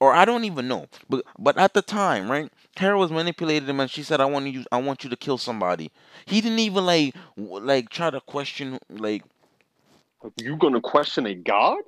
or 0.01 0.13
I 0.15 0.25
don't 0.25 0.45
even 0.45 0.69
know, 0.69 0.87
but 1.09 1.25
but 1.39 1.57
at 1.59 1.75
the 1.75 1.83
time, 1.83 2.31
right? 2.31 2.51
Hera 2.77 2.99
was 2.99 3.11
manipulated 3.11 3.69
him, 3.69 3.81
and 3.81 3.91
she 3.91 4.03
said, 4.03 4.21
"I 4.21 4.27
want 4.27 4.47
you, 4.47 4.65
I 4.73 4.79
want 4.79 5.05
you 5.05 5.11
to 5.11 5.17
kill 5.17 5.39
somebody." 5.39 5.91
He 6.27 6.41
didn't 6.41 6.59
even 6.61 6.85
like, 6.87 7.15
like 7.37 7.89
try 7.91 8.11
to 8.11 8.21
question, 8.21 8.79
like, 8.91 9.23
You 10.37 10.57
gonna 10.57 10.81
question 10.81 11.27
a 11.27 11.35
god? 11.35 11.83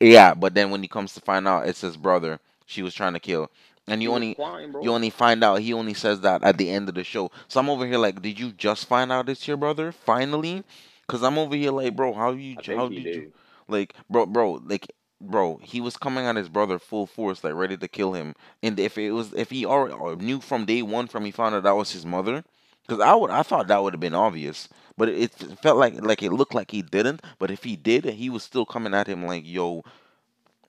yeah. 0.00 0.34
But 0.34 0.54
then 0.54 0.70
when 0.70 0.82
he 0.82 0.88
comes 0.88 1.14
to 1.14 1.20
find 1.20 1.46
out, 1.48 1.68
it's 1.68 1.80
his 1.80 1.96
brother 1.96 2.40
she 2.66 2.82
was 2.82 2.94
trying 2.94 3.14
to 3.14 3.20
kill, 3.20 3.50
and 3.86 4.02
you 4.02 4.12
only 4.12 4.34
flying, 4.34 4.74
you 4.80 4.92
only 4.92 5.10
find 5.10 5.44
out 5.44 5.60
he 5.60 5.72
only 5.72 5.94
says 5.94 6.20
that 6.22 6.42
at 6.44 6.58
the 6.58 6.70
end 6.70 6.88
of 6.88 6.94
the 6.94 7.04
show. 7.04 7.30
So 7.48 7.60
I'm 7.60 7.70
over 7.70 7.86
here 7.86 7.98
like, 7.98 8.20
did 8.22 8.38
you 8.38 8.52
just 8.52 8.86
find 8.86 9.12
out 9.12 9.28
it's 9.28 9.46
your 9.46 9.56
brother 9.56 9.92
finally? 9.92 10.64
Cause 11.08 11.22
I'm 11.22 11.38
over 11.38 11.54
here 11.54 11.70
like, 11.70 11.94
bro, 11.94 12.12
how 12.14 12.32
you 12.32 12.56
I 12.58 12.74
how 12.74 12.88
he 12.88 13.00
did 13.00 13.14
you 13.14 13.32
like, 13.68 13.94
bro, 14.10 14.26
bro, 14.26 14.60
like 14.64 14.86
bro, 15.20 15.58
he 15.62 15.80
was 15.80 15.96
coming 15.96 16.26
at 16.26 16.36
his 16.36 16.48
brother 16.48 16.78
full 16.78 17.06
force, 17.06 17.44
like 17.44 17.54
ready 17.54 17.76
to 17.76 17.88
kill 17.88 18.12
him. 18.12 18.34
And 18.62 18.78
if 18.78 18.98
it 18.98 19.12
was, 19.12 19.32
if 19.34 19.50
he 19.50 19.66
already 19.66 19.94
or 19.94 20.16
knew 20.16 20.40
from 20.40 20.64
day 20.66 20.82
one, 20.82 21.06
from 21.06 21.24
he 21.24 21.30
found 21.30 21.54
out 21.54 21.62
that 21.64 21.76
was 21.76 21.92
his 21.92 22.06
mother, 22.06 22.44
because 22.86 23.00
I 23.00 23.14
would, 23.14 23.30
I 23.30 23.42
thought 23.42 23.68
that 23.68 23.82
would 23.82 23.94
have 23.94 24.00
been 24.00 24.14
obvious, 24.14 24.68
but 24.96 25.08
it, 25.08 25.32
it 25.42 25.58
felt 25.60 25.78
like, 25.78 26.00
like 26.02 26.22
it 26.22 26.32
looked 26.32 26.54
like 26.54 26.70
he 26.70 26.82
didn't. 26.82 27.22
But 27.38 27.50
if 27.50 27.64
he 27.64 27.76
did, 27.76 28.04
he 28.04 28.30
was 28.30 28.44
still 28.44 28.66
coming 28.66 28.94
at 28.94 29.08
him 29.08 29.26
like, 29.26 29.44
"Yo, 29.46 29.78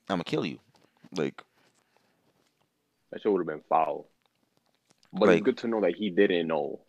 I'm 0.09 0.17
gonna 0.17 0.23
kill 0.23 0.45
you," 0.45 0.59
like, 1.15 1.43
That 3.11 3.21
shit 3.21 3.31
would 3.31 3.39
have 3.39 3.47
been 3.47 3.63
foul. 3.69 4.07
But 5.13 5.27
like, 5.27 5.37
it's 5.37 5.45
good 5.45 5.57
to 5.59 5.67
know 5.67 5.81
that 5.81 5.95
he 5.95 6.09
didn't 6.09 6.47
know. 6.47 6.81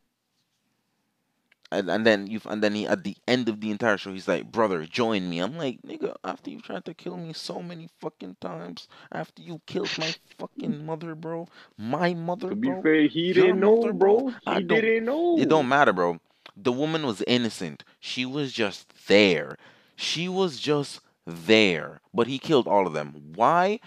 And, 1.70 1.90
and 1.90 2.06
then 2.06 2.26
you, 2.26 2.40
and 2.46 2.62
then 2.62 2.74
he 2.74 2.86
at 2.86 3.04
the 3.04 3.16
end 3.26 3.48
of 3.48 3.60
the 3.60 3.70
entire 3.70 3.96
show, 3.98 4.12
he's 4.12 4.28
like, 4.28 4.50
"Brother, 4.50 4.84
join 4.86 5.28
me." 5.28 5.38
I'm 5.40 5.56
like, 5.56 5.80
"Nigga, 5.82 6.16
after 6.24 6.50
you 6.50 6.60
tried 6.60 6.84
to 6.86 6.94
kill 6.94 7.16
me 7.16 7.32
so 7.32 7.62
many 7.62 7.88
fucking 8.00 8.36
times, 8.40 8.88
after 9.12 9.42
you 9.42 9.60
killed 9.66 9.96
my 9.98 10.14
fucking 10.38 10.84
mother, 10.86 11.14
bro, 11.14 11.48
my 11.76 12.14
mother, 12.14 12.50
To 12.50 12.56
be 12.56 12.68
bro, 12.68 12.82
fair, 12.82 13.02
he 13.06 13.32
didn't 13.32 13.60
know, 13.60 13.92
bro, 13.92 13.92
bro. 13.92 14.34
I 14.46 14.58
He 14.58 14.64
don't." 14.64 14.80
didn't 14.80 15.04
know. 15.06 15.38
It 15.38 15.48
don't 15.48 15.68
matter, 15.68 15.92
bro. 15.92 16.20
The 16.56 16.72
woman 16.72 17.06
was 17.06 17.22
innocent. 17.26 17.84
She 18.00 18.24
was 18.26 18.52
just 18.52 19.06
there. 19.06 19.56
She 19.96 20.28
was 20.28 20.58
just 20.58 21.00
there. 21.26 22.00
But 22.14 22.26
he 22.26 22.38
killed 22.38 22.66
all 22.66 22.86
of 22.86 22.92
them. 22.94 23.32
Why? 23.34 23.80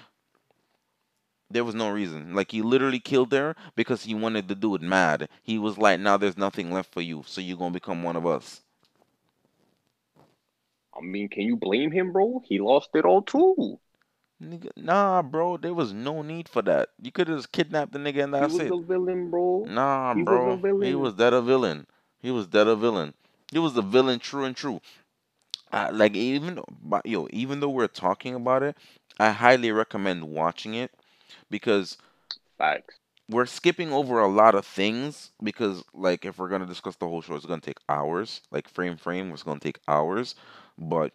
There 1.53 1.63
was 1.65 1.75
no 1.75 1.89
reason. 1.89 2.33
Like 2.35 2.51
he 2.51 2.61
literally 2.61 2.99
killed 2.99 3.31
her 3.33 3.55
because 3.75 4.03
he 4.03 4.13
wanted 4.15 4.47
to 4.49 4.55
do 4.55 4.75
it 4.75 4.81
mad. 4.81 5.29
He 5.43 5.57
was 5.59 5.77
like, 5.77 5.99
now 5.99 6.17
there's 6.17 6.37
nothing 6.37 6.71
left 6.71 6.93
for 6.93 7.01
you, 7.01 7.23
so 7.27 7.41
you're 7.41 7.57
gonna 7.57 7.71
become 7.73 8.03
one 8.03 8.15
of 8.15 8.25
us. 8.25 8.61
I 10.93 11.01
mean, 11.01 11.27
can 11.27 11.43
you 11.43 11.57
blame 11.57 11.91
him, 11.91 12.13
bro? 12.13 12.41
He 12.45 12.59
lost 12.59 12.95
it 12.95 13.03
all 13.05 13.21
too. 13.21 13.79
Nigga, 14.41 14.71
nah, 14.75 15.21
bro, 15.21 15.57
there 15.57 15.73
was 15.73 15.93
no 15.93 16.21
need 16.21 16.49
for 16.49 16.61
that. 16.63 16.89
You 17.01 17.11
could 17.11 17.27
have 17.27 17.37
just 17.37 17.51
kidnapped 17.51 17.91
the 17.93 17.99
nigga 17.99 18.23
and 18.23 18.33
that's 18.33 18.59
it. 18.59 18.65
He 18.65 18.71
was 18.71 18.79
it. 18.79 18.83
a 18.83 18.87
villain, 18.87 19.29
bro. 19.29 19.71
Nah, 19.73 20.13
He 20.13 20.23
was 20.23 20.45
bro. 20.45 20.53
a 20.53 20.57
He 20.79 20.95
was 20.95 21.13
dead 21.13 21.33
a 21.33 21.41
villain. 21.41 21.87
He 22.19 22.31
was 22.31 22.47
dead 22.47 22.67
a 22.67 22.75
villain. 22.75 23.13
He 23.51 23.59
was 23.59 23.73
the 23.73 23.81
villain, 23.81 24.19
true 24.19 24.43
and 24.45 24.55
true. 24.55 24.81
I, 25.71 25.89
like 25.89 26.15
even 26.15 26.61
yo, 27.05 27.27
even 27.31 27.59
though 27.59 27.69
we're 27.69 27.87
talking 27.87 28.35
about 28.35 28.63
it, 28.63 28.77
I 29.19 29.31
highly 29.31 29.71
recommend 29.71 30.23
watching 30.25 30.73
it 30.75 30.91
because 31.49 31.97
Facts. 32.57 32.99
we're 33.29 33.45
skipping 33.45 33.91
over 33.91 34.19
a 34.19 34.27
lot 34.27 34.55
of 34.55 34.65
things 34.65 35.31
because 35.41 35.83
like 35.93 36.25
if 36.25 36.37
we're 36.37 36.49
gonna 36.49 36.65
discuss 36.65 36.95
the 36.97 37.07
whole 37.07 37.21
show, 37.21 37.35
it's 37.35 37.45
gonna 37.45 37.61
take 37.61 37.79
hours. 37.89 38.41
Like 38.51 38.67
frame 38.69 38.97
frame, 38.97 39.31
was 39.31 39.43
gonna 39.43 39.59
take 39.59 39.79
hours, 39.87 40.35
but 40.77 41.13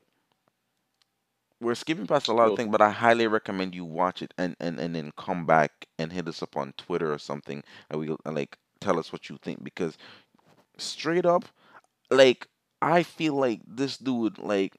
we're 1.61 1.75
skipping 1.75 2.07
past 2.07 2.29
a 2.29 2.33
lot 2.33 2.49
of 2.49 2.57
things. 2.57 2.71
But 2.71 2.81
I 2.83 2.91
highly 2.91 3.27
recommend 3.27 3.75
you 3.75 3.85
watch 3.85 4.23
it 4.23 4.33
and 4.39 4.57
and 4.61 4.79
and 4.79 4.95
then 4.95 5.13
come 5.17 5.47
back 5.47 5.87
and 5.99 6.13
hit 6.13 6.29
us 6.29 6.43
up 6.43 6.57
on 6.57 6.73
Twitter 6.77 7.13
or 7.13 7.19
something, 7.19 7.63
and 7.91 8.01
we 8.01 8.15
like 8.25 8.57
tell 8.81 8.99
us 8.99 9.13
what 9.13 9.29
you 9.29 9.39
think 9.43 9.63
because 9.65 9.97
straight 10.79 11.25
up 11.27 11.45
like 12.11 12.47
I 12.83 13.03
feel 13.03 13.35
like 13.35 13.61
this 13.67 13.97
dude 13.99 14.39
like 14.39 14.77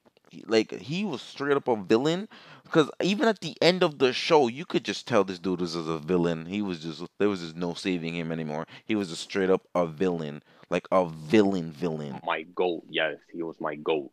like 0.47 0.71
he 0.71 1.03
was 1.03 1.21
straight 1.21 1.55
up 1.57 1.67
a 1.67 1.75
villain 1.75 2.28
because 2.63 2.89
even 3.01 3.28
at 3.28 3.41
the 3.41 3.55
end 3.61 3.84
of 3.84 3.99
the 3.99 4.13
show 4.13 4.47
you 4.47 4.65
could 4.65 4.84
just 4.84 5.07
tell 5.07 5.23
this 5.23 5.39
dude 5.39 5.61
was 5.61 5.75
a 5.75 5.97
villain 5.97 6.45
he 6.45 6.61
was 6.61 6.80
just 6.80 7.03
there 7.19 7.30
was 7.30 7.41
just 7.41 7.55
no 7.55 7.73
saving 7.73 8.15
him 8.15 8.32
anymore 8.32 8.65
he 8.86 8.95
was 8.95 9.09
just 9.09 9.21
straight 9.21 9.49
up 9.49 9.61
a 9.75 9.86
villain 9.86 10.41
like 10.69 10.88
a 10.91 11.07
villain 11.07 11.71
villain 11.71 12.19
my 12.25 12.43
goat. 12.43 12.84
Yes, 12.89 13.17
he 13.32 13.43
was 13.43 13.59
my 13.59 13.75
goat, 13.75 14.11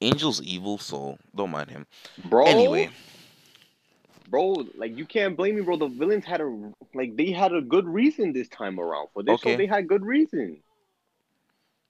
angel's 0.00 0.40
evil 0.42 0.78
so 0.78 1.18
don't 1.34 1.50
mind 1.50 1.70
him 1.70 1.86
bro. 2.24 2.46
anyway 2.46 2.90
bro, 4.30 4.64
like 4.76 4.96
you 4.96 5.04
can't 5.04 5.36
blame 5.36 5.56
me, 5.56 5.60
bro. 5.60 5.76
The 5.76 5.88
villains 5.88 6.24
had 6.24 6.40
a 6.40 6.72
like 6.94 7.16
they 7.16 7.32
had 7.32 7.52
a 7.52 7.60
good 7.60 7.86
reason 7.86 8.32
this 8.32 8.48
time 8.48 8.78
around 8.78 9.08
for 9.12 9.22
this 9.22 9.34
Okay. 9.34 9.56
They 9.56 9.66
had 9.66 9.88
good 9.88 10.04
reason. 10.04 10.62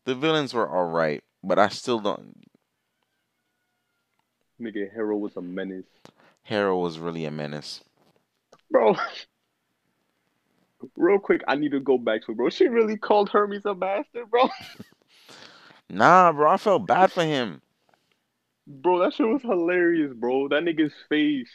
the 0.07 0.15
villains 0.15 0.55
were 0.55 0.69
all 0.69 0.89
right 0.91 1.23
but 1.43 1.59
i 1.59 1.69
still 1.69 2.01
don't 2.01 2.37
Nigga, 4.61 4.93
Hera 4.93 5.17
was 5.17 5.37
a 5.37 5.41
menace, 5.41 5.87
Hera 6.43 6.77
was 6.77 6.99
really 6.99 7.25
a 7.25 7.31
menace 7.31 7.83
bro. 8.71 8.97
Real 10.97 11.19
quick, 11.19 11.43
I 11.47 11.57
need 11.57 11.73
to 11.73 11.81
go 11.81 11.99
back 11.99 12.25
to 12.25 12.33
it, 12.33 12.39
bro. 12.39 12.49
She 12.49 12.67
really 12.67 12.97
called 12.97 13.29
Hermes 13.29 13.67
a 13.67 13.75
bastard, 13.75 14.31
bro. 14.31 14.49
nah 15.93 16.31
bro 16.31 16.49
i 16.49 16.57
felt 16.57 16.87
bad 16.87 17.11
for 17.11 17.25
him 17.25 17.61
Bro, 18.71 19.01
that 19.01 19.15
shit 19.15 19.27
was 19.27 19.43
hilarious, 19.43 20.13
bro. 20.15 20.49
That 20.49 20.63
nigga's 20.63 20.95
face. 21.09 21.51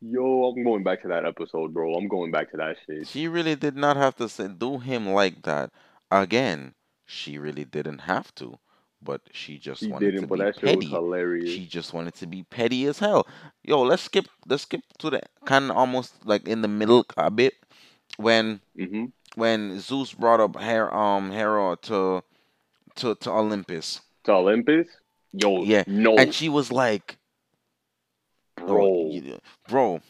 Yo, 0.00 0.44
I'm 0.44 0.62
going 0.62 0.84
back 0.84 1.02
to 1.02 1.08
that 1.08 1.26
episode, 1.26 1.74
bro. 1.74 1.94
I'm 1.94 2.06
going 2.06 2.30
back 2.30 2.52
to 2.52 2.56
that 2.58 2.76
shit. 2.86 3.08
She 3.08 3.26
really 3.26 3.56
did 3.56 3.74
not 3.74 3.96
have 3.96 4.14
to 4.16 4.28
say, 4.28 4.46
do 4.46 4.78
him 4.78 5.08
like 5.08 5.42
that. 5.42 5.72
Again, 6.10 6.74
she 7.08 7.38
really 7.38 7.64
didn't 7.64 8.00
have 8.00 8.34
to, 8.36 8.58
but 9.02 9.22
she 9.32 9.58
just 9.58 9.88
She 9.88 9.90
wanted 9.90 10.12
didn't, 10.12 10.18
to 10.18 10.28
but 10.28 10.38
be 10.38 10.40
that 10.40 10.60
petty. 10.62 10.88
hilarious. 10.90 11.60
She 11.60 11.66
just 11.66 11.92
wanted 11.94 12.14
to 12.16 12.26
be 12.26 12.44
petty 12.44 12.86
as 12.86 13.00
hell. 13.00 13.26
Yo, 13.64 13.82
let's 13.82 14.02
skip. 14.04 14.26
Let's 14.46 14.62
skip 14.64 14.82
to 15.00 15.10
the 15.10 15.22
kind 15.44 15.70
of 15.70 15.76
almost 15.76 16.26
like 16.26 16.46
in 16.48 16.62
the 16.62 16.68
middle 16.68 17.06
a 17.16 17.30
bit 17.30 17.54
when 18.18 18.60
Mm-hmm. 18.78 19.06
when 19.36 19.80
Zeus 19.80 20.12
brought 20.14 20.40
up 20.40 20.56
Her 20.56 20.94
um 20.94 21.30
Hera 21.32 21.76
to 21.82 22.22
to 22.96 23.14
to 23.16 23.30
Olympus, 23.30 24.00
To 24.24 24.32
Olympus? 24.32 24.88
Yo, 25.32 25.64
Yeah, 25.64 25.84
no, 25.86 26.16
and 26.16 26.34
she 26.34 26.48
was 26.48 26.72
like, 26.72 27.18
bro. 28.66 28.88
Oh, 28.90 29.20
bro. 29.68 30.00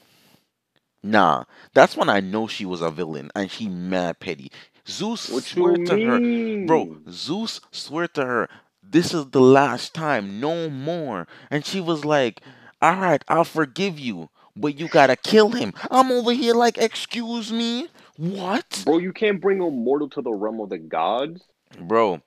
Nah, 1.02 1.44
that's 1.74 1.96
when 1.96 2.08
I 2.08 2.20
know 2.20 2.46
she 2.46 2.64
was 2.64 2.80
a 2.82 2.90
villain 2.90 3.30
and 3.34 3.50
she 3.50 3.68
mad 3.68 4.20
petty. 4.20 4.50
Zeus 4.88 5.28
What 5.30 5.44
swear 5.44 5.76
you 5.76 5.84
to 5.86 5.96
her, 6.06 6.66
bro. 6.66 6.98
Zeus 7.10 7.60
swear 7.70 8.08
to 8.08 8.24
her, 8.24 8.48
this 8.82 9.12
is 9.12 9.30
the 9.30 9.40
last 9.40 9.94
time, 9.94 10.40
no 10.40 10.70
more. 10.70 11.26
And 11.50 11.64
she 11.64 11.80
was 11.80 12.04
like, 12.04 12.40
"All 12.80 12.96
right, 12.96 13.22
I'll 13.28 13.44
forgive 13.44 13.98
you, 13.98 14.30
but 14.56 14.78
you 14.78 14.88
gotta 14.88 15.16
kill 15.16 15.50
him." 15.50 15.74
I'm 15.90 16.10
over 16.10 16.32
here 16.32 16.54
like, 16.54 16.78
"Excuse 16.78 17.52
me, 17.52 17.88
what, 18.16 18.82
Bro, 18.84 18.98
you 18.98 19.12
can't 19.12 19.40
bring 19.40 19.60
a 19.60 19.70
mortal 19.70 20.08
to 20.10 20.22
the 20.22 20.32
realm 20.32 20.60
of 20.60 20.70
the 20.70 20.78
gods. 20.78 21.42
bro?" 21.78 22.22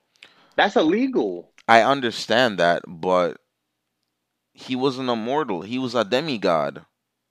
That's 0.56 0.76
illegal. 0.76 1.50
I 1.66 1.82
understand 1.82 2.58
that, 2.58 2.82
but 2.86 3.38
he 4.52 4.76
wasn't 4.76 5.08
a 5.08 5.16
mortal. 5.16 5.62
He 5.62 5.78
was 5.78 5.94
a 5.94 6.04
demigod. 6.04 6.84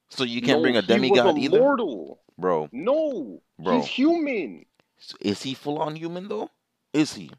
So 0.09 0.23
you 0.23 0.41
can't 0.41 0.59
no, 0.59 0.63
bring 0.63 0.75
a 0.77 0.81
he 0.81 0.87
demigod 0.87 1.25
was 1.25 1.35
a 1.35 1.39
either, 1.39 1.59
mortal. 1.59 2.19
bro. 2.37 2.67
No, 2.73 3.41
Bro. 3.59 3.79
he's 3.79 3.87
human. 3.87 4.65
Is 5.19 5.43
he 5.43 5.53
full 5.53 5.79
on 5.79 5.95
human 5.95 6.27
though? 6.27 6.49
Is 6.93 7.13
he? 7.15 7.31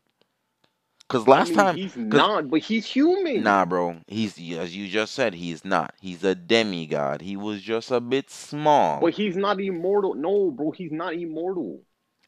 Cause 1.08 1.28
I 1.28 1.30
last 1.30 1.50
mean, 1.50 1.54
time, 1.54 1.78
he's 1.78 1.96
not, 1.96 2.48
but 2.48 2.60
he's 2.60 2.86
human. 2.86 3.54
nah, 3.54 3.64
bro. 3.64 4.00
He's 4.06 4.38
as 4.54 4.74
you 4.76 4.88
just 4.88 5.12
said, 5.14 5.34
he's 5.34 5.64
not. 5.64 5.94
He's 6.00 6.24
a 6.24 6.34
demigod. 6.34 7.20
He 7.22 7.36
was 7.36 7.62
just 7.62 7.90
a 7.90 8.00
bit 8.00 8.30
small. 8.30 9.02
But 9.02 9.12
he's 9.12 9.36
not 9.36 9.60
immortal. 9.60 10.14
No, 10.14 10.50
bro, 10.50 10.70
he's 10.70 10.92
not 10.92 11.12
immortal. 11.12 11.84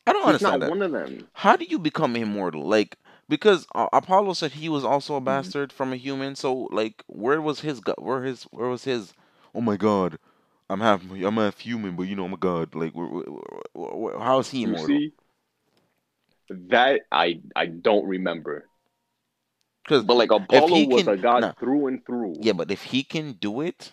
I 0.06 0.12
don't 0.12 0.24
understand. 0.24 0.34
He's 0.34 0.40
understand 0.56 0.62
not 0.62 0.62
that. 0.62 0.72
one 0.72 0.82
of 0.82 0.92
them. 0.92 1.30
How 1.34 1.56
do 1.56 1.64
you 1.64 1.78
become 1.78 2.16
immortal? 2.16 2.66
Like 2.68 2.96
because 3.28 3.66
uh, 3.74 3.88
Apollo 3.92 4.34
said 4.34 4.52
he 4.52 4.68
was 4.68 4.84
also 4.84 5.16
a 5.16 5.20
Mm-hmm. 5.26 5.50
bastard 5.50 5.72
from 5.72 5.92
a 5.92 5.96
human. 5.96 6.36
So 6.36 6.68
like, 6.72 7.04
where 7.06 7.40
was 7.42 7.60
his 7.60 7.80
god? 7.80 7.96
Where 7.98 8.22
his? 8.24 8.44
Where 8.44 8.68
was 8.68 8.84
his? 8.84 9.14
Oh 9.54 9.60
my 9.62 9.76
god, 9.76 10.18
I'm 10.70 10.80
half. 10.80 11.02
I'm 11.10 11.36
half 11.36 11.60
human, 11.60 11.96
but 11.96 12.04
you 12.04 12.16
know 12.16 12.24
I'm 12.26 12.34
a 12.34 12.38
god. 12.38 12.74
Like, 12.74 12.94
where, 12.94 13.06
where, 13.08 13.90
where, 13.94 14.18
how 14.20 14.38
is 14.40 14.50
he 14.50 14.62
You 14.62 14.74
immortal? 14.74 14.76
see, 14.76 15.14
that 16.50 17.02
I 17.12 17.40
I 17.56 17.66
don't 17.66 18.06
remember. 18.06 18.68
Because 19.84 20.04
But 20.04 20.16
like 20.16 20.30
Apollo 20.30 20.86
was 20.88 21.04
can- 21.04 21.12
a 21.12 21.16
god 21.16 21.40
nah. 21.40 21.52
through 21.52 21.88
and 21.88 22.04
through. 22.06 22.36
Yeah, 22.40 22.52
but 22.54 22.70
if 22.70 22.82
he 22.84 23.02
can 23.04 23.32
do 23.32 23.60
it, 23.60 23.92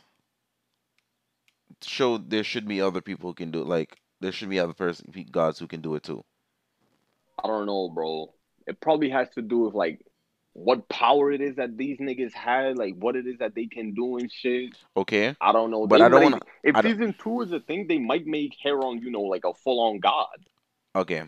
show 1.81 2.17
there 2.17 2.43
should 2.43 2.67
be 2.67 2.81
other 2.81 3.01
people 3.01 3.29
who 3.29 3.33
can 3.33 3.51
do 3.51 3.61
it. 3.61 3.67
Like 3.67 3.97
there 4.21 4.31
should 4.31 4.49
be 4.49 4.59
other 4.59 4.73
person 4.73 5.11
gods 5.31 5.59
who 5.59 5.67
can 5.67 5.81
do 5.81 5.95
it 5.95 6.03
too. 6.03 6.23
I 7.43 7.47
don't 7.47 7.65
know, 7.65 7.89
bro. 7.89 8.33
It 8.67 8.79
probably 8.79 9.09
has 9.09 9.29
to 9.31 9.41
do 9.41 9.59
with 9.59 9.73
like 9.73 10.05
what 10.53 10.87
power 10.89 11.31
it 11.31 11.41
is 11.41 11.55
that 11.55 11.77
these 11.77 11.97
niggas 11.97 12.33
had, 12.33 12.77
like 12.77 12.93
what 12.95 13.15
it 13.15 13.25
is 13.25 13.37
that 13.39 13.55
they 13.55 13.65
can 13.67 13.93
do 13.93 14.17
and 14.17 14.31
shit. 14.31 14.77
Okay, 14.95 15.35
I 15.41 15.51
don't 15.51 15.71
know. 15.71 15.87
But 15.87 15.99
They 15.99 16.03
I 16.05 16.09
don't 16.09 16.23
might- 16.23 16.31
wanna- 16.33 16.45
If 16.63 16.75
I 16.75 16.81
don't- 16.81 16.91
season 16.91 17.15
two 17.21 17.41
is 17.41 17.51
a 17.51 17.59
thing, 17.59 17.87
they 17.87 17.97
might 17.99 18.25
make 18.27 18.55
Heron, 18.61 18.99
you 18.99 19.11
know, 19.11 19.21
like 19.23 19.43
a 19.45 19.53
full 19.53 19.79
on 19.79 19.99
god. 19.99 20.45
okay, 20.95 21.23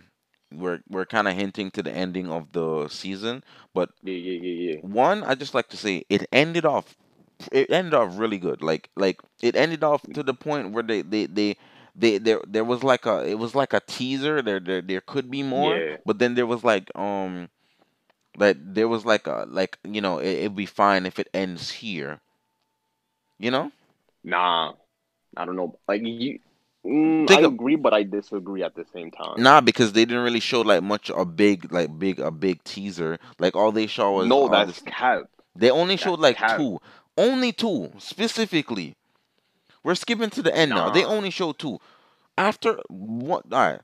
we're 0.58 0.82
we're 0.90 1.06
kind 1.06 1.28
of 1.28 1.36
hinting 1.36 1.72
to 1.72 1.84
the 1.84 1.92
ending 1.92 2.30
of 2.32 2.52
the 2.54 2.88
season, 2.90 3.44
but 3.74 3.90
Yeah, 4.04 4.14
yeah, 4.14 4.40
yeah, 4.42 4.72
yeah. 4.74 4.82
one 4.82 5.24
I 5.24 5.36
just 5.36 5.54
like 5.54 5.70
to 5.70 5.78
say 5.78 6.06
it 6.10 6.28
ended 6.32 6.66
off. 6.66 6.96
It 7.52 7.70
ended 7.72 7.94
off 7.94 8.18
really 8.18 8.38
good. 8.38 8.62
Like 8.62 8.90
like 8.96 9.22
it 9.42 9.56
ended 9.56 9.84
off 9.84 10.10
to 10.14 10.24
the 10.24 10.34
point 10.34 10.72
where 10.72 10.84
they 10.84 11.02
they 11.02 11.26
they. 11.28 11.58
They, 11.96 12.18
there 12.18 12.42
there 12.48 12.64
was 12.64 12.84
like 12.84 13.06
a 13.06 13.28
it 13.28 13.40
was 13.40 13.56
like 13.56 13.74
a 13.74 13.80
teaser 13.82 14.42
there 14.42 14.60
there 14.60 14.82
there 14.82 15.02
could 15.02 15.30
be 15.30 15.44
more 15.44 15.82
Yeah. 15.82 15.98
but 16.06 16.20
then 16.20 16.36
there 16.36 16.46
was 16.46 16.64
like 16.64 16.90
um 16.96 17.50
like 18.38 18.58
there 18.60 18.88
was 18.88 19.06
like 19.06 19.28
a 19.28 19.46
like 19.50 19.78
you 19.84 20.02
know 20.02 20.20
it, 20.20 20.28
it'd 20.46 20.56
be 20.56 20.66
fine 20.66 21.06
if 21.06 21.20
it 21.20 21.30
ends 21.34 21.72
here 21.72 22.22
You 23.40 23.52
know? 23.52 23.72
Nah, 24.24 24.74
I 25.38 25.46
don't 25.46 25.56
know. 25.56 25.80
Like 25.88 26.02
you, 26.04 26.40
mm, 26.86 27.30
I 27.30 27.40
of- 27.42 27.54
agree, 27.54 27.76
but 27.76 27.94
I 27.94 28.04
disagree 28.04 28.64
at 28.64 28.76
the 28.76 28.86
same 28.94 29.12
time. 29.12 29.42
Nah, 29.42 29.62
because 29.62 29.94
they 29.94 30.06
didn't 30.06 30.24
really 30.24 30.40
show 30.40 30.62
like 30.62 30.84
much 30.84 31.10
a 31.16 31.26
big 31.26 31.72
like 31.72 31.98
big 31.98 32.20
a 32.20 32.32
big 32.32 32.64
teaser. 32.64 33.20
Like 33.40 33.56
all 33.56 33.72
they 33.72 33.88
showed 33.88 34.12
was 34.14 34.28
no, 34.28 34.48
that's 34.48 34.80
this- 34.80 34.84
cap. 34.94 35.24
they 35.56 35.70
only 35.72 35.96
that's 35.96 36.04
showed 36.04 36.20
like 36.20 36.38
cap. 36.38 36.58
two, 36.58 36.80
only 37.18 37.52
two 37.52 37.92
specifically. 37.98 38.96
We're 39.84 39.96
skipping 39.96 40.30
to 40.32 40.42
the 40.42 40.56
end 40.56 40.70
now. 40.72 40.90
They 40.92 41.04
only 41.04 41.30
showed 41.30 41.60
two. 41.60 41.80
After 42.38 42.80
what? 42.88 43.44
All 43.52 43.60
right, 43.60 43.82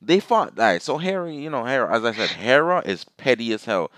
they 0.00 0.20
fought. 0.20 0.58
All 0.58 0.64
right, 0.64 0.82
so 0.82 0.98
Harry, 0.98 1.36
you 1.36 1.50
know, 1.50 1.64
Hera. 1.64 1.94
As 1.94 2.04
I 2.04 2.12
said, 2.12 2.30
Hera 2.44 2.82
is 2.84 3.04
petty 3.16 3.52
as 3.52 3.64
hell. 3.66 3.90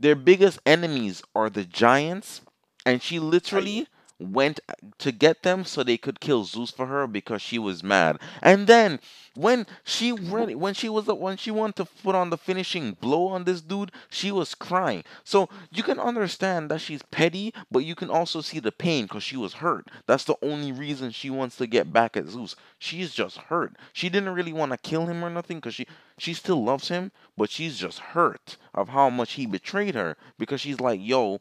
Their 0.00 0.16
biggest 0.16 0.58
enemies 0.66 1.22
are 1.34 1.48
the 1.48 1.64
giants, 1.64 2.40
and 2.84 3.00
she 3.00 3.18
literally 3.20 3.86
went 4.18 4.60
to 4.98 5.12
get 5.12 5.42
them 5.42 5.64
so 5.64 5.82
they 5.82 5.96
could 5.96 6.20
kill 6.20 6.44
Zeus 6.44 6.70
for 6.70 6.86
her 6.86 7.06
because 7.06 7.42
she 7.42 7.58
was 7.58 7.82
mad. 7.82 8.18
And 8.42 8.66
then 8.66 9.00
when 9.34 9.66
she 9.84 10.10
when 10.12 10.74
she 10.74 10.88
was 10.88 11.06
when 11.06 11.36
she 11.36 11.50
wanted 11.50 11.76
to 11.76 11.84
put 12.02 12.14
on 12.14 12.30
the 12.30 12.38
finishing 12.38 12.92
blow 12.92 13.26
on 13.28 13.44
this 13.44 13.60
dude, 13.60 13.90
she 14.08 14.30
was 14.30 14.54
crying. 14.54 15.04
So 15.24 15.48
you 15.70 15.82
can 15.82 15.98
understand 15.98 16.70
that 16.70 16.80
she's 16.80 17.02
petty, 17.02 17.52
but 17.70 17.84
you 17.84 17.94
can 17.94 18.10
also 18.10 18.40
see 18.40 18.60
the 18.60 18.72
pain 18.72 19.04
because 19.04 19.24
she 19.24 19.36
was 19.36 19.54
hurt. 19.54 19.88
That's 20.06 20.24
the 20.24 20.36
only 20.42 20.72
reason 20.72 21.10
she 21.10 21.30
wants 21.30 21.56
to 21.56 21.66
get 21.66 21.92
back 21.92 22.16
at 22.16 22.28
Zeus. 22.28 22.54
She's 22.78 23.12
just 23.12 23.36
hurt. 23.36 23.76
She 23.92 24.08
didn't 24.08 24.34
really 24.34 24.52
want 24.52 24.72
to 24.72 24.78
kill 24.78 25.06
him 25.06 25.24
or 25.24 25.30
nothing 25.30 25.58
because 25.58 25.74
she 25.74 25.86
she 26.18 26.34
still 26.34 26.62
loves 26.62 26.88
him, 26.88 27.10
but 27.36 27.50
she's 27.50 27.78
just 27.78 27.98
hurt 27.98 28.56
of 28.72 28.88
how 28.90 29.10
much 29.10 29.32
he 29.32 29.46
betrayed 29.46 29.94
her 29.94 30.16
because 30.38 30.60
she's 30.60 30.80
like, 30.80 31.00
yo, 31.02 31.40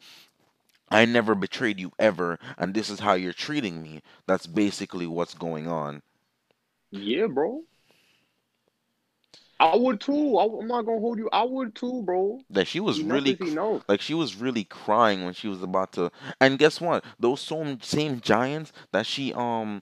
I 0.94 1.06
never 1.06 1.36
betrayed 1.36 1.80
you 1.82 1.92
ever, 2.00 2.40
and 2.58 2.74
this 2.74 2.90
is 2.90 3.02
how 3.02 3.16
you're 3.16 3.34
treating 3.34 3.84
me. 3.84 4.02
That's 4.28 4.48
basically 4.48 5.08
what's 5.08 5.36
going 5.36 5.68
on. 5.68 6.04
Yeah, 6.92 7.28
bro. 7.28 7.64
I 9.60 9.76
would 9.76 10.00
too. 10.02 10.38
I, 10.38 10.46
am 10.46 10.68
not 10.68 10.84
gonna 10.86 11.00
hold 11.00 11.18
you. 11.20 11.30
I 11.32 11.44
would 11.44 11.76
too, 11.76 12.04
bro. 12.04 12.42
That 12.50 12.68
she 12.68 12.80
was 12.80 13.00
Enough 13.00 13.12
really 13.12 13.42
enough. 13.42 13.84
like 13.88 14.02
she 14.02 14.14
was 14.14 14.36
really 14.36 14.64
crying 14.66 15.24
when 15.26 15.34
she 15.34 15.48
was 15.48 15.62
about 15.64 15.94
to. 15.94 16.12
And 16.40 16.60
guess 16.60 16.80
what? 16.82 17.04
Those 17.20 17.42
same 17.42 17.82
same 17.82 18.20
giants 18.22 18.72
that 18.92 19.06
she 19.06 19.34
um 19.34 19.82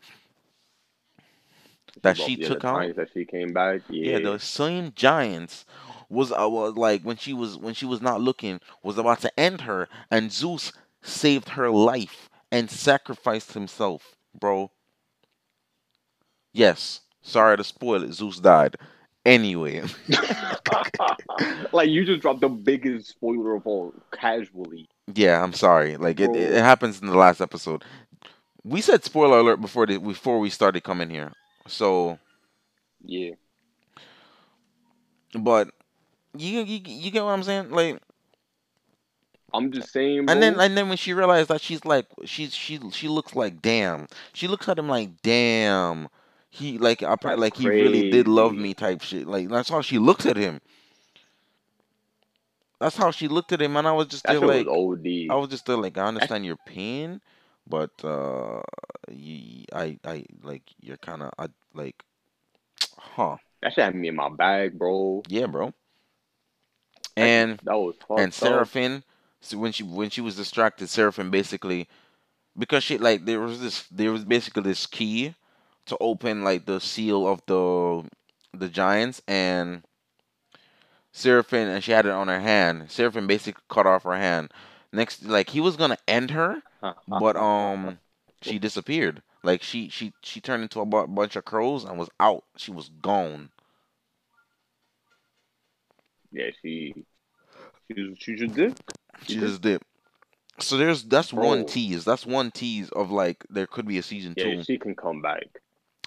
that 2.04 2.18
she 2.18 2.36
yeah, 2.36 2.48
took 2.48 2.64
out. 2.66 2.96
that 2.96 3.10
she 3.14 3.26
came 3.26 3.54
back. 3.54 3.82
Yeah, 3.90 4.18
Yeah, 4.18 4.20
the 4.20 4.40
same 4.40 4.94
giants 4.96 5.66
was 6.10 6.32
uh, 6.32 6.48
was 6.50 6.76
like 6.76 7.04
when 7.04 7.18
she 7.18 7.34
was 7.34 7.58
when 7.58 7.74
she 7.74 7.86
was 7.86 8.02
not 8.02 8.22
looking 8.22 8.60
was 8.84 8.98
about 8.98 9.22
to 9.22 9.40
end 9.40 9.62
her, 9.62 9.88
and 10.12 10.32
Zeus 10.32 10.72
saved 11.02 11.50
her 11.50 11.70
life 11.70 12.30
and 12.52 12.70
sacrificed 12.70 13.54
himself, 13.54 14.16
bro. 14.38 14.72
Yes, 16.54 17.02
sorry 17.22 17.58
to 17.58 17.64
spoil 17.64 18.04
it. 18.04 18.14
Zeus 18.14 18.40
died. 18.40 18.76
Anyway, 19.24 19.84
like 21.72 21.90
you 21.90 22.04
just 22.04 22.22
dropped 22.22 22.42
the 22.42 22.50
biggest 22.50 23.08
spoiler 23.10 23.56
of 23.56 23.68
all 23.68 23.94
casually. 24.12 24.90
yeah, 25.14 25.44
I'm 25.44 25.54
sorry. 25.54 25.96
Like 25.98 26.20
it, 26.20 26.36
it, 26.36 26.54
it 26.54 26.60
oh. 26.60 26.64
happens 26.64 27.00
in 27.00 27.08
the 27.08 27.18
last 27.18 27.40
episode. 27.40 27.84
We 28.64 28.82
said 28.82 29.04
spoiler 29.04 29.40
alert 29.40 29.62
before 29.62 29.86
the, 29.86 29.98
before 30.00 30.40
we 30.40 30.50
started 30.50 30.84
coming 30.84 31.12
here. 31.12 31.34
So, 31.68 32.18
Yeah, 33.04 33.34
but 35.40 35.70
you 36.36 36.62
you 36.62 36.82
you 36.84 37.12
get 37.12 37.24
what 37.24 37.32
I'm 37.32 37.44
saying? 37.44 37.70
Like 37.70 38.02
I'm 39.54 39.72
just 39.72 39.92
saying. 39.92 40.26
Bro, 40.26 40.34
And 40.34 40.42
then 40.42 40.60
and 40.60 40.78
then 40.78 40.90
when 40.90 40.98
she 40.98 41.14
realized 41.14 41.50
that 41.50 41.62
she's 41.62 41.86
like 41.86 42.06
she's 42.26 42.54
she 42.54 42.80
she 42.92 43.08
looks 43.08 43.36
like 43.36 43.62
damn. 43.62 44.08
She 44.34 44.48
looks 44.48 44.68
at 44.70 44.80
him 44.80 44.88
like 44.90 45.22
damn. 45.22 46.10
He 46.50 46.78
like 46.78 47.04
I 47.04 47.16
probably 47.16 47.42
like 47.42 47.56
he 47.58 47.70
really 47.70 48.04
did 48.04 48.28
love 48.28 48.56
me 48.58 48.74
type 48.74 49.02
shit. 49.02 49.28
Like 49.28 49.50
that's 49.50 49.70
how 49.70 49.82
she 49.82 49.98
looked 50.00 50.26
at 50.26 50.38
him. 50.38 50.62
That's 52.80 52.98
how 52.98 53.12
she 53.12 53.28
looked 53.28 53.52
at 53.52 53.62
him, 53.62 53.78
and 53.78 53.88
I 53.88 53.92
was 53.92 54.08
just 54.08 54.28
like 54.28 54.66
was 54.68 54.68
OD. 54.68 55.30
I 55.30 55.36
was 55.36 55.50
just 55.50 55.66
there 55.66 55.78
like 55.78 55.98
I 55.98 56.06
understand 56.06 56.46
your 56.46 56.58
pain, 56.66 57.22
but 57.68 57.92
uh, 58.04 58.62
you, 59.10 59.66
I 59.74 59.98
I 60.04 60.26
like 60.44 60.64
you're 60.82 60.98
kind 60.98 61.22
of 61.22 61.32
I 61.38 61.48
like, 61.74 62.04
huh? 62.98 63.38
That 63.62 63.74
should 63.74 63.84
have 63.84 63.96
me 63.96 64.08
in 64.08 64.16
my 64.16 64.30
bag, 64.30 64.78
bro. 64.80 65.22
Yeah, 65.30 65.46
bro. 65.46 65.74
And 67.16 67.62
that 67.64 67.78
was 67.78 67.96
and 68.18 68.34
up. 68.42 68.70
So 69.42 69.58
when 69.58 69.72
she 69.72 69.84
when 69.84 70.10
she 70.10 70.22
was 70.22 70.36
distracted, 70.36 70.90
Seraphim 70.90 71.32
basically 71.32 71.88
because 72.58 72.84
she 72.84 72.98
like 72.98 73.26
there 73.26 73.40
was 73.40 73.62
this 73.62 73.84
there 73.92 74.12
was 74.12 74.26
basically 74.26 74.64
this 74.64 74.86
key 74.88 75.36
to 75.88 75.98
open 76.00 76.44
like 76.44 76.66
the 76.66 76.80
seal 76.80 77.28
of 77.28 77.42
the 77.48 78.10
the 78.54 78.70
giants 78.70 79.22
and 79.28 79.84
Seraphim 81.14 81.68
and 81.70 81.84
she 81.84 81.92
had 81.92 82.06
it 82.06 82.12
on 82.12 82.28
her 82.28 82.40
hand. 82.42 82.92
Seraphim 82.92 83.28
basically 83.28 83.64
cut 83.70 83.88
off 83.88 84.04
her 84.04 84.16
hand. 84.18 84.52
Next 84.94 85.24
like 85.26 85.50
he 85.50 85.62
was 85.62 85.78
gonna 85.78 85.98
end 86.08 86.32
her, 86.32 86.64
but 87.08 87.36
um 87.38 88.00
she 88.42 88.60
disappeared. 88.60 89.22
Like 89.44 89.64
she 89.64 89.90
she 89.90 90.14
she 90.22 90.42
turned 90.42 90.64
into 90.64 90.82
a 90.82 90.86
bunch 90.86 91.36
of 91.36 91.46
crows 91.46 91.84
and 91.86 91.98
was 91.98 92.10
out. 92.20 92.44
She 92.58 92.72
was 92.72 92.90
gone. 92.90 93.52
yeah, 96.32 96.50
she, 96.62 97.06
she, 97.96 98.16
she 98.20 98.36
just 98.36 98.54
did. 98.54 98.80
She 99.28 99.36
just 99.36 99.62
did. 99.62 99.82
So 100.60 100.78
there's 100.78 101.04
that's 101.04 101.34
oh. 101.34 101.38
one 101.38 101.66
tease. 101.66 102.06
That's 102.06 102.26
one 102.26 102.52
tease 102.52 102.90
of 102.92 103.12
like 103.12 103.44
there 103.50 103.68
could 103.68 103.88
be 103.88 103.98
a 103.98 104.04
season 104.04 104.34
Yeah, 104.38 104.44
two. 104.44 104.64
she 104.64 104.78
can 104.78 104.96
come 104.96 105.22
back. 105.22 105.44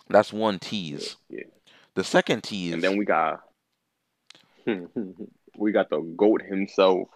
That's 0.08 0.32
one 0.32 0.58
tease. 0.58 1.16
yeah. 1.28 1.44
The 1.94 2.04
second 2.04 2.42
tease. 2.42 2.74
And 2.74 2.82
then 2.82 2.96
we 2.96 3.04
got, 3.04 3.40
we 5.56 5.72
got 5.72 5.88
the 5.90 6.00
goat 6.16 6.42
himself. 6.42 7.08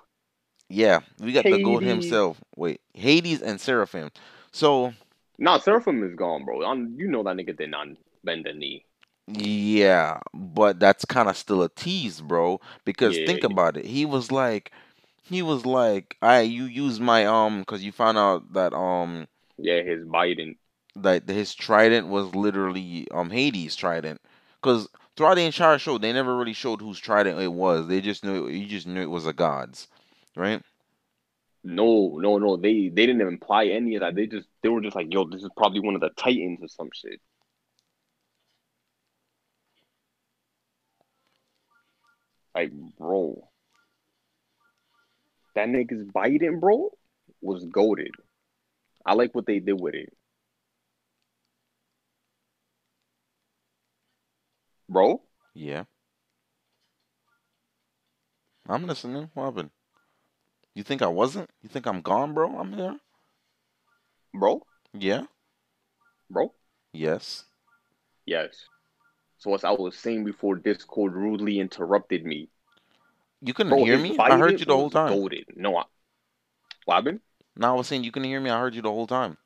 yeah, 0.69 1.01
we 1.21 1.33
got 1.33 1.45
the 1.45 1.62
goat 1.62 1.83
himself. 1.83 2.41
Wait, 2.57 2.81
Hades 2.95 3.43
and 3.43 3.61
Seraphim. 3.61 4.11
So 4.53 4.95
Nah, 5.39 5.59
Seraphim 5.59 6.03
is 6.03 6.14
gone, 6.16 6.45
bro. 6.45 6.62
i 6.62 6.75
you 6.75 7.09
know 7.09 7.23
that 7.23 7.37
nigga 7.37 7.57
did 7.57 7.71
not 7.71 7.89
bend 8.25 8.45
the 8.45 8.53
knee. 8.53 8.85
Yeah, 9.29 10.20
but 10.35 10.81
that's 10.81 11.05
kind 11.05 11.29
of 11.29 11.37
still 11.37 11.62
a 11.62 11.68
tease, 11.68 12.20
bro. 12.20 12.61
Because 12.85 13.18
think 13.18 13.45
about 13.45 13.76
it. 13.76 13.87
He 13.87 14.05
was 14.05 14.33
like, 14.33 14.72
he 15.22 15.43
was 15.43 15.66
like, 15.66 16.16
I 16.22 16.41
you 16.43 16.64
use 16.64 17.01
my 17.01 17.26
um, 17.26 17.61
because 17.61 17.83
you 17.85 17.93
found 17.93 18.18
out 18.18 18.53
that 18.55 18.72
um 18.74 19.26
Yeah, 19.59 19.83
his 19.83 20.05
Biden. 20.07 20.57
that 20.97 21.29
his 21.29 21.55
trident 21.55 22.09
was 22.09 22.35
literally 22.35 23.07
um 23.11 23.31
Hades' 23.31 23.76
trident. 23.76 24.20
Because 24.61 24.89
throughout 25.16 25.35
the 25.37 25.45
entire 25.47 25.79
show, 25.79 25.99
they 25.99 26.12
never 26.12 26.37
really 26.37 26.53
showed 26.53 26.81
whose 26.81 26.99
trident 26.99 27.41
it 27.41 27.53
was. 27.53 27.87
They 27.89 28.01
just 28.01 28.24
knew 28.24 28.49
you 28.49 28.66
just 28.66 28.87
knew 28.87 29.03
it 29.03 29.11
was 29.11 29.26
a 29.26 29.33
god's, 29.33 29.89
right? 30.37 30.62
No, 31.64 32.18
no, 32.18 32.39
no. 32.39 32.57
They 32.57 32.89
they 32.89 33.07
didn't 33.07 33.20
imply 33.20 33.66
any 33.66 33.95
of 33.97 34.01
that. 34.01 34.14
They 34.14 34.26
just 34.26 34.49
they 34.62 34.68
were 34.68 34.81
just 34.81 34.97
like, 34.97 35.12
yo, 35.12 35.24
this 35.24 35.43
is 35.43 35.51
probably 35.57 35.81
one 35.81 35.95
of 35.95 36.01
the 36.01 36.11
Titans 36.11 36.61
or 36.62 36.68
some 36.68 36.91
shit. 36.95 37.20
Like, 42.59 42.73
bro, 42.99 43.49
that 45.55 45.69
nigga's 45.69 46.05
Biden, 46.05 46.59
bro, 46.59 46.91
was 47.41 47.65
goaded. 47.67 48.11
I 49.07 49.15
like 49.15 49.33
what 49.33 49.47
they 49.47 49.61
did 49.61 49.81
with 49.81 49.95
it, 49.95 50.13
bro. 54.89 55.23
Yeah. 55.55 55.85
I'm 58.69 58.87
listening. 58.87 59.31
What 59.35 59.45
happened? 59.47 59.71
You 60.75 60.83
think 60.83 61.03
I 61.03 61.09
wasn't? 61.09 61.51
You 61.63 61.69
think 61.69 61.87
I'm 61.87 62.01
gone, 62.03 62.35
bro? 62.35 62.59
I'm 62.59 62.73
here. 62.73 62.99
Bro, 64.33 64.63
Yeah. 64.95 65.27
bro. 66.31 66.55
Yes. 66.93 67.45
Yes. 68.27 68.69
So 69.39 69.55
as 69.55 69.64
I 69.64 69.70
was 69.70 69.97
saying 69.99 70.24
before, 70.24 70.57
Discord 70.57 71.14
rudely 71.14 71.59
interrupted 71.61 72.24
me. 72.24 72.51
You 73.41 73.53
couldn't 73.53 73.72
Bro, 73.72 73.78
hear 73.78 73.99
me. 73.99 74.20
I 74.28 74.36
heard 74.39 74.61
you 74.61 74.66
the 74.66 74.76
whole 74.76 74.91
time. 74.91 75.22
Goated. 75.22 75.57
No, 75.57 75.76
I. 75.78 75.84
Happened? 76.89 77.20
No, 77.57 77.72
I 77.72 77.76
was 77.76 77.89
saying 77.89 78.05
you 78.05 78.11
couldn't 78.11 78.30
hear 78.30 78.41
me. 78.41 78.49
I 78.49 78.59
heard 78.59 78.74
you 78.74 78.80
the 78.80 78.89
whole 78.91 79.07
time. 79.07 79.36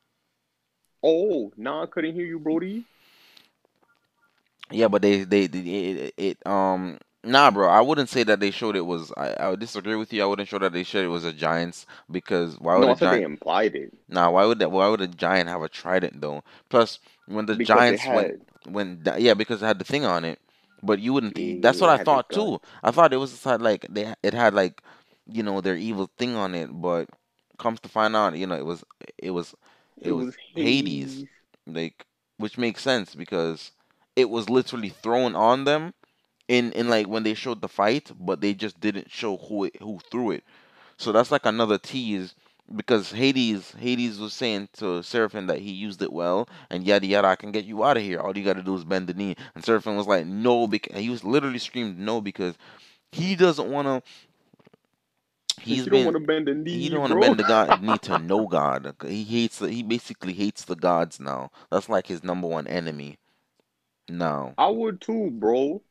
Oh, 1.01 1.53
nah, 1.57 1.85
I 1.85 1.87
couldn't 1.87 2.15
hear 2.15 2.27
you, 2.27 2.41
Brody. 2.41 2.87
Yeah, 4.71 4.89
but 4.89 5.03
they 5.03 5.25
they, 5.25 5.47
they 5.47 5.59
it, 5.61 6.15
it 6.17 6.47
um 6.47 6.99
nah, 7.25 7.51
bro. 7.51 7.69
I 7.69 7.81
wouldn't 7.81 8.09
say 8.09 8.23
that 8.25 8.41
they 8.41 8.51
showed 8.51 8.77
it 8.77 8.87
was. 8.87 9.13
I, 9.17 9.35
I 9.35 9.51
would 9.51 9.61
disagree 9.61 9.97
with 9.97 10.13
you. 10.13 10.23
I 10.23 10.27
wouldn't 10.27 10.49
show 10.49 10.59
that 10.59 10.73
they 10.73 10.83
showed 10.85 11.05
it 11.05 11.09
was 11.09 11.25
a 11.25 11.33
giants 11.33 11.87
because 12.11 12.59
why 12.59 12.77
would 12.77 12.89
No, 12.89 12.91
I 12.91 12.95
a 12.95 13.09
they 13.09 13.23
giant? 13.23 13.23
implied 13.23 13.75
it 13.77 13.95
Nah, 14.09 14.31
why 14.31 14.47
would 14.47 14.59
that? 14.61 14.73
Why 14.73 14.89
would 14.89 15.01
a 15.03 15.09
giant 15.09 15.49
have 15.51 15.63
a 15.63 15.69
trident 15.69 16.21
though? 16.21 16.45
Plus, 16.71 17.01
when 17.27 17.47
the 17.47 17.57
because 17.57 17.87
giants 17.87 17.87
they 17.87 17.97
went 18.11 18.31
had. 18.31 18.41
When 18.67 19.03
yeah 19.19 19.35
because 19.35 19.63
it 19.63 19.67
had 19.67 19.79
the 19.79 19.85
thing 19.85 20.05
on 20.05 20.25
it 20.25 20.39
but 20.83 20.99
you 20.99 21.13
wouldn't 21.13 21.37
Yeah, 21.39 21.57
that's 21.61 21.81
what 21.81 21.91
i 21.91 22.03
thought 22.03 22.31
too 22.31 22.61
i 22.83 22.91
thought 22.91 23.13
it 23.13 23.19
was 23.19 23.43
had 23.45 23.63
like 23.63 23.87
they 23.89 24.15
it 24.23 24.35
had 24.35 24.55
like 24.55 24.83
you 25.27 25.43
know 25.43 25.61
their 25.61 25.77
evil 25.77 26.11
thing 26.19 26.35
on 26.35 26.55
it 26.55 26.69
but 26.73 27.09
comes 27.59 27.81
to 27.81 27.89
find 27.89 28.17
out 28.17 28.37
you 28.37 28.47
know 28.47 28.57
it 28.57 28.67
was 28.67 28.85
it 29.19 29.31
was 29.31 29.55
it, 30.01 30.13
was, 30.13 30.37
Hades. 30.55 31.25
Like, 31.67 32.07
which 32.39 32.59
makes 32.59 32.83
sense 32.83 33.15
because 33.15 33.73
it 34.17 34.29
was 34.29 34.51
literally 34.51 34.89
thrown 34.89 35.35
on 35.37 35.65
them 35.65 35.95
in 36.49 36.73
in 36.73 36.89
like 36.89 37.07
when 37.07 37.23
they 37.23 37.35
showed 37.35 37.61
the 37.61 37.69
fight, 37.69 38.11
but 38.19 38.41
they 38.41 38.55
just 38.55 38.81
didn't 38.81 39.11
show 39.11 39.37
who 39.37 39.65
it, 39.65 39.77
who 39.81 40.01
threw 40.11 40.33
it. 40.33 40.45
So 40.97 41.13
that's 41.13 41.31
like 41.31 41.47
another 41.47 41.79
tease 41.79 42.35
because 42.75 43.13
Hades 43.13 43.73
Hades 43.79 44.19
was 44.19 44.33
saying 44.33 44.69
to 44.75 45.03
Seraphim 45.03 45.47
that 45.47 45.59
he 45.59 45.73
used 45.73 46.01
it 46.03 46.13
well 46.13 46.49
and 46.71 46.85
yada 46.85 47.07
yada 47.07 47.29
I 47.29 47.37
can 47.37 47.53
get 47.53 47.65
you 47.65 47.85
out 47.85 47.97
of 47.97 48.03
here. 48.03 48.21
All 48.21 48.37
you 48.37 48.45
gotta 48.45 48.63
do 48.63 48.77
is 48.77 48.85
bend 48.85 49.09
the 49.09 49.15
knee. 49.15 49.37
And 49.55 49.65
Seraphim 49.65 49.97
was 49.97 50.07
like, 50.07 50.27
no, 50.27 50.67
because 50.67 50.99
he 50.99 51.11
was 51.11 51.25
literally 51.25 51.59
screamed 51.59 51.99
no 51.99 52.21
because 52.21 52.57
he 53.11 53.35
doesn't 53.35 53.71
wanna 53.71 54.03
He's 55.63 55.85
been, 55.85 56.05
don't 56.05 56.15
want 56.15 56.17
to 56.17 56.27
bend 56.27 56.49
the 56.49 56.55
knee. 56.55 56.79
He 56.79 56.89
don't 56.89 57.01
want 57.01 57.13
to 57.13 57.21
bend 57.21 57.39
the 57.39 57.45
God 57.45 57.83
knee 57.83 57.99
to 57.99 58.19
no 58.19 58.47
God. 58.47 58.95
He 59.07 59.23
hates. 59.25 59.59
The, 59.59 59.71
he 59.71 59.83
basically 59.83 60.33
hates 60.33 60.65
the 60.65 60.75
gods 60.75 61.21
now. 61.21 61.51
That's 61.71 61.89
like 61.89 62.07
his 62.07 62.25
number 62.25 62.49
one 62.49 62.67
enemy. 62.67 63.19
No. 64.09 64.55
I 64.59 64.69
would 64.69 65.01
too, 65.01 65.31
bro. 65.31 65.83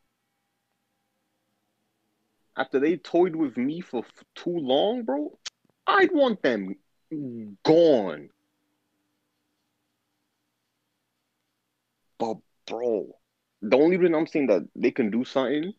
After 2.57 2.79
they 2.79 2.97
toyed 2.97 3.35
with 3.35 3.55
me 3.55 3.79
for 3.79 4.03
too 4.35 4.57
long, 4.57 5.03
bro, 5.03 5.37
I'd 5.91 6.11
want 6.11 6.41
them 6.41 6.75
gone. 7.63 8.29
But 12.17 12.37
bro, 12.67 13.15
the 13.61 13.77
only 13.77 13.97
reason 13.97 14.15
I'm 14.15 14.27
saying 14.27 14.47
that 14.47 14.67
they 14.75 14.91
can 14.91 15.11
do 15.11 15.25
something 15.25 15.73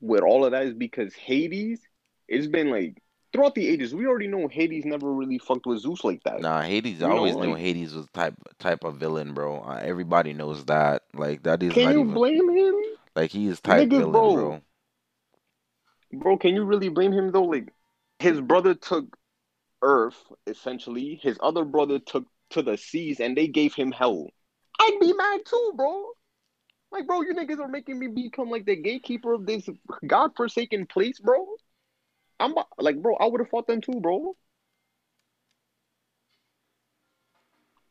with 0.00 0.22
all 0.22 0.44
of 0.44 0.52
that 0.52 0.64
is 0.64 0.74
because 0.74 1.14
Hades, 1.14 1.80
it's 2.28 2.46
been 2.46 2.70
like 2.70 3.02
throughout 3.32 3.54
the 3.54 3.68
ages, 3.68 3.94
we 3.94 4.06
already 4.06 4.28
know 4.28 4.48
Hades 4.48 4.84
never 4.84 5.12
really 5.12 5.38
fucked 5.38 5.66
with 5.66 5.80
Zeus 5.80 6.04
like 6.04 6.22
that. 6.24 6.40
Nah, 6.40 6.62
Hades. 6.62 7.02
I 7.02 7.10
always 7.10 7.36
know, 7.36 7.42
knew 7.42 7.54
Hades 7.54 7.94
was 7.94 8.06
type 8.14 8.34
type 8.58 8.84
of 8.84 8.96
villain, 8.96 9.34
bro. 9.34 9.60
Uh, 9.60 9.80
everybody 9.82 10.32
knows 10.32 10.64
that. 10.66 11.02
Like 11.12 11.42
that 11.42 11.62
is. 11.62 11.76
Like. 11.76 11.86
Can 11.86 11.92
you 11.92 12.00
even, 12.00 12.14
blame 12.14 12.48
him? 12.48 12.74
Like 13.14 13.30
he 13.30 13.48
is 13.48 13.60
type 13.60 13.88
Nigga, 13.88 13.98
villain, 13.98 14.12
bro. 14.12 14.34
bro. 14.34 14.60
Bro, 16.12 16.38
can 16.38 16.54
you 16.54 16.64
really 16.64 16.88
blame 16.88 17.12
him 17.12 17.32
though? 17.32 17.44
Like 17.44 17.72
his 18.18 18.40
brother 18.40 18.74
took 18.74 19.16
Earth, 19.82 20.32
essentially. 20.46 21.16
His 21.22 21.38
other 21.40 21.64
brother 21.64 21.98
took 21.98 22.26
to 22.50 22.62
the 22.62 22.76
seas, 22.76 23.20
and 23.20 23.36
they 23.36 23.48
gave 23.48 23.74
him 23.74 23.92
hell. 23.92 24.28
I'd 24.78 24.98
be 25.00 25.12
mad 25.12 25.40
too, 25.46 25.72
bro. 25.76 26.12
Like, 26.90 27.06
bro, 27.06 27.22
you 27.22 27.34
niggas 27.34 27.58
are 27.60 27.68
making 27.68 27.98
me 27.98 28.08
become 28.08 28.50
like 28.50 28.64
the 28.66 28.76
gatekeeper 28.76 29.32
of 29.34 29.46
this 29.46 29.68
godforsaken 30.06 30.86
place, 30.86 31.18
bro. 31.20 31.46
I'm 32.40 32.54
like, 32.78 33.00
bro, 33.02 33.16
I 33.16 33.26
would 33.26 33.40
have 33.40 33.50
fought 33.50 33.66
them 33.66 33.80
too, 33.80 34.00
bro. 34.00 34.36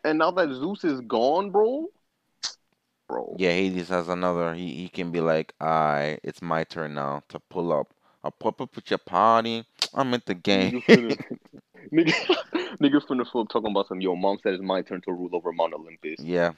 And 0.03 0.17
now 0.19 0.31
that 0.31 0.51
Zeus 0.53 0.83
is 0.83 1.01
gone, 1.01 1.51
bro, 1.51 1.87
bro. 3.07 3.37
Yeah, 3.37 3.51
Hades 3.51 3.89
has 3.89 4.07
another. 4.09 4.53
He 4.53 4.75
he 4.75 4.89
can 4.89 5.11
be 5.11 5.21
like, 5.21 5.53
"I, 5.59 6.19
it's 6.23 6.41
my 6.41 6.63
turn 6.63 6.95
now 6.95 7.23
to 7.29 7.39
pull 7.39 7.71
up. 7.71 7.93
I'll 8.23 8.31
pop 8.31 8.61
up 8.61 8.75
with 8.75 8.89
your 8.89 8.99
party. 8.99 9.65
I'm 9.93 10.13
at 10.13 10.25
the 10.25 10.35
game." 10.35 10.73
Nigga, 11.91 12.13
nigga 12.81 13.05
from 13.07 13.17
the 13.17 13.25
flip 13.25 13.47
talking 13.49 13.71
about 13.71 13.87
some. 13.87 14.01
Yo, 14.01 14.15
mom 14.15 14.37
said 14.41 14.53
it's 14.53 14.63
my 14.63 14.81
turn 14.81 15.01
to 15.01 15.11
rule 15.11 15.29
over 15.33 15.51
Mount 15.51 15.73
Olympus. 15.73 16.19
Yeah. 16.19 16.53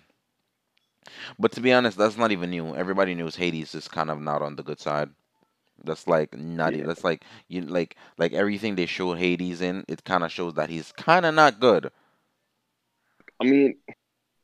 But 1.38 1.52
to 1.54 1.62
be 1.62 1.74
honest, 1.74 1.98
that's 1.98 2.18
not 2.18 2.32
even 2.32 2.50
new. 2.50 2.76
Everybody 2.76 3.16
knows 3.16 3.36
Hades 3.36 3.74
is 3.74 3.88
kind 3.88 4.12
of 4.12 4.22
not 4.22 4.42
on 4.42 4.56
the 4.56 4.64
good 4.64 4.80
side. 4.80 5.10
That's 5.84 6.08
like 6.08 6.38
not. 6.38 6.76
Yeah. 6.76 6.86
That's 6.86 7.04
like 7.04 7.24
you 7.48 7.62
like 7.62 7.96
like 8.18 8.34
everything 8.34 8.76
they 8.76 8.86
show 8.86 9.14
Hades 9.14 9.62
in. 9.62 9.86
It 9.88 10.04
kind 10.04 10.24
of 10.24 10.32
shows 10.32 10.56
that 10.56 10.70
he's 10.70 10.92
kind 10.92 11.26
of 11.26 11.34
not 11.34 11.60
good. 11.60 11.90
I 13.40 13.46
mean, 13.46 13.76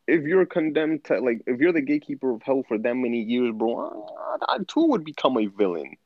if 0.08 0.24
you're 0.24 0.46
condemned 0.46 1.04
to 1.06 1.20
like, 1.20 1.42
if 1.46 1.60
you're 1.60 1.74
the 1.74 1.82
gatekeeper 1.82 2.32
of 2.32 2.42
hell 2.44 2.64
for 2.68 2.78
that 2.78 2.96
many 2.96 3.22
years, 3.22 3.54
bro, 3.54 4.08
I, 4.42 4.56
I 4.56 4.58
too 4.68 4.86
would 4.88 5.04
become 5.04 5.38
a 5.38 5.48
villain 5.48 5.98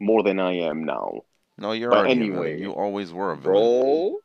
more 0.00 0.22
than 0.22 0.38
I 0.40 0.54
am 0.58 0.84
now. 0.84 1.22
No, 1.58 1.72
you're 1.72 1.90
but 1.90 2.08
anyway. 2.08 2.60
You 2.60 2.72
always 2.72 3.12
were 3.12 3.32
a 3.32 3.36
villain, 3.36 3.80
bro. 3.80 4.18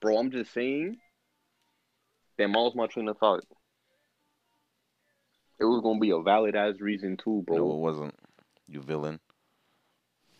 Bro, 0.00 0.18
I'm 0.18 0.30
just 0.30 0.52
saying. 0.52 0.98
That 2.38 2.50
was 2.50 2.74
my 2.74 2.86
train 2.86 3.08
of 3.08 3.18
thought. 3.18 3.44
It 5.60 5.64
was 5.64 5.80
gonna 5.82 6.00
be 6.00 6.10
a 6.10 6.20
valid 6.20 6.56
ass 6.56 6.80
reason 6.80 7.16
too, 7.16 7.44
bro. 7.46 7.56
No, 7.58 7.72
it 7.72 7.78
wasn't. 7.78 8.14
You 8.66 8.80
villain. 8.80 9.20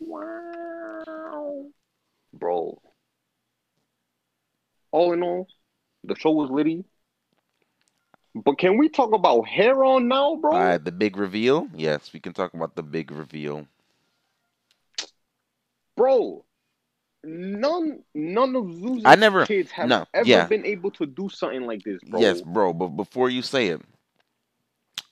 Wow. 0.00 1.66
Bro. 2.32 2.80
All 4.90 5.12
in 5.12 5.22
all, 5.22 5.46
the 6.02 6.14
show 6.16 6.32
was 6.32 6.50
litty. 6.50 6.84
But 8.34 8.58
can 8.58 8.78
we 8.78 8.88
talk 8.88 9.12
about 9.12 9.46
Heron 9.46 10.08
now, 10.08 10.36
bro? 10.36 10.52
Uh, 10.52 10.78
the 10.78 10.90
big 10.90 11.16
reveal? 11.16 11.68
Yes, 11.74 12.12
we 12.12 12.18
can 12.18 12.32
talk 12.32 12.52
about 12.54 12.74
the 12.74 12.82
big 12.82 13.12
reveal. 13.12 13.68
Bro, 15.96 16.44
none 17.24 18.02
none 18.14 18.56
of 18.56 18.72
Zeus's 18.74 19.04
I 19.04 19.14
never, 19.14 19.46
kids 19.46 19.70
have 19.72 19.88
no, 19.88 20.06
ever 20.12 20.28
yeah. 20.28 20.46
been 20.46 20.66
able 20.66 20.90
to 20.92 21.06
do 21.06 21.28
something 21.28 21.66
like 21.66 21.82
this, 21.82 22.00
bro. 22.04 22.20
Yes, 22.20 22.40
bro, 22.42 22.72
but 22.72 22.88
before 22.88 23.30
you 23.30 23.42
say 23.42 23.68
it, 23.68 23.80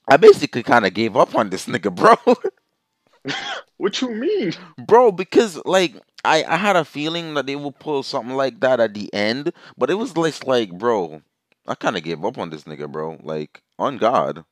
I 0.08 0.16
basically 0.16 0.62
kind 0.62 0.86
of 0.86 0.94
gave 0.94 1.16
up 1.16 1.34
on 1.34 1.50
this 1.50 1.66
nigga, 1.66 1.94
bro. 3.24 3.34
what 3.76 4.00
you 4.00 4.10
mean, 4.10 4.52
bro? 4.86 5.12
Because 5.12 5.60
like 5.64 5.94
I 6.24 6.44
I 6.44 6.56
had 6.56 6.76
a 6.76 6.84
feeling 6.84 7.34
that 7.34 7.46
they 7.46 7.56
would 7.56 7.78
pull 7.78 8.02
something 8.02 8.36
like 8.36 8.60
that 8.60 8.80
at 8.80 8.94
the 8.94 9.12
end, 9.14 9.52
but 9.76 9.90
it 9.90 9.94
was 9.94 10.16
less 10.16 10.42
like, 10.44 10.76
bro, 10.76 11.22
I 11.66 11.74
kind 11.74 11.96
of 11.96 12.02
gave 12.02 12.24
up 12.24 12.38
on 12.38 12.50
this 12.50 12.64
nigga, 12.64 12.90
bro. 12.90 13.18
Like 13.22 13.62
on 13.78 13.98
God, 13.98 14.44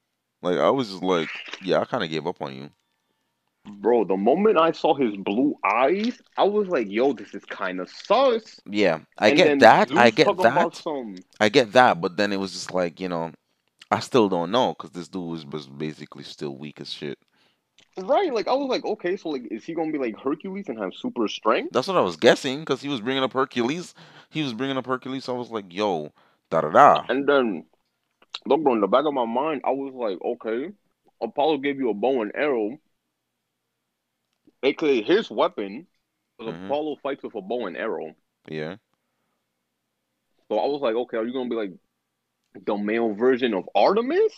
like 0.42 0.58
I 0.58 0.70
was 0.70 0.90
just 0.90 1.02
like, 1.02 1.30
yeah, 1.62 1.80
I 1.80 1.84
kind 1.84 2.04
of 2.04 2.10
gave 2.10 2.26
up 2.26 2.40
on 2.40 2.54
you. 2.54 2.70
Bro, 3.66 4.04
the 4.06 4.16
moment 4.16 4.58
I 4.58 4.72
saw 4.72 4.94
his 4.94 5.16
blue 5.16 5.54
eyes, 5.64 6.20
I 6.36 6.44
was 6.44 6.68
like, 6.68 6.88
"Yo, 6.88 7.12
this 7.12 7.34
is 7.34 7.44
kind 7.44 7.80
of 7.80 7.90
sus." 7.90 8.58
Yeah, 8.64 9.00
I 9.18 9.28
and 9.28 9.36
get 9.36 9.60
that. 9.60 9.88
Zeus 9.88 9.98
I 9.98 10.10
get 10.10 10.36
that. 10.38 10.74
Some... 10.76 11.16
I 11.38 11.48
get 11.50 11.72
that, 11.72 12.00
but 12.00 12.16
then 12.16 12.32
it 12.32 12.38
was 12.38 12.52
just 12.52 12.72
like, 12.72 13.00
you 13.00 13.08
know, 13.08 13.32
I 13.90 14.00
still 14.00 14.28
don't 14.28 14.50
know 14.50 14.74
because 14.74 14.92
this 14.92 15.08
dude 15.08 15.28
was, 15.28 15.46
was 15.46 15.66
basically 15.66 16.24
still 16.24 16.56
weak 16.56 16.80
as 16.80 16.90
shit. 16.90 17.18
Right, 17.98 18.32
like 18.32 18.48
I 18.48 18.54
was 18.54 18.68
like, 18.68 18.84
okay, 18.84 19.16
so 19.16 19.30
like, 19.30 19.46
is 19.50 19.64
he 19.64 19.74
gonna 19.74 19.92
be 19.92 19.98
like 19.98 20.18
Hercules 20.18 20.68
and 20.68 20.78
have 20.78 20.94
super 20.94 21.28
strength? 21.28 21.72
That's 21.72 21.88
what 21.88 21.96
I 21.96 22.02
was 22.02 22.16
guessing 22.16 22.60
because 22.60 22.80
he 22.80 22.88
was 22.88 23.00
bringing 23.00 23.22
up 23.22 23.32
Hercules. 23.32 23.94
He 24.30 24.42
was 24.42 24.54
bringing 24.54 24.76
up 24.76 24.86
Hercules. 24.86 25.24
So 25.24 25.34
I 25.34 25.38
was 25.38 25.50
like, 25.50 25.72
yo, 25.72 26.12
da 26.50 26.62
da 26.62 26.70
da. 26.70 27.04
And 27.08 27.28
then, 27.28 27.64
look, 28.46 28.62
bro, 28.62 28.74
in 28.74 28.80
the 28.80 28.86
back 28.86 29.04
of 29.04 29.12
my 29.12 29.26
mind, 29.26 29.62
I 29.64 29.70
was 29.72 29.92
like, 29.92 30.18
okay, 30.24 30.70
Apollo 31.20 31.58
gave 31.58 31.78
you 31.78 31.90
a 31.90 31.94
bow 31.94 32.22
and 32.22 32.32
arrow, 32.34 32.78
aka 34.62 35.02
his 35.02 35.30
weapon. 35.30 35.86
Because 36.38 36.54
mm-hmm. 36.54 36.66
Apollo 36.66 36.96
fights 37.02 37.22
with 37.22 37.34
a 37.34 37.42
bow 37.42 37.66
and 37.66 37.76
arrow. 37.76 38.14
Yeah. 38.48 38.76
So 40.48 40.58
I 40.58 40.66
was 40.66 40.80
like, 40.80 40.94
okay, 40.94 41.18
are 41.18 41.26
you 41.26 41.32
gonna 41.32 41.50
be 41.50 41.56
like 41.56 41.72
the 42.66 42.76
male 42.76 43.12
version 43.14 43.54
of 43.54 43.68
Artemis? 43.74 44.32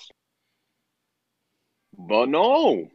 But 1.97 2.29
no. 2.29 2.89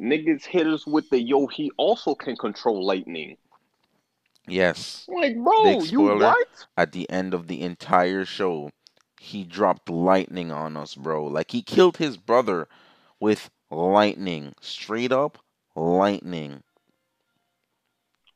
Niggas 0.00 0.44
hit 0.44 0.66
us 0.66 0.86
with 0.86 1.08
the 1.08 1.20
yo, 1.20 1.46
he 1.46 1.70
also 1.78 2.14
can 2.14 2.36
control 2.36 2.84
lightning. 2.84 3.36
Yes. 4.46 5.06
Like, 5.08 5.36
bro, 5.36 5.80
you 5.80 6.02
what? 6.02 6.66
At 6.76 6.92
the 6.92 7.08
end 7.10 7.32
of 7.32 7.46
the 7.46 7.62
entire 7.62 8.24
show, 8.24 8.70
he 9.20 9.42
dropped 9.44 9.88
lightning 9.88 10.52
on 10.52 10.76
us, 10.76 10.94
bro. 10.94 11.24
Like 11.24 11.50
he 11.50 11.62
killed 11.62 11.96
his 11.96 12.16
brother 12.16 12.68
with 13.18 13.50
lightning. 13.70 14.54
Straight 14.60 15.12
up 15.12 15.38
lightning. 15.76 16.62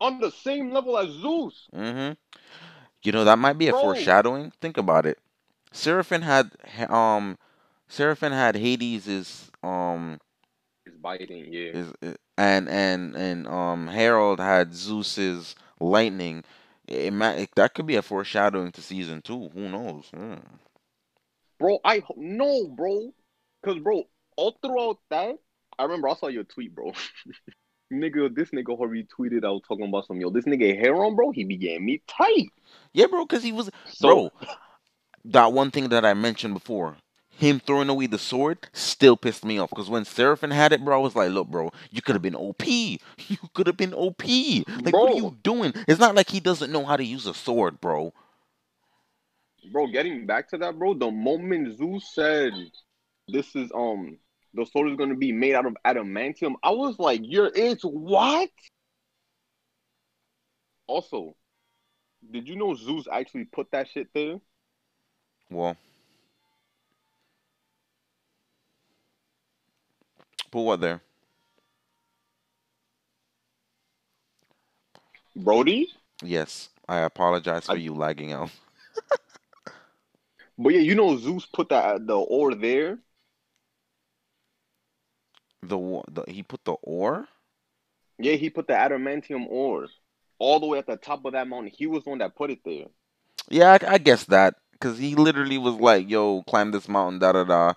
On 0.00 0.20
the 0.20 0.30
same 0.30 0.70
level 0.72 0.96
as 0.96 1.10
Zeus. 1.10 1.68
Mm-hmm. 1.74 2.12
You 3.02 3.12
know, 3.12 3.24
that 3.24 3.38
might 3.38 3.58
be 3.58 3.68
a 3.68 3.72
bro. 3.72 3.80
foreshadowing. 3.80 4.52
Think 4.60 4.76
about 4.76 5.06
it. 5.06 5.18
Seraphim 5.72 6.22
had 6.22 6.50
um 6.90 7.38
Seraphim 7.88 8.32
had 8.32 8.56
Hades's 8.56 9.50
um 9.62 10.18
is 10.86 10.94
biting, 10.96 11.52
yeah. 11.52 11.70
Is, 11.70 11.92
uh, 12.02 12.14
and 12.36 12.68
and 12.68 13.14
and 13.14 13.46
um 13.46 13.86
Heron 13.88 14.38
had 14.38 14.74
Zeus's 14.74 15.54
lightning. 15.80 16.44
It 16.86 17.12
might 17.12 17.54
that 17.54 17.74
could 17.74 17.86
be 17.86 17.96
a 17.96 18.02
foreshadowing 18.02 18.72
to 18.72 18.82
season 18.82 19.22
two. 19.22 19.48
Who 19.54 19.68
knows? 19.68 20.10
Mm. 20.14 20.42
Bro, 21.58 21.78
I 21.84 22.02
no, 22.16 22.68
bro, 22.68 23.12
because 23.62 23.78
bro, 23.80 24.04
all 24.36 24.56
throughout 24.62 24.98
that, 25.10 25.38
I 25.80 25.84
remember 25.84 26.10
I 26.10 26.14
saw 26.14 26.26
your 26.26 26.44
tweet, 26.44 26.74
bro. 26.74 26.92
nigga, 27.92 28.34
this 28.34 28.50
nigga 28.50 28.76
who 28.76 28.86
retweeted, 28.86 29.46
I 29.46 29.50
was 29.50 29.62
talking 29.66 29.88
about 29.88 30.06
some 30.06 30.20
yo. 30.20 30.28
This 30.28 30.44
nigga 30.44 30.78
Heron, 30.78 31.16
bro, 31.16 31.30
he 31.30 31.44
began 31.44 31.82
me 31.82 32.02
tight. 32.06 32.50
Yeah, 32.92 33.06
bro, 33.06 33.24
because 33.24 33.42
he 33.42 33.50
was 33.50 33.70
so, 33.86 34.30
bro. 34.38 34.48
That 35.24 35.54
one 35.54 35.70
thing 35.70 35.88
that 35.88 36.04
I 36.04 36.12
mentioned 36.12 36.52
before, 36.52 36.96
him 37.30 37.60
throwing 37.60 37.88
away 37.88 38.08
the 38.08 38.18
sword 38.18 38.58
still 38.74 39.16
pissed 39.16 39.42
me 39.42 39.58
off 39.58 39.70
because 39.70 39.88
when 39.88 40.04
Seraphim 40.04 40.50
had 40.50 40.74
it, 40.74 40.84
bro, 40.84 40.98
I 40.98 41.02
was 41.02 41.16
like, 41.16 41.30
look, 41.30 41.48
bro, 41.48 41.72
you 41.90 42.02
could 42.02 42.14
have 42.14 42.22
been 42.22 42.36
OP. 42.36 42.62
You 43.28 43.36
could 43.54 43.66
have 43.66 43.76
been 43.78 43.94
OP. 43.94 44.22
Like, 44.26 44.92
bro. 44.92 45.02
what 45.02 45.12
are 45.12 45.16
you 45.16 45.36
doing? 45.42 45.72
It's 45.88 46.00
not 46.00 46.14
like 46.14 46.28
he 46.28 46.40
doesn't 46.40 46.70
know 46.70 46.84
how 46.84 46.96
to 46.96 47.04
use 47.04 47.26
a 47.26 47.32
sword, 47.32 47.80
bro. 47.80 48.12
bro, 49.72 49.86
getting 49.86 50.26
back 50.26 50.50
to 50.50 50.58
that, 50.58 50.78
bro, 50.78 50.92
the 50.92 51.10
moment 51.10 51.78
Zeus 51.78 52.12
said 52.14 52.52
this 53.28 53.56
is 53.56 53.70
um 53.74 54.18
the 54.54 54.64
sword 54.66 54.90
is 54.90 54.96
gonna 54.96 55.14
be 55.16 55.32
made 55.32 55.54
out 55.54 55.66
of 55.66 55.76
adamantium, 55.86 56.54
I 56.62 56.70
was 56.70 56.98
like, 56.98 57.20
you're 57.24 57.50
it's 57.54 57.82
what? 57.82 58.50
Also, 60.86 61.36
did 62.30 62.48
you 62.48 62.56
know 62.56 62.74
Zeus 62.74 63.06
actually 63.10 63.44
put 63.44 63.70
that 63.70 63.88
shit 63.88 64.08
there? 64.14 64.40
Well, 65.50 65.76
put 70.50 70.62
what 70.62 70.80
there? 70.80 71.00
Brody? 75.36 75.88
Yes, 76.22 76.68
I 76.88 77.00
apologize 77.00 77.66
for 77.66 77.72
I- 77.72 77.76
you 77.76 77.94
lagging 77.94 78.32
out. 78.32 78.50
But 80.58 80.74
yeah, 80.74 80.80
you 80.80 80.94
know 80.94 81.16
Zeus 81.16 81.46
put 81.46 81.70
that 81.70 82.06
the 82.06 82.16
ore 82.16 82.54
there. 82.54 82.98
The, 85.62 86.02
the 86.10 86.24
he 86.26 86.42
put 86.42 86.64
the 86.64 86.72
ore. 86.82 87.28
Yeah, 88.18 88.34
he 88.34 88.50
put 88.50 88.66
the 88.66 88.74
adamantium 88.74 89.46
ore 89.48 89.88
all 90.38 90.60
the 90.60 90.66
way 90.66 90.78
at 90.78 90.86
the 90.86 90.96
top 90.96 91.24
of 91.24 91.32
that 91.32 91.48
mountain. 91.48 91.72
He 91.74 91.86
was 91.86 92.04
the 92.04 92.10
one 92.10 92.18
that 92.18 92.34
put 92.34 92.50
it 92.50 92.60
there. 92.64 92.86
Yeah, 93.48 93.78
I, 93.80 93.94
I 93.94 93.98
guess 93.98 94.24
that 94.24 94.54
because 94.72 94.98
he 94.98 95.14
literally 95.14 95.58
was 95.58 95.74
like, 95.74 96.08
"Yo, 96.08 96.42
climb 96.42 96.70
this 96.70 96.88
mountain." 96.88 97.18
Da 97.18 97.32
da 97.32 97.44
da. 97.44 97.74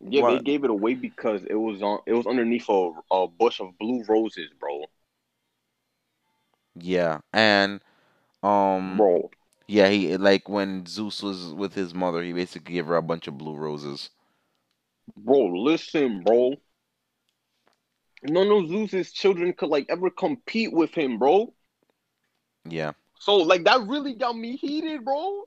Yeah, 0.00 0.22
they 0.22 0.38
gave 0.38 0.64
it 0.64 0.70
away 0.70 0.94
because 0.94 1.42
it 1.44 1.54
was 1.54 1.82
on 1.82 2.00
it 2.06 2.14
was 2.14 2.26
underneath 2.26 2.68
a, 2.68 2.92
a 3.10 3.28
bush 3.28 3.60
of 3.60 3.78
blue 3.78 4.02
roses, 4.08 4.50
bro. 4.58 4.86
Yeah, 6.74 7.18
and 7.32 7.80
um, 8.42 8.96
Bro, 8.96 9.30
yeah, 9.66 9.88
he 9.88 10.16
like 10.16 10.48
when 10.48 10.86
Zeus 10.86 11.22
was 11.22 11.52
with 11.52 11.74
his 11.74 11.94
mother, 11.94 12.22
he 12.22 12.32
basically 12.32 12.74
gave 12.74 12.86
her 12.86 12.96
a 12.96 13.02
bunch 13.02 13.28
of 13.28 13.38
blue 13.38 13.56
roses. 13.56 14.10
Bro, 15.16 15.46
listen, 15.46 16.22
bro. 16.22 16.54
None 18.22 18.50
of 18.50 18.68
Zeus's 18.68 19.12
children 19.12 19.52
could 19.52 19.70
like 19.70 19.86
ever 19.88 20.10
compete 20.10 20.72
with 20.72 20.92
him, 20.94 21.18
bro. 21.18 21.54
Yeah, 22.68 22.92
So 23.18 23.36
like 23.36 23.64
that 23.64 23.86
really 23.86 24.14
got 24.14 24.36
me 24.36 24.56
heated, 24.56 25.04
bro. 25.04 25.44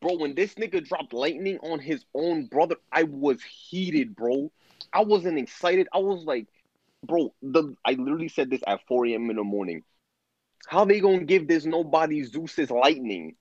Bro, 0.00 0.16
when 0.18 0.34
this 0.34 0.54
nigga 0.54 0.86
dropped 0.86 1.12
lightning 1.12 1.58
on 1.62 1.78
his 1.78 2.04
own 2.14 2.46
brother, 2.46 2.76
I 2.92 3.04
was 3.04 3.42
heated, 3.42 4.16
bro. 4.16 4.50
I 4.92 5.02
wasn't 5.04 5.38
excited. 5.38 5.88
I 5.92 5.98
was 5.98 6.24
like, 6.24 6.46
bro, 7.02 7.32
the 7.42 7.74
I 7.84 7.92
literally 7.92 8.28
said 8.28 8.50
this 8.50 8.62
at 8.66 8.86
4 8.86 9.06
a.m. 9.06 9.30
in 9.30 9.36
the 9.36 9.44
morning. 9.44 9.82
How 10.66 10.84
they 10.84 11.00
gonna 11.00 11.24
give 11.24 11.46
this 11.46 11.64
nobody 11.64 12.24
Zeus's 12.24 12.70
lightning? 12.70 13.36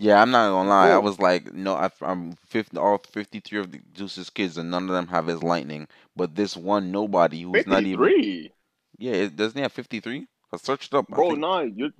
Yeah. 0.00 0.20
I'm 0.20 0.30
not 0.30 0.50
gonna 0.50 0.68
lie. 0.68 0.90
I 0.90 0.98
was 0.98 1.18
like, 1.18 1.52
no, 1.52 1.74
I, 1.74 1.90
I'm 2.02 2.32
50, 2.46 2.78
all 2.78 2.98
53 2.98 3.58
of 3.60 3.72
the 3.72 3.80
Zeus's 3.96 4.30
kids, 4.30 4.58
and 4.58 4.70
none 4.70 4.84
of 4.84 4.90
them 4.90 5.08
have 5.08 5.26
his 5.26 5.42
lightning. 5.42 5.88
But 6.16 6.34
this 6.34 6.56
one 6.56 6.90
nobody 6.90 7.42
who's 7.42 7.66
not 7.66 7.86
even. 7.86 8.14
53. 8.14 8.52
Yeah, 8.98 9.12
it, 9.12 9.36
doesn't 9.36 9.56
he 9.56 9.62
have 9.62 9.72
53? 9.72 10.26
I 10.52 10.56
searched 10.56 10.94
up. 10.94 11.06
I 11.12 11.16
Bro, 11.16 11.28
think, 11.28 11.40
nah, 11.40 11.60
you 11.60 11.92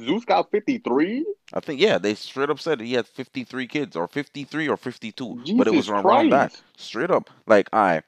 Zeus 0.00 0.24
got 0.24 0.50
53? 0.50 1.26
I 1.52 1.60
think 1.60 1.80
yeah, 1.80 1.98
they 1.98 2.14
straight 2.14 2.50
up 2.50 2.60
said 2.60 2.80
he 2.80 2.94
had 2.94 3.06
53 3.06 3.66
kids, 3.66 3.96
or 3.96 4.06
53 4.08 4.68
or 4.68 4.76
52, 4.76 5.40
Jesus 5.44 5.54
but 5.58 5.68
it 5.68 5.72
was 5.72 5.88
around 5.88 6.30
that. 6.30 6.52
Christ. 6.52 6.62
Straight 6.76 7.10
up, 7.10 7.30
like 7.46 7.68
I, 7.72 8.02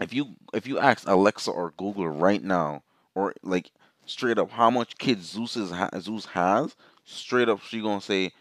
if 0.00 0.12
you 0.12 0.36
if 0.52 0.66
you 0.66 0.78
ask 0.78 1.08
Alexa 1.08 1.50
or 1.50 1.72
Google 1.76 2.08
right 2.08 2.42
now, 2.42 2.82
or 3.14 3.34
like 3.42 3.70
straight 4.06 4.38
up, 4.38 4.50
how 4.50 4.70
much 4.70 4.98
kids 4.98 5.30
Zeus 5.30 5.56
is 5.56 5.70
ha- 5.70 5.90
Zeus 6.00 6.26
has, 6.26 6.76
straight 7.04 7.48
up, 7.48 7.60
she 7.62 7.80
gonna 7.80 8.00
say 8.00 8.32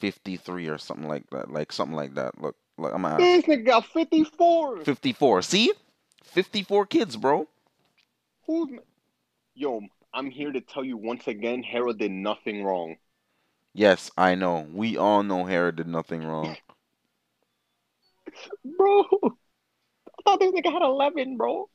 53 0.00 0.68
or 0.68 0.78
something 0.78 1.08
like 1.08 1.28
that, 1.30 1.50
like 1.50 1.72
something 1.72 1.96
like 1.96 2.14
that. 2.14 2.40
Look, 2.40 2.56
look, 2.78 2.92
I'm 2.94 3.02
gonna. 3.02 3.18
This 3.18 3.44
nigga 3.44 3.66
got 3.66 3.86
54. 3.86 4.80
54. 4.80 5.42
See, 5.42 5.72
54 6.24 6.86
kids, 6.86 7.16
bro. 7.16 7.48
Who's 8.46 8.70
Yo, 9.54 9.80
I'm 10.12 10.30
here 10.30 10.50
to 10.50 10.60
tell 10.60 10.84
you 10.84 10.96
once 10.96 11.28
again, 11.28 11.62
Hera 11.62 11.94
did 11.94 12.10
nothing 12.10 12.64
wrong. 12.64 12.96
Yes, 13.72 14.10
I 14.16 14.34
know. 14.34 14.66
We 14.72 14.96
all 14.96 15.22
know 15.22 15.44
Hera 15.44 15.74
did 15.74 15.88
nothing 15.88 16.24
wrong. 16.24 16.56
Bro, 18.64 19.04
I 19.22 20.22
thought 20.24 20.40
this 20.40 20.52
nigga 20.52 20.72
had 20.72 20.82
11, 20.82 21.36
bro. 21.36 21.68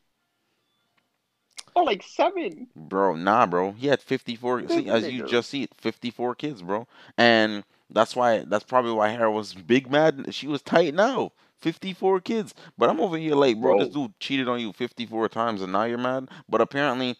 Or 1.76 1.86
like 1.86 2.04
7. 2.04 2.68
Bro, 2.76 3.16
nah, 3.16 3.46
bro. 3.46 3.72
He 3.74 3.88
had 3.88 4.02
54. 4.02 4.62
This 4.64 4.72
See, 4.72 4.90
as 4.90 5.08
you 5.08 5.28
just 5.28 5.50
see 5.50 5.64
it, 5.64 5.74
54 5.76 6.36
kids, 6.36 6.62
bro. 6.62 6.88
And 7.18 7.64
that's 7.90 8.16
why, 8.16 8.40
that's 8.40 8.64
probably 8.64 8.92
why 8.92 9.10
Hera 9.10 9.32
was 9.32 9.54
big 9.54 9.90
mad. 9.92 10.34
She 10.34 10.48
was 10.48 10.62
tight 10.62 10.94
now. 10.94 11.32
54 11.60 12.22
kids. 12.22 12.54
But 12.78 12.90
I'm 12.90 13.00
over 13.00 13.18
here 13.18 13.36
like, 13.36 13.60
bro, 13.60 13.80
this 13.80 13.94
dude 13.94 14.18
cheated 14.20 14.48
on 14.48 14.60
you 14.60 14.74
54 14.74 15.30
times 15.30 15.62
and 15.62 15.72
now 15.74 15.84
you're 15.84 15.98
mad. 15.98 16.30
But 16.48 16.62
apparently, 16.62 17.18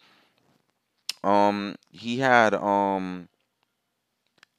um, 1.22 1.76
he 1.90 2.18
had, 2.18 2.54
um, 2.54 3.28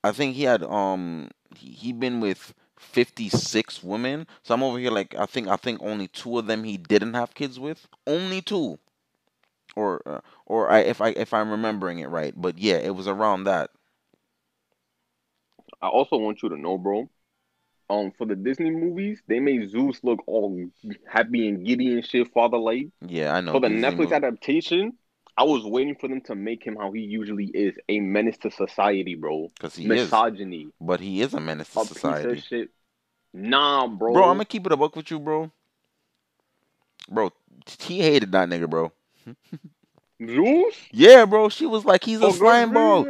I 0.04 0.12
think 0.12 0.36
he 0.36 0.44
had, 0.44 0.64
um, 0.64 1.30
he, 1.56 1.72
he 1.72 1.94
been 1.94 2.20
with 2.20 2.54
56 2.78 3.84
women. 3.84 4.28
So 4.44 4.54
I'm 4.54 4.64
over 4.64 4.78
here 4.78 4.92
like, 4.92 5.16
I 5.16 5.26
think, 5.26 5.48
I 5.48 5.56
think 5.56 5.82
only 5.82 6.08
two 6.08 6.38
of 6.38 6.48
them 6.48 6.64
he 6.64 6.78
didn't 6.78 7.16
have 7.16 7.34
kids 7.34 7.60
with. 7.60 7.88
Only 8.06 8.42
two 8.42 8.80
or 9.76 10.02
uh, 10.06 10.22
or 10.46 10.70
I 10.70 10.80
if 10.80 11.02
I 11.02 11.10
if 11.10 11.34
I'm 11.34 11.52
remembering 11.52 12.00
it 12.00 12.08
right. 12.10 12.34
But 12.36 12.58
yeah, 12.58 12.76
it 12.76 12.96
was 12.96 13.08
around 13.08 13.46
that. 13.46 13.70
I 15.82 15.88
also 15.88 16.18
want 16.18 16.44
you 16.44 16.50
to 16.50 16.58
know, 16.58 16.78
bro. 16.78 17.10
Um, 17.90 18.12
for 18.18 18.26
the 18.26 18.36
Disney 18.36 18.70
movies, 18.70 19.22
they 19.28 19.40
made 19.40 19.70
Zeus 19.70 20.00
look 20.04 20.20
all 20.28 20.70
happy 21.08 21.48
and 21.50 21.66
giddy 21.66 21.92
and 21.94 22.06
shit, 22.06 22.32
father 22.34 22.58
like. 22.58 22.88
Yeah, 23.06 23.36
I 23.36 23.42
know. 23.42 23.54
For 23.54 23.60
the 23.60 23.68
Disney 23.70 23.90
Netflix 23.90 23.98
movie- 23.98 24.16
adaptation, 24.16 24.94
I 25.38 25.44
was 25.44 25.66
waiting 25.66 25.96
for 25.96 26.08
them 26.08 26.22
to 26.22 26.36
make 26.36 26.64
him 26.64 26.78
how 26.78 26.92
he 26.92 27.02
usually 27.02 27.48
is, 27.48 27.76
a 27.90 28.00
menace 28.00 28.38
to 28.40 28.52
society, 28.52 29.16
bro. 29.16 29.50
'cause 29.60 29.76
he 29.76 29.84
is, 29.84 29.90
Misogyny, 29.90 30.70
but 30.80 31.00
he 31.02 31.22
is 31.22 31.34
a 31.34 31.40
menace 31.42 31.74
to 31.74 31.80
a 31.80 31.84
piece 31.84 31.94
society. 31.94 32.32
of 32.32 32.44
shit. 32.44 32.70
Nah, 33.34 33.88
bro. 33.88 34.14
Bro, 34.14 34.24
I'm 34.24 34.36
gonna 34.36 34.46
keep 34.46 34.66
it 34.66 34.72
a 34.72 34.78
buck 34.78 34.96
with 34.96 35.10
you, 35.12 35.20
bro. 35.20 35.52
Bro, 37.10 37.32
he 37.80 38.00
hated 38.00 38.32
that 38.32 38.48
nigga, 38.48 38.70
bro. 38.70 38.92
Zeus? 40.26 40.92
Yeah, 40.92 41.26
bro. 41.26 41.50
She 41.50 41.66
was 41.66 41.86
like, 41.86 42.04
he's 42.04 42.22
a 42.22 42.28
oh, 42.28 42.34
good 42.34 42.34
slime 42.34 42.74
ball, 42.74 43.08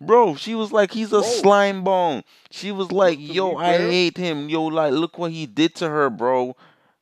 bro. 0.00 0.34
She 0.36 0.54
was 0.54 0.72
like, 0.72 0.92
he's 0.92 1.12
a 1.12 1.22
Bro. 1.22 1.22
slime 1.22 1.82
ball. 1.84 2.22
She 2.50 2.70
was 2.72 2.90
like, 2.92 3.18
yo, 3.20 3.56
I 3.56 3.78
hate 3.78 4.16
him. 4.16 4.48
Yo, 4.48 4.64
like, 4.64 4.92
look 4.92 5.18
what 5.18 5.32
he 5.32 5.46
did 5.46 5.74
to 5.76 5.88
her, 5.88 6.10
bro. 6.10 6.56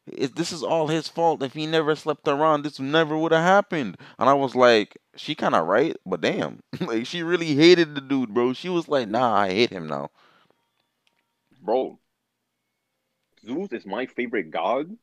It, 0.06 0.34
this 0.36 0.52
is 0.52 0.62
all 0.62 0.88
his 0.88 1.08
fault. 1.08 1.42
If 1.42 1.54
he 1.54 1.66
never 1.66 1.94
slept 1.96 2.26
around, 2.28 2.62
this 2.62 2.78
never 2.80 3.16
would 3.16 3.32
have 3.32 3.42
happened. 3.44 3.96
And 4.18 4.28
I 4.28 4.34
was 4.34 4.54
like, 4.54 4.96
she 5.16 5.34
kind 5.34 5.54
of 5.54 5.66
right, 5.66 5.96
but 6.06 6.20
damn, 6.20 6.60
like 6.80 7.06
she 7.06 7.22
really 7.22 7.54
hated 7.54 7.94
the 7.94 8.00
dude, 8.00 8.34
bro. 8.34 8.52
She 8.52 8.68
was 8.68 8.88
like, 8.88 9.08
nah, 9.08 9.34
I 9.34 9.50
hate 9.50 9.70
him 9.70 9.86
now. 9.88 10.10
Bro, 11.60 12.00
Zeus 13.44 13.72
is 13.72 13.84
my 13.86 14.06
favorite 14.06 14.50
god, 14.50 14.96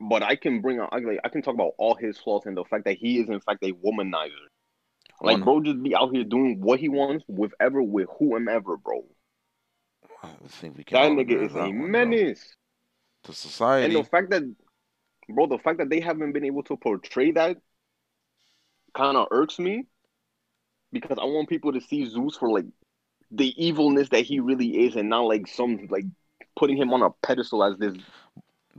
but 0.00 0.22
I 0.22 0.36
can 0.36 0.60
bring 0.60 0.78
out, 0.78 0.90
I, 0.92 0.98
like, 0.98 1.20
I 1.24 1.28
can 1.28 1.42
talk 1.42 1.54
about 1.54 1.72
all 1.78 1.94
his 1.94 2.18
flaws 2.18 2.42
and 2.46 2.56
the 2.56 2.64
fact 2.64 2.84
that 2.84 2.98
he 2.98 3.18
is, 3.20 3.28
in 3.28 3.40
fact, 3.40 3.62
a 3.62 3.72
womanizer. 3.72 4.30
Like, 5.20 5.42
bro, 5.42 5.62
just 5.62 5.82
be 5.82 5.94
out 5.94 6.14
here 6.14 6.24
doing 6.24 6.60
what 6.60 6.78
he 6.80 6.88
wants 6.88 7.24
with 7.28 7.52
ever, 7.58 7.82
with 7.82 8.08
whomever, 8.18 8.76
bro. 8.76 9.04
I 10.22 10.28
think 10.48 10.76
we 10.76 10.84
can. 10.84 11.16
That 11.16 11.26
nigga 11.26 11.44
is 11.46 11.52
that 11.54 11.60
a 11.60 11.70
one, 11.70 11.78
bro. 11.78 11.88
menace. 11.88 12.56
to 13.24 13.32
society. 13.32 13.94
And 13.94 14.04
the 14.04 14.08
fact 14.08 14.30
that, 14.30 14.42
bro, 15.28 15.46
the 15.46 15.58
fact 15.58 15.78
that 15.78 15.90
they 15.90 16.00
haven't 16.00 16.32
been 16.32 16.44
able 16.44 16.62
to 16.64 16.76
portray 16.76 17.32
that 17.32 17.58
kind 18.94 19.16
of 19.16 19.28
irks 19.30 19.58
me 19.58 19.86
because 20.92 21.18
I 21.20 21.24
want 21.24 21.48
people 21.48 21.72
to 21.72 21.80
see 21.80 22.08
Zeus 22.08 22.36
for 22.36 22.50
like 22.50 22.66
the 23.30 23.54
evilness 23.66 24.10
that 24.10 24.24
he 24.24 24.40
really 24.40 24.86
is, 24.86 24.96
and 24.96 25.08
not 25.08 25.22
like 25.22 25.48
some 25.48 25.86
like 25.90 26.04
putting 26.56 26.76
him 26.76 26.92
on 26.92 27.02
a 27.02 27.10
pedestal 27.22 27.64
as 27.64 27.76
this 27.78 27.94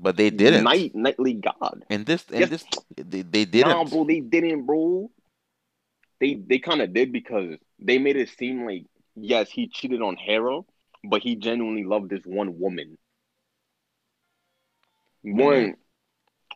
but 0.02 0.18
they 0.18 0.30
didn't. 0.30 0.64
night 0.64 0.96
nightly 0.96 1.34
god. 1.34 1.86
And 1.90 2.06
this, 2.06 2.26
in 2.32 2.50
Yes. 2.50 2.50
this, 2.50 2.66
they, 2.96 3.22
they 3.24 3.46
didn't. 3.46 3.70
Nah, 3.70 3.84
bro, 3.86 4.06
they 4.06 4.20
didn't, 4.20 4.66
bro. 4.66 5.12
They 6.20 6.36
they 6.36 6.60
kind 6.60 6.82
of 6.82 6.94
did 6.94 7.12
because 7.12 7.58
they 7.80 7.98
made 7.98 8.18
it 8.18 8.30
seem 8.30 8.66
like 8.66 8.86
yes, 9.16 9.50
he 9.50 9.68
cheated 9.68 10.02
on 10.02 10.16
Hera, 10.18 10.62
but 11.04 11.22
he 11.22 11.36
genuinely 11.36 11.84
loved 11.84 12.10
this 12.10 12.24
one 12.26 12.60
woman. 12.60 12.98
When 15.24 15.76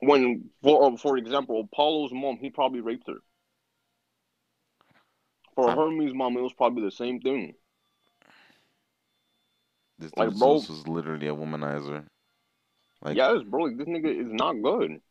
when 0.02 0.50
for 0.64 0.98
for 0.98 1.18
example, 1.18 1.62
Apollo's 1.62 2.12
mom, 2.14 2.38
he 2.38 2.50
probably 2.50 2.82
raped 2.82 3.08
her. 3.08 3.20
For 5.56 5.72
Um, 5.72 5.76
Hermes' 5.76 6.14
mom, 6.14 6.38
it 6.38 6.42
was 6.42 6.54
probably 6.54 6.84
the 6.84 6.92
same 6.92 7.20
thing. 7.22 7.56
This 10.00 10.12
like, 10.18 10.32
bro- 10.40 10.68
was 10.70 10.88
literally 10.88 11.28
a 11.28 11.36
womanizer. 11.36 12.06
Like, 13.02 13.20
yes, 13.20 13.44
bro, 13.46 13.64
like 13.64 13.78
this 13.78 13.88
nigga 13.88 14.10
is 14.20 14.32
not 14.32 14.54
good. 14.62 15.02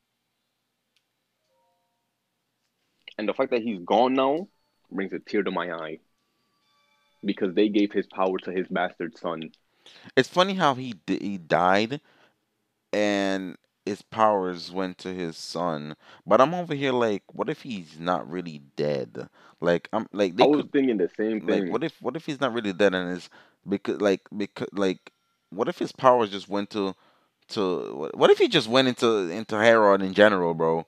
And 3.16 3.28
the 3.28 3.34
fact 3.34 3.52
that 3.52 3.62
he's 3.62 3.78
gone 3.84 4.14
now 4.14 4.48
brings 4.90 5.12
a 5.12 5.20
tear 5.20 5.44
to 5.44 5.52
my 5.52 5.70
eye. 5.72 6.00
because 7.24 7.54
they 7.54 7.68
gave 7.70 7.92
his 7.92 8.06
power 8.06 8.38
to 8.38 8.52
his 8.52 8.68
bastard 8.68 9.16
son. 9.16 9.52
It's 10.16 10.28
funny 10.28 10.54
how 10.54 10.74
he 10.74 10.94
di- 11.06 11.18
he 11.20 11.38
died, 11.38 12.00
and 12.92 13.56
his 13.86 14.02
powers 14.02 14.70
went 14.72 14.98
to 14.98 15.14
his 15.14 15.36
son. 15.36 15.96
But 16.26 16.40
I'm 16.40 16.54
over 16.54 16.74
here 16.74 16.92
like, 16.92 17.24
what 17.32 17.50
if 17.50 17.62
he's 17.62 17.98
not 17.98 18.30
really 18.30 18.60
dead? 18.76 19.28
Like 19.60 19.88
I'm 19.92 20.08
like 20.12 20.36
they 20.36 20.44
I 20.44 20.46
was 20.46 20.64
could 20.64 20.70
thinking 20.72 20.96
the 20.96 21.08
same 21.08 21.40
like 21.40 21.66
thing. 21.66 21.68
what 21.68 21.84
if 21.84 22.00
what 22.02 22.16
if 22.16 22.26
he's 22.26 22.40
not 22.40 22.52
really 22.54 22.72
dead 22.72 22.94
and 22.94 23.16
is 23.16 23.30
because 23.68 24.00
like 24.00 24.22
because 24.36 24.68
like 24.72 25.12
what 25.50 25.68
if 25.68 25.78
his 25.78 25.92
powers 25.92 26.30
just 26.30 26.48
went 26.48 26.70
to 26.70 26.94
to 27.50 27.94
what, 27.94 28.16
what 28.16 28.30
if 28.30 28.38
he 28.38 28.48
just 28.48 28.68
went 28.68 28.88
into 28.88 29.28
into 29.30 29.56
Heron 29.56 30.02
in 30.02 30.14
general, 30.14 30.54
bro? 30.54 30.86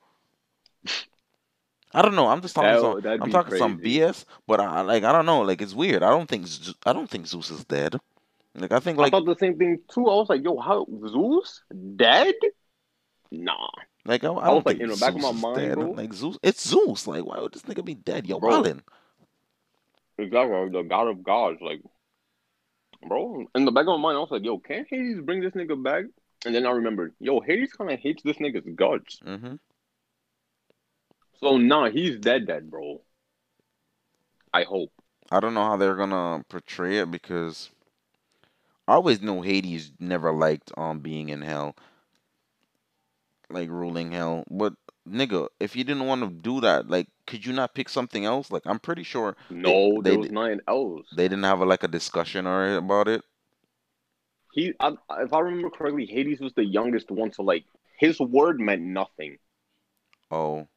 I 1.95 2.03
don't 2.03 2.15
know. 2.15 2.29
I'm 2.29 2.41
just 2.41 2.55
talking 2.55 2.79
some. 2.81 2.95
That 2.97 3.03
that'd 3.03 3.23
I'm 3.23 3.31
talking 3.31 3.57
some. 3.57 3.79
BS, 3.81 4.25
but 4.47 4.61
I 4.61 4.81
like 4.83 5.05
I 5.05 5.13
don't 5.13 5.27
know. 5.27 5.43
Like 5.43 5.61
it's 5.63 5.75
weird. 5.75 6.03
I 6.03 6.11
don't 6.11 6.29
think 6.29 6.47
I 6.87 6.93
don't 6.93 7.09
think 7.11 7.27
Zeus 7.27 7.51
is 7.51 7.65
dead. 7.65 7.97
Like 8.55 8.73
I 8.73 8.81
think 8.81 8.99
I 8.99 9.11
thought 9.11 9.27
the 9.27 9.37
same 9.37 9.59
thing 9.59 9.79
too. 9.93 10.07
I 10.09 10.15
was 10.17 10.29
like, 10.29 10.43
yo, 10.45 10.59
how 10.59 10.87
Zeus 11.09 11.63
dead? 11.97 12.35
Nah, 13.31 13.69
like 14.05 14.25
I, 14.25 14.29
I 14.29 14.51
I 14.51 14.51
was 14.51 14.65
like, 14.67 14.79
in 14.81 14.89
the 14.89 14.97
Zeus 14.97 15.01
back 15.01 15.15
of 15.15 15.21
my 15.21 15.33
mind, 15.33 15.57
dead. 15.57 15.75
bro. 15.75 15.91
Like 15.93 16.13
Zeus, 16.15 16.39
it's 16.43 16.67
Zeus. 16.67 17.07
Like 17.07 17.25
why 17.25 17.41
would 17.41 17.53
this 17.53 17.63
nigga 17.63 17.85
be 17.85 17.95
dead? 17.95 18.27
Yo, 18.27 18.41
Bro. 18.41 18.63
Wildin. 18.63 18.81
exactly 20.19 20.69
the 20.71 20.83
god 20.83 21.09
of 21.09 21.23
gods. 21.23 21.59
Like, 21.61 21.81
bro, 23.07 23.47
in 23.55 23.65
the 23.65 23.73
back 23.73 23.83
of 23.83 23.99
my 24.01 24.09
mind, 24.09 24.17
I 24.17 24.21
was 24.21 24.31
like, 24.31 24.45
yo, 24.45 24.59
can't 24.59 24.87
Hades 24.89 25.21
bring 25.21 25.41
this 25.41 25.53
nigga 25.55 25.83
back? 25.83 26.05
And 26.45 26.55
then 26.55 26.67
I 26.67 26.71
remembered, 26.71 27.17
yo, 27.19 27.41
Hades 27.41 27.73
kind 27.73 27.91
of 27.91 27.99
hates 27.99 28.23
this 28.23 28.37
nigga's 28.37 28.67
guts. 28.77 29.23
hmm 29.25 29.55
So 31.41 31.59
nah, 31.59 31.91
he's 31.91 32.19
dead, 32.19 32.47
dead, 32.47 32.71
bro. 32.71 33.03
I 34.55 34.63
hope. 34.65 34.93
I 35.33 35.41
don't 35.41 35.55
know 35.55 35.65
how 35.65 35.77
they're 35.77 35.97
gonna 35.97 36.45
portray 36.49 36.99
it 36.99 37.11
because 37.11 37.71
I 38.87 38.93
always 38.95 39.21
know 39.21 39.43
Hades 39.43 39.91
never 39.99 40.33
liked 40.33 40.71
um 40.79 41.01
being 41.01 41.31
in 41.31 41.43
hell, 41.43 41.75
like 43.51 43.69
ruling 43.69 44.13
hell. 44.13 44.45
But 44.51 44.75
nigga, 45.09 45.49
if 45.61 45.77
you 45.77 45.85
didn't 45.85 46.07
want 46.07 46.23
to 46.23 46.31
do 46.31 46.61
that, 46.61 46.89
like, 46.89 47.09
could 47.27 47.45
you 47.47 47.53
not 47.53 47.75
pick 47.75 47.89
something 47.89 48.25
else? 48.25 48.51
Like, 48.51 48.63
I'm 48.67 48.79
pretty 48.81 49.03
sure 49.03 49.37
No, 49.51 50.01
they 50.03 50.17
there 50.17 50.17
was 50.17 50.33
nothing 50.33 50.63
else. 50.67 51.07
they 51.13 51.25
didn't 51.29 51.45
have 51.45 51.61
a, 51.61 51.67
like 51.67 51.85
a 51.85 51.89
discussion 51.89 52.47
or 52.47 52.77
about 52.77 53.09
it. 53.09 53.23
He, 54.53 54.75
I, 54.79 54.93
if 55.21 55.33
I 55.33 55.41
remember 55.41 55.71
correctly, 55.71 56.07
Hades 56.07 56.41
was 56.41 56.53
the 56.53 56.65
youngest 56.65 57.11
one, 57.11 57.33
so 57.33 57.43
like 57.43 57.65
his 57.99 58.21
word 58.21 58.61
meant 58.61 58.83
nothing. 58.83 59.39
Oh, 60.31 60.69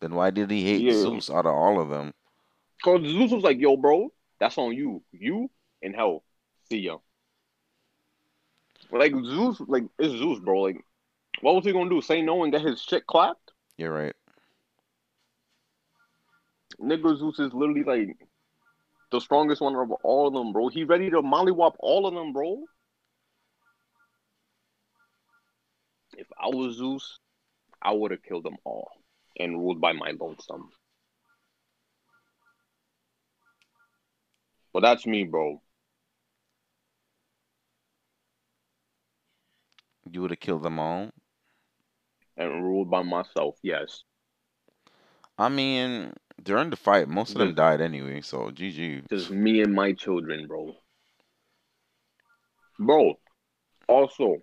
then 0.00 0.14
why 0.14 0.30
did 0.30 0.50
he 0.50 0.62
hate 0.64 0.82
Yeah. 0.82 0.92
Zeus 0.92 1.30
out 1.30 1.46
of 1.46 1.54
all 1.54 1.80
of 1.80 1.88
them? 1.88 2.12
Cause 2.84 3.00
Zeus 3.02 3.32
was 3.32 3.42
like, 3.42 3.58
"Yo, 3.58 3.76
bro, 3.76 4.12
that's 4.38 4.58
on 4.58 4.72
you. 4.72 5.02
You 5.12 5.50
in 5.82 5.94
hell. 5.94 6.22
See 6.68 6.78
ya." 6.78 6.98
Like 8.90 9.12
Zeus, 9.12 9.60
like 9.66 9.84
it's 9.98 10.14
Zeus, 10.14 10.38
bro. 10.38 10.60
Like, 10.60 10.84
what 11.40 11.54
was 11.54 11.64
he 11.64 11.72
gonna 11.72 11.90
do? 11.90 12.00
Say 12.02 12.22
no 12.22 12.44
and 12.44 12.52
get 12.52 12.62
his 12.62 12.80
shit 12.80 13.06
clapped? 13.06 13.52
You're 13.78 13.92
right. 13.92 14.14
Nigga, 16.80 17.18
Zeus 17.18 17.38
is 17.38 17.52
literally 17.52 17.82
like 17.82 18.27
the 19.10 19.20
strongest 19.20 19.60
one 19.60 19.74
of 19.74 19.90
all 20.02 20.28
of 20.28 20.34
them, 20.34 20.52
bro. 20.52 20.68
He 20.68 20.84
ready 20.84 21.10
to 21.10 21.22
mollywop 21.22 21.74
all 21.78 22.06
of 22.06 22.14
them, 22.14 22.32
bro. 22.32 22.64
If 26.16 26.26
I 26.38 26.48
was 26.48 26.76
Zeus, 26.76 27.18
I 27.80 27.92
would 27.92 28.10
have 28.10 28.22
killed 28.22 28.44
them 28.44 28.56
all 28.64 28.90
and 29.38 29.52
ruled 29.52 29.80
by 29.80 29.92
my 29.92 30.12
lonesome. 30.18 30.70
But 34.72 34.80
that's 34.80 35.06
me, 35.06 35.24
bro. 35.24 35.62
You 40.10 40.22
would 40.22 40.30
have 40.30 40.40
killed 40.40 40.62
them 40.62 40.78
all. 40.78 41.10
And 42.36 42.62
ruled 42.62 42.90
by 42.90 43.02
myself, 43.02 43.56
yes. 43.62 44.04
I 45.36 45.48
mean, 45.48 46.12
during 46.42 46.70
the 46.70 46.76
fight, 46.76 47.08
most 47.08 47.32
of 47.32 47.38
them 47.38 47.54
died 47.54 47.80
anyway. 47.80 48.20
So 48.20 48.50
GG. 48.50 49.08
Just 49.10 49.30
me 49.30 49.62
and 49.62 49.74
my 49.74 49.92
children, 49.92 50.46
bro. 50.46 50.74
Bro, 52.78 53.14
also, 53.88 54.36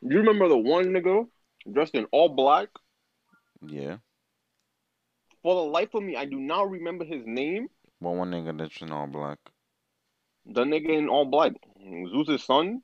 you 0.00 0.18
remember 0.18 0.48
the 0.48 0.56
one 0.56 0.86
nigga 0.86 1.26
dressed 1.70 1.94
in 1.94 2.06
all 2.10 2.28
black? 2.28 2.68
Yeah. 3.64 3.98
For 5.42 5.54
the 5.54 5.70
life 5.70 5.94
of 5.94 6.02
me, 6.02 6.16
I 6.16 6.24
do 6.24 6.38
not 6.38 6.70
remember 6.70 7.04
his 7.04 7.22
name. 7.24 7.68
Well, 8.00 8.14
one 8.14 8.30
nigga 8.32 8.56
that's 8.58 8.80
in 8.80 8.90
all 8.92 9.06
black. 9.06 9.38
The 10.46 10.64
nigga 10.64 10.98
in 10.98 11.08
all 11.08 11.24
black, 11.24 11.52
Zeus's 12.10 12.42
son, 12.42 12.82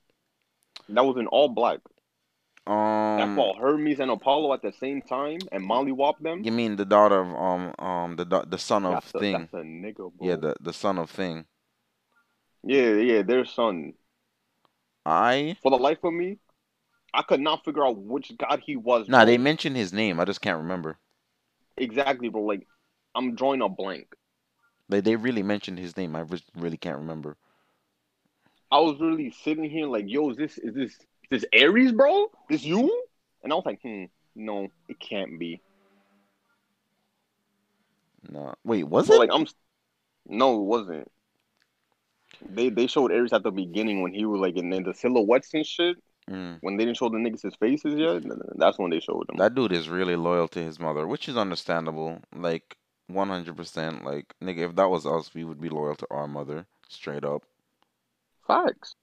that 0.89 1.05
was 1.05 1.17
in 1.17 1.27
all 1.27 1.49
black. 1.49 1.81
That 3.17 3.33
Um, 3.33 3.35
fought 3.35 3.59
Hermes 3.59 4.01
and 4.01 4.11
Apollo 4.11 4.55
at 4.55 4.63
the 4.63 4.73
same 4.73 5.03
time 5.03 5.47
and 5.53 5.63
mollywop 5.63 6.21
them. 6.21 6.47
you 6.47 6.53
mean 6.53 6.77
the 6.77 6.85
daughter 6.85 7.21
of 7.21 7.29
um 7.35 7.75
um 7.79 8.17
the 8.17 8.25
the 8.25 8.59
son 8.59 8.85
of 8.87 9.01
That's 9.01 9.15
a, 9.15 9.21
thing? 9.21 9.29
that's 9.31 9.53
a 9.53 9.59
nigga, 9.63 10.13
bro. 10.13 10.29
Yeah, 10.29 10.37
the 10.37 10.57
the 10.61 10.73
son 10.73 10.99
of 10.99 11.11
thing. 11.11 11.47
yeah, 12.63 12.95
yeah, 12.95 13.23
their 13.23 13.45
son. 13.45 13.95
I 15.05 15.57
For 15.63 15.71
the 15.71 15.79
life 15.79 16.03
of 16.03 16.13
me, 16.13 16.39
I 17.15 17.23
could 17.23 17.41
not 17.41 17.65
figure 17.65 17.87
out 17.87 17.99
which 17.99 18.37
god 18.39 18.63
he 18.67 18.77
was. 18.77 19.09
nah, 19.09 19.25
bro. 19.25 19.25
they 19.25 19.39
mentioned 19.39 19.75
his 19.77 19.93
name. 19.93 20.21
I 20.21 20.25
just 20.25 20.41
can't 20.41 20.59
remember. 20.59 20.99
exactly, 21.77 22.29
bro. 22.29 22.43
Like, 22.43 22.67
I'm 23.15 23.35
drawing 23.35 23.63
a 23.63 23.69
blank. 23.69 24.09
They 24.87 25.01
they 25.01 25.17
really 25.17 25.43
mentioned 25.43 25.79
his 25.79 25.97
name. 25.97 26.15
I 26.15 26.27
really 26.55 26.77
can't 26.77 26.99
remember. 26.99 27.39
I 28.71 28.81
was 28.81 28.99
really 29.01 29.31
sitting 29.31 29.69
here 29.71 29.87
like, 29.87 30.05
yo, 30.09 30.31
is 30.31 30.37
this 30.39 30.57
is 30.59 30.75
this 30.75 30.93
is 30.93 31.07
this 31.31 31.45
Ares, 31.55 31.93
bro? 31.93 32.27
This 32.49 32.65
you? 32.65 33.05
And 33.43 33.53
I 33.53 33.57
was 33.57 33.67
like, 33.67 33.81
hmm, 33.83 34.05
no, 34.35 34.69
it 34.89 34.99
can't 35.01 35.39
be. 35.39 35.61
No, 38.31 38.55
wait, 38.65 38.85
was 38.85 39.07
So 39.07 39.15
it? 39.15 39.19
like, 39.19 39.31
I'm, 39.33 39.47
no, 40.27 40.61
it 40.61 40.65
wasn't. 40.65 41.11
They 42.51 42.69
they 42.69 42.87
showed 42.87 43.11
Ares 43.11 43.33
at 43.33 43.43
the 43.43 43.51
beginning 43.51 44.03
when 44.03 44.13
he 44.13 44.25
was 44.25 44.41
like 44.41 44.57
in, 44.57 44.73
in 44.73 44.83
the 44.83 44.95
silhouettes 44.95 45.55
and 45.55 45.67
shit. 45.67 45.97
Mm. 46.31 46.59
When 46.61 46.77
they 46.77 46.85
didn't 46.85 46.99
show 46.99 47.09
the 47.09 47.17
niggas 47.17 47.43
his 47.43 47.57
faces 47.57 47.99
yet, 47.99 48.23
that's 48.57 48.79
when 48.79 48.91
they 48.91 49.01
showed 49.01 49.27
them. 49.27 49.39
That 49.39 49.55
dude 49.55 49.73
is 49.73 49.89
really 49.89 50.15
loyal 50.15 50.47
to 50.49 50.63
his 50.63 50.79
mother, 50.79 51.07
which 51.07 51.29
is 51.29 51.37
understandable. 51.37 52.21
Like 52.35 52.77
one 53.07 53.29
hundred 53.29 53.57
percent. 53.57 54.05
Like 54.05 54.35
nigga, 54.43 54.69
if 54.69 54.77
that 54.77 54.91
was 54.91 55.07
us, 55.07 55.33
we 55.35 55.45
would 55.45 55.61
be 55.61 55.71
loyal 55.71 55.97
to 55.97 56.07
our 56.11 56.29
mother, 56.29 56.67
straight 56.89 57.25
up. 57.25 57.45
Facts. 58.47 58.95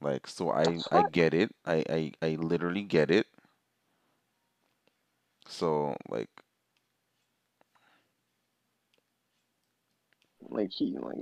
Like 0.00 0.26
so, 0.26 0.50
I 0.50 0.82
I 0.92 1.02
get 1.02 1.34
it. 1.34 1.54
I 1.66 1.84
I 1.88 2.12
I 2.22 2.28
literally 2.36 2.82
get 2.82 3.10
it. 3.10 3.26
So 5.48 5.96
like 6.08 6.30
Like 10.50 10.70
he 10.72 10.96
like, 10.98 11.16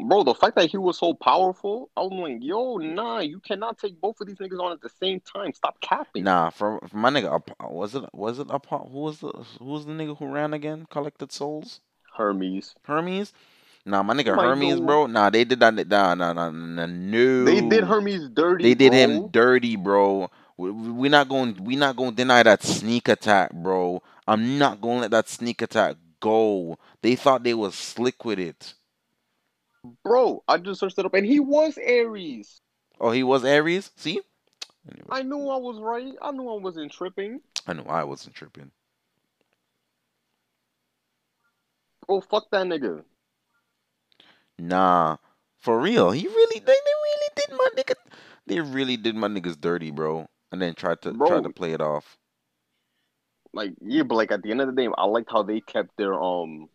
bro, 0.00 0.22
the 0.22 0.34
fact 0.34 0.56
that 0.56 0.70
he 0.70 0.76
was 0.76 0.98
so 0.98 1.14
powerful, 1.14 1.90
I'm 1.96 2.10
like, 2.10 2.38
yo, 2.40 2.76
nah, 2.76 3.20
you 3.20 3.40
cannot 3.40 3.78
take 3.78 4.00
both 4.00 4.20
of 4.20 4.26
these 4.26 4.36
niggas 4.36 4.60
on 4.60 4.72
at 4.72 4.80
the 4.80 4.90
same 4.90 5.20
time. 5.20 5.52
Stop 5.52 5.80
capping. 5.80 6.24
Nah, 6.24 6.50
from, 6.50 6.80
from 6.80 7.00
my 7.00 7.10
nigga, 7.10 7.34
Ap- 7.34 7.70
was 7.72 7.94
it 7.94 8.04
was 8.12 8.38
it 8.38 8.50
Apo- 8.50 8.88
who 8.88 8.98
was 8.98 9.20
the 9.20 9.32
who 9.58 9.64
was 9.64 9.86
the 9.86 9.92
nigga 9.92 10.16
who 10.18 10.26
ran 10.26 10.52
again? 10.52 10.86
Collected 10.90 11.32
souls, 11.32 11.80
Hermes. 12.16 12.74
Hermes. 12.84 13.32
Nah, 13.86 14.02
my 14.02 14.14
nigga 14.14 14.34
My 14.34 14.46
Hermes, 14.46 14.78
dude. 14.78 14.86
bro. 14.86 15.06
Nah, 15.06 15.30
they 15.30 15.44
did 15.44 15.60
that. 15.60 15.74
Nah, 15.74 16.14
nah, 16.16 16.32
nah, 16.32 16.50
nah, 16.50 16.86
no. 16.86 17.44
They 17.44 17.60
did 17.60 17.84
Hermes 17.84 18.28
dirty. 18.30 18.64
They 18.64 18.74
did 18.74 18.90
bro. 18.90 18.98
him 18.98 19.28
dirty, 19.30 19.76
bro. 19.76 20.28
We, 20.56 20.72
we 20.72 21.08
not 21.08 21.28
going. 21.28 21.56
We 21.62 21.76
not 21.76 21.96
going 21.96 22.10
to 22.10 22.16
deny 22.16 22.42
that 22.42 22.64
sneak 22.64 23.08
attack, 23.08 23.52
bro. 23.52 24.02
I'm 24.26 24.58
not 24.58 24.80
going 24.80 24.96
to 24.96 25.00
let 25.02 25.10
that 25.12 25.28
sneak 25.28 25.62
attack 25.62 25.96
go. 26.18 26.78
They 27.02 27.14
thought 27.14 27.44
they 27.44 27.54
was 27.54 27.76
slick 27.76 28.24
with 28.24 28.40
it. 28.40 28.74
Bro, 30.02 30.42
I 30.48 30.58
just 30.58 30.80
searched 30.80 30.98
it 30.98 31.06
up 31.06 31.14
and 31.14 31.24
he 31.24 31.38
was 31.38 31.78
Ares. 31.78 32.60
Oh, 33.00 33.12
he 33.12 33.22
was 33.22 33.44
Ares. 33.44 33.92
See. 33.94 34.20
Anyway, 34.90 35.08
I 35.10 35.22
knew 35.22 35.48
I 35.48 35.58
was 35.58 35.78
right. 35.78 36.12
I 36.20 36.32
knew 36.32 36.48
I 36.48 36.58
wasn't 36.58 36.90
tripping. 36.90 37.40
I 37.68 37.72
knew 37.74 37.84
I 37.84 38.02
wasn't 38.02 38.34
tripping. 38.34 38.72
Bro, 42.06 42.22
fuck 42.22 42.50
that 42.50 42.66
nigga. 42.66 43.04
Nah, 44.58 45.16
for 45.58 45.80
real. 45.80 46.10
He 46.10 46.26
really, 46.26 46.60
they, 46.60 46.64
they 46.66 46.72
really 46.72 47.30
did 47.36 47.50
my 47.52 47.68
nigga. 47.76 47.94
They 48.46 48.60
really 48.60 48.96
did 48.96 49.14
my 49.16 49.28
niggas 49.28 49.60
dirty, 49.60 49.90
bro. 49.90 50.28
And 50.52 50.62
then 50.62 50.74
tried 50.74 51.02
to 51.02 51.12
Bro. 51.12 51.28
tried 51.28 51.42
to 51.44 51.50
play 51.50 51.72
it 51.72 51.80
off. 51.80 52.16
Like, 53.52 53.72
yeah, 53.80 54.02
but 54.02 54.14
like 54.16 54.32
at 54.32 54.42
the 54.42 54.50
end 54.50 54.60
of 54.60 54.66
the 54.68 54.72
day, 54.72 54.88
I 54.96 55.04
liked 55.06 55.30
how 55.30 55.42
they 55.42 55.60
kept 55.60 55.96
their 55.96 56.14
um 56.14 56.68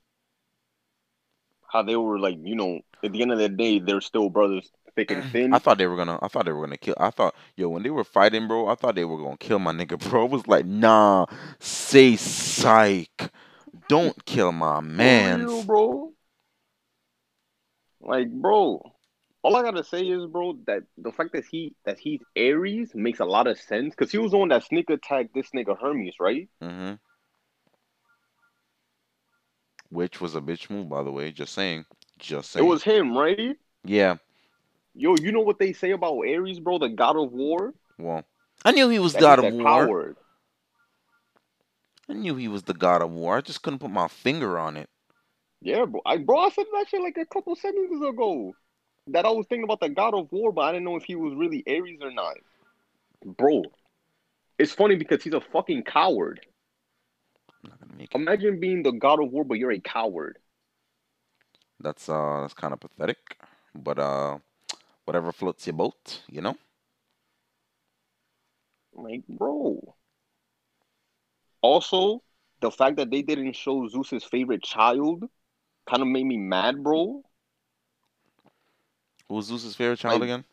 how 1.72 1.82
they 1.84 1.96
were 1.96 2.20
like, 2.20 2.38
you 2.44 2.56
know, 2.56 2.82
at 3.04 3.14
the 3.14 3.22
end 3.22 3.32
of 3.32 3.40
the 3.40 3.50
day, 3.50 3.80
they're 3.80 4.02
still 4.02 4.30
brothers 4.30 4.70
thick 4.96 5.12
and 5.12 5.24
thin. 5.32 5.54
I 5.54 5.60
thought 5.60 5.78
they 5.78 5.88
were 5.88 5.96
gonna. 5.96 6.20
I 6.22 6.28
thought 6.28 6.46
they 6.46 6.52
were 6.52 6.66
gonna 6.66 6.78
kill. 6.78 6.96
I 7.00 7.10
thought, 7.10 7.36
yo, 7.56 7.70
when 7.70 7.84
they 7.84 7.90
were 7.90 8.04
fighting, 8.04 8.48
bro, 8.48 8.68
I 8.68 8.76
thought 8.76 8.96
they 8.96 9.06
were 9.06 9.18
gonna 9.18 9.38
kill 9.38 9.60
my 9.60 9.72
nigga, 9.72 9.98
bro. 10.10 10.26
I 10.26 10.30
was 10.30 10.48
like, 10.48 10.66
nah, 10.66 11.26
say 11.60 12.16
psych. 12.16 13.32
Don't 13.88 14.26
kill 14.26 14.52
my 14.52 14.82
man. 14.82 15.48
bro. 15.66 16.14
Like, 18.02 18.30
bro, 18.32 18.82
all 19.44 19.56
I 19.56 19.62
gotta 19.64 19.84
say 19.84 20.02
is, 20.02 20.26
bro, 20.26 20.58
that 20.68 20.84
the 20.98 21.12
fact 21.12 21.34
that 21.34 21.46
he 21.46 21.76
that 21.86 22.00
he's 22.00 22.22
Ares 22.38 22.92
makes 22.94 23.20
a 23.20 23.26
lot 23.26 23.48
of 23.48 23.60
sense 23.60 23.94
because 23.96 24.12
he 24.12 24.18
was 24.18 24.32
the 24.32 24.38
one 24.38 24.50
that 24.50 24.64
sneak 24.64 24.90
attacked 24.90 25.34
this 25.34 25.50
nigga 25.56 25.80
Hermes, 25.80 26.16
right? 26.20 26.48
Mm-hmm. 26.64 26.94
Which 29.90 30.22
was 30.22 30.36
a 30.36 30.42
bitch 30.42 30.70
move, 30.70 30.90
by 30.90 31.04
the 31.04 31.12
way. 31.12 31.32
Just 31.32 31.54
saying. 31.54 31.86
Just 32.18 32.52
saying. 32.52 32.66
It 32.66 32.70
was 32.70 32.84
him, 32.84 33.18
right? 33.18 33.58
Yeah. 33.84 34.16
Yo, 34.94 35.16
you 35.18 35.32
know 35.32 35.42
what 35.42 35.60
they 35.60 35.74
say 35.74 35.92
about 35.92 36.18
Ares, 36.20 36.60
bro? 36.60 36.78
The 36.78 36.90
god 36.90 37.18
of 37.18 37.32
war. 37.32 37.74
Well, 37.98 38.24
I 38.64 38.72
knew 38.72 38.90
he 38.90 39.00
was 39.00 39.14
That 39.14 39.22
God 39.22 39.40
of 39.40 39.54
War. 39.54 39.64
coward. 39.64 40.18
I 42.10 42.14
knew 42.14 42.36
he 42.36 42.48
was 42.48 42.64
the 42.64 42.74
God 42.74 43.02
of 43.02 43.12
War. 43.12 43.38
I 43.38 43.42
just 43.42 43.62
couldn't 43.62 43.80
put 43.80 43.92
my 43.92 44.08
finger 44.08 44.60
on 44.60 44.76
it. 44.78 44.90
Yeah, 45.62 45.86
bro. 45.86 46.02
I 46.06 46.18
bro, 46.18 46.40
I 46.40 46.50
said 46.50 46.66
that 46.74 46.90
shit 46.90 47.02
like 47.02 47.18
a 47.18 47.26
couple 47.26 47.56
sentences 47.56 48.02
ago. 48.02 48.54
That 49.08 49.26
I 49.26 49.30
was 49.32 49.46
thinking 49.48 49.64
about 49.64 49.80
the 49.80 49.90
god 49.90 50.14
of 50.14 50.32
war, 50.32 50.52
but 50.52 50.62
I 50.62 50.72
didn't 50.74 50.86
know 50.86 50.96
if 50.96 51.04
he 51.04 51.16
was 51.16 51.34
really 51.36 51.64
Ares 51.68 52.00
or 52.02 52.12
not. 52.12 52.36
Bro, 53.26 53.64
it's 54.58 54.72
funny 54.72 54.96
because 54.96 55.24
he's 55.24 55.34
a 55.34 55.42
fucking 55.42 55.84
coward. 55.84 56.46
I'm 57.64 57.70
not 57.70 57.80
gonna 57.80 57.98
make 57.98 58.14
it. 58.14 58.18
Imagine 58.18 58.60
being 58.60 58.84
the 58.84 58.92
god 58.92 59.22
of 59.22 59.32
war, 59.32 59.44
but 59.44 59.56
you're 59.56 59.72
a 59.72 59.80
coward. 59.80 60.38
That's 61.80 62.10
uh 62.10 62.42
that's 62.42 62.54
kind 62.54 62.74
of 62.74 62.80
pathetic. 62.80 63.38
But 63.76 64.00
uh 64.00 64.40
whatever 65.06 65.32
floats 65.32 65.66
your 65.68 65.74
boat, 65.74 66.22
you 66.30 66.42
know? 66.42 66.58
Like, 68.94 69.28
bro. 69.28 69.96
Also, 71.62 72.24
the 72.60 72.72
fact 72.72 72.98
that 72.98 73.12
they 73.12 73.22
didn't 73.22 73.56
show 73.56 73.88
Zeus's 73.88 74.24
favorite 74.24 74.64
child 74.64 75.24
kind 75.90 76.02
of 76.02 76.08
made 76.08 76.26
me 76.26 76.38
mad, 76.38 76.84
bro. 76.84 77.24
Who's 79.28 79.46
Zeus's 79.46 79.76
favorite 79.76 80.00
child 80.00 80.22
Like- 80.22 80.28
again? 80.28 80.46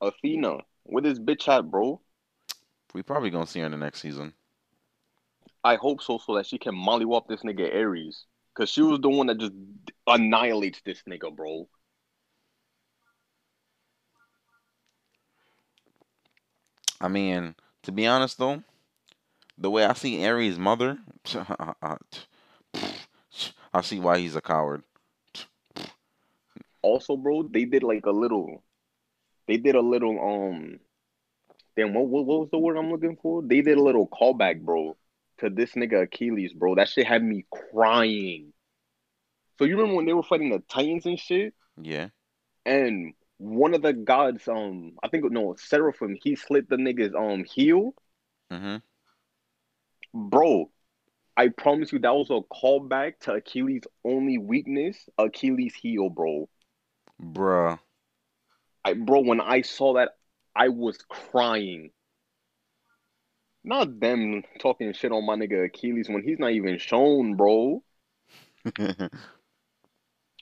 Athena, 0.00 0.58
with 0.84 1.04
his 1.04 1.18
bitch 1.18 1.48
at, 1.48 1.70
bro. 1.70 2.00
We 2.94 3.02
probably 3.02 3.30
gonna 3.30 3.46
see 3.46 3.60
her 3.60 3.66
in 3.66 3.72
the 3.72 3.78
next 3.78 4.00
season. 4.00 4.32
I 5.64 5.74
hope 5.74 6.02
so, 6.02 6.18
so 6.18 6.36
that 6.36 6.46
she 6.46 6.58
can 6.58 6.74
mollywop 6.74 7.26
this 7.26 7.42
nigga 7.42 7.74
Ares. 7.74 8.26
Cause 8.54 8.70
she 8.70 8.82
was 8.82 9.00
the 9.00 9.08
one 9.08 9.26
that 9.28 9.38
just 9.38 9.52
annihilates 10.06 10.80
this 10.84 11.02
nigga, 11.08 11.34
bro. 11.34 11.68
I 17.00 17.08
mean, 17.08 17.54
to 17.82 17.92
be 17.92 18.06
honest 18.06 18.38
though, 18.38 18.62
the 19.56 19.70
way 19.70 19.84
I 19.84 19.92
see 19.94 20.24
Ares' 20.26 20.58
mother, 20.58 20.98
uh, 21.34 21.44
uh, 21.58 21.74
uh, 21.82 21.96
I 23.72 23.80
see 23.82 24.00
why 24.00 24.18
he's 24.18 24.36
a 24.36 24.40
coward. 24.40 24.82
Also, 26.82 27.16
bro, 27.16 27.42
they 27.42 27.64
did 27.64 27.82
like 27.82 28.06
a 28.06 28.10
little, 28.10 28.62
they 29.46 29.56
did 29.56 29.74
a 29.74 29.80
little 29.80 30.18
um, 30.20 30.78
damn, 31.76 31.92
what 31.92 32.06
what, 32.06 32.24
what 32.24 32.40
was 32.40 32.48
the 32.50 32.58
word 32.58 32.76
I'm 32.76 32.90
looking 32.90 33.16
for? 33.20 33.42
They 33.42 33.60
did 33.60 33.78
a 33.78 33.82
little 33.82 34.08
callback, 34.08 34.60
bro, 34.60 34.96
to 35.38 35.50
this 35.50 35.72
nigga 35.72 36.04
Achilles, 36.04 36.52
bro. 36.52 36.76
That 36.76 36.88
shit 36.88 37.06
had 37.06 37.22
me 37.22 37.44
crying. 37.72 38.52
So 39.58 39.64
you 39.64 39.76
remember 39.76 39.96
when 39.96 40.06
they 40.06 40.12
were 40.12 40.22
fighting 40.22 40.50
the 40.50 40.60
Titans 40.68 41.04
and 41.06 41.18
shit, 41.18 41.52
Yeah. 41.80 42.08
and 42.64 43.14
one 43.38 43.74
of 43.74 43.82
the 43.82 43.92
gods, 43.92 44.46
um, 44.48 44.92
I 45.02 45.08
think 45.08 45.30
no, 45.30 45.56
Seraphim, 45.58 46.16
he 46.22 46.36
slit 46.36 46.68
the 46.68 46.76
nigga's 46.76 47.14
um 47.14 47.44
heel, 47.44 47.94
Mm-hmm. 48.52 48.76
bro. 50.28 50.70
I 51.38 51.50
promise 51.50 51.92
you 51.92 52.00
that 52.00 52.12
was 52.16 52.30
a 52.30 52.40
callback 52.52 53.20
to 53.20 53.34
Achilles' 53.34 53.84
only 54.04 54.38
weakness, 54.38 55.08
Achilles' 55.18 55.72
heel, 55.72 56.10
bro. 56.10 56.48
Bruh. 57.22 57.78
I 58.84 58.94
bro, 58.94 59.20
when 59.20 59.40
I 59.40 59.62
saw 59.62 59.94
that, 59.94 60.16
I 60.56 60.68
was 60.68 60.98
crying. 61.08 61.92
Not 63.62 64.00
them 64.00 64.42
talking 64.58 64.92
shit 64.92 65.12
on 65.12 65.26
my 65.26 65.36
nigga 65.36 65.66
Achilles 65.66 66.08
when 66.08 66.24
he's 66.24 66.40
not 66.40 66.50
even 66.50 66.76
shown, 66.78 67.36
bro. 67.36 67.84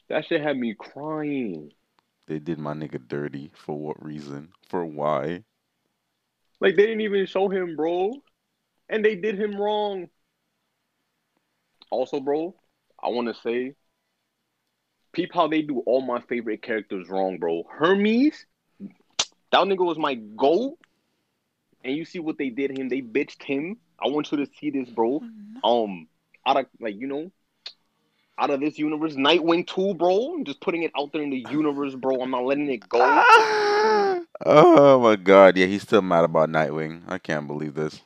That 0.09 0.25
shit 0.25 0.41
had 0.41 0.57
me 0.57 0.73
crying. 0.79 1.73
they 2.29 2.39
did 2.39 2.59
my 2.59 2.75
nigga 2.75 3.07
dirty. 3.09 3.51
For 3.55 3.77
what 3.77 4.03
reason? 4.03 4.53
For 4.69 4.87
why? 4.87 5.43
Like 6.61 6.77
they 6.77 6.87
didn't 6.87 7.01
even 7.01 7.27
show 7.27 7.49
him, 7.49 7.75
bro. 7.75 8.13
And 8.89 9.05
they 9.05 9.17
did 9.17 9.37
him 9.37 9.61
wrong. 9.61 10.09
Also, 11.91 12.21
bro, 12.21 12.55
I 13.03 13.09
want 13.09 13.29
to 13.29 13.41
say, 13.43 13.75
peep 15.13 15.33
how 15.33 15.49
they 15.49 15.63
do 15.63 15.81
all 15.81 16.03
my 16.03 16.21
favorite 16.21 16.63
characters 16.63 17.09
wrong, 17.09 17.39
bro. 17.39 17.65
Hermes, 17.71 18.45
that 18.81 19.61
nigga 19.63 19.85
was 19.85 19.99
my 19.99 20.15
goat. 20.15 20.79
And 21.85 21.95
you 21.95 22.05
see 22.05 22.19
what 22.19 22.37
they 22.37 22.51
did 22.51 22.77
him? 22.77 22.89
They 22.89 23.01
bitched 23.01 23.43
him. 23.43 23.77
I 24.05 24.09
want 24.09 24.31
you 24.33 24.39
to 24.39 24.51
see 24.59 24.71
this, 24.71 24.89
bro. 24.91 25.23
Um, 25.63 26.09
out 26.45 26.59
of 26.59 26.67
like 26.81 26.97
you 26.97 27.07
know, 27.07 27.31
out 28.39 28.51
of 28.51 28.61
this 28.61 28.79
universe, 28.79 29.15
Nightwing 29.15 29.67
two, 29.67 29.95
bro. 29.95 30.35
I'm 30.35 30.45
just 30.45 30.61
putting 30.61 30.83
it 30.83 30.91
out 30.99 31.13
there 31.13 31.23
in 31.23 31.31
the 31.31 31.45
universe, 31.51 31.95
bro. 31.95 32.21
I'm 32.21 32.31
not 32.31 32.45
letting 32.45 32.69
it 32.69 32.89
go. 32.89 32.99
oh 34.45 35.01
my 35.01 35.17
god, 35.17 35.57
yeah, 35.57 35.67
he's 35.67 35.83
still 35.83 36.03
mad 36.03 36.25
about 36.25 36.51
Nightwing. 36.51 37.03
I 37.09 37.19
can't 37.19 37.47
believe 37.47 37.75
this. 37.75 38.01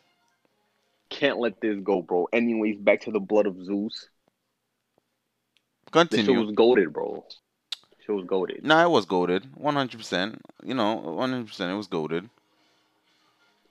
Can't 1.11 1.39
let 1.39 1.61
this 1.61 1.79
go, 1.83 2.03
bro. 2.03 2.29
Anyways, 2.33 2.79
back 2.79 3.03
to 3.03 3.11
the 3.11 3.21
blood 3.21 3.47
of 3.47 3.63
Zeus. 3.65 4.09
This 5.93 6.03
shit 6.03 6.11
Continue. 6.11 6.47
was 6.47 6.55
goaded, 6.55 6.93
bro. 6.93 7.25
Shit 8.07 8.15
was 8.15 8.25
goaded. 8.25 8.65
No, 8.65 8.81
it 8.81 8.91
was 8.91 9.07
goaded. 9.07 9.45
One 9.57 9.75
hundred 9.75 9.99
percent. 9.99 10.41
You 10.65 10.75
know, 10.75 10.95
one 10.95 11.31
hundred 11.31 11.49
percent. 11.49 11.73
It 11.73 11.75
was 11.75 11.89
goaded. 11.89 12.31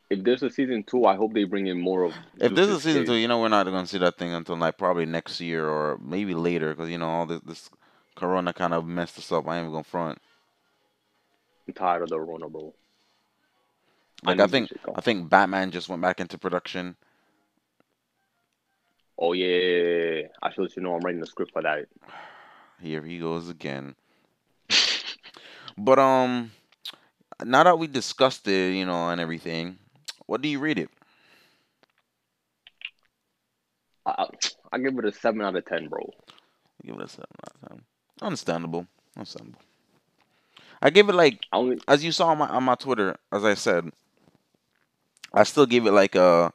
If 0.10 0.24
there's 0.24 0.44
a 0.44 0.50
season 0.50 0.84
two, 0.84 1.06
I 1.06 1.16
hope 1.16 1.34
they 1.34 1.46
bring 1.46 1.68
in 1.68 1.80
more 1.80 2.04
of. 2.04 2.14
If 2.40 2.56
there's 2.56 2.70
a 2.70 2.80
season 2.80 3.06
two, 3.06 3.14
you 3.14 3.28
know, 3.28 3.40
we're 3.40 3.48
not 3.48 3.66
gonna 3.66 3.88
see 3.88 4.00
that 4.00 4.18
thing 4.18 4.34
until 4.34 4.58
like 4.58 4.78
probably 4.78 5.06
next 5.06 5.40
year 5.40 5.68
or 5.68 5.98
maybe 6.04 6.34
later, 6.34 6.72
because 6.72 6.90
you 6.90 6.98
know 6.98 7.08
all 7.08 7.26
this 7.26 7.42
this 7.46 7.70
Corona 8.16 8.52
kind 8.52 8.74
of 8.74 8.86
messed 8.86 9.18
us 9.18 9.32
up. 9.32 9.48
I 9.48 9.58
ain't 9.58 9.64
even 9.64 9.72
gonna 9.72 9.84
front. 9.84 10.20
I'm 11.68 11.74
tired 11.74 12.02
of 12.02 12.10
the 12.10 12.20
Rona, 12.20 12.50
bro. 12.50 12.74
Like 14.24 14.38
need 14.38 14.44
I 14.44 14.48
think. 14.48 14.72
I 14.96 15.02
think 15.02 15.30
Batman 15.30 15.72
just 15.72 15.88
went 15.88 16.02
back 16.02 16.20
into 16.20 16.38
production. 16.38 16.98
Oh 19.22 19.34
yeah, 19.34 20.28
I 20.42 20.50
should 20.52 20.62
let 20.62 20.76
you 20.78 20.82
know 20.82 20.96
I'm 20.96 21.02
writing 21.02 21.20
the 21.20 21.28
script 21.28 21.52
for 21.52 21.62
that. 21.62 21.88
Here 22.82 23.04
he 23.04 23.20
goes 23.20 23.50
again. 23.50 23.96
But 25.78 26.00
um, 26.00 26.52
now 27.44 27.64
that 27.64 27.78
we 27.78 27.88
discussed 27.88 28.48
it, 28.48 28.76
you 28.76 28.86
know, 28.86 29.10
and 29.10 29.20
everything, 29.20 29.78
what 30.26 30.42
do 30.42 30.48
you 30.48 30.60
rate 30.60 30.80
it? 30.80 30.90
I, 34.06 34.26
I 34.72 34.78
give 34.78 34.98
it 34.98 35.06
a 35.06 35.12
seven 35.12 35.42
out 35.42 35.56
of 35.56 35.66
ten, 35.66 35.88
bro. 35.90 36.14
Give 36.86 36.96
it 36.96 37.02
a 37.02 37.08
seven 37.10 37.28
out 37.46 37.56
of 37.62 37.70
ten. 37.70 37.82
Understandable. 38.22 38.88
Understandable. 39.18 39.60
I 40.82 40.90
give 40.92 41.10
it 41.10 41.16
like 41.16 41.42
only 41.52 41.80
as 41.90 42.06
you 42.06 42.14
saw 42.14 42.28
on 42.28 42.38
my 42.38 42.48
on 42.48 42.64
my 42.64 42.76
Twitter, 42.76 43.18
as 43.34 43.44
I 43.44 43.56
said, 43.56 43.92
I 45.34 45.44
still 45.44 45.66
give 45.66 45.88
it 45.88 45.92
like 45.92 46.16
a 46.16 46.54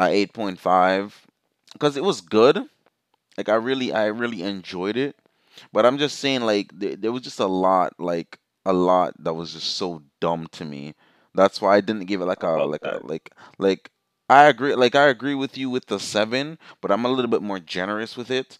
a 0.00 0.06
eight 0.06 0.32
point 0.32 0.58
five 0.58 1.28
because 1.72 1.96
it 1.96 2.04
was 2.04 2.20
good. 2.20 2.64
Like 3.36 3.48
I 3.48 3.54
really 3.54 3.92
I 3.92 4.06
really 4.06 4.42
enjoyed 4.42 4.96
it, 4.96 5.16
but 5.72 5.86
I'm 5.86 5.98
just 5.98 6.18
saying 6.18 6.42
like 6.42 6.70
there, 6.78 6.96
there 6.96 7.12
was 7.12 7.22
just 7.22 7.40
a 7.40 7.46
lot 7.46 7.94
like 7.98 8.38
a 8.66 8.72
lot 8.72 9.14
that 9.24 9.34
was 9.34 9.52
just 9.54 9.76
so 9.76 10.02
dumb 10.20 10.48
to 10.52 10.64
me. 10.64 10.94
That's 11.34 11.60
why 11.60 11.76
I 11.76 11.80
didn't 11.80 12.06
give 12.06 12.20
it 12.20 12.26
like 12.26 12.42
a 12.42 12.48
About 12.54 12.74
like 12.74 12.86
a 12.86 12.92
that. 12.92 13.02
like 13.02 13.30
like. 13.58 13.90
I 14.30 14.44
agree. 14.44 14.74
Like 14.74 14.94
I 14.94 15.08
agree 15.08 15.34
with 15.34 15.58
you 15.58 15.70
with 15.70 15.86
the 15.86 16.00
seven, 16.00 16.58
but 16.80 16.90
I'm 16.90 17.04
a 17.04 17.10
little 17.10 17.30
bit 17.30 17.42
more 17.42 17.60
generous 17.60 18.16
with 18.16 18.30
it. 18.30 18.58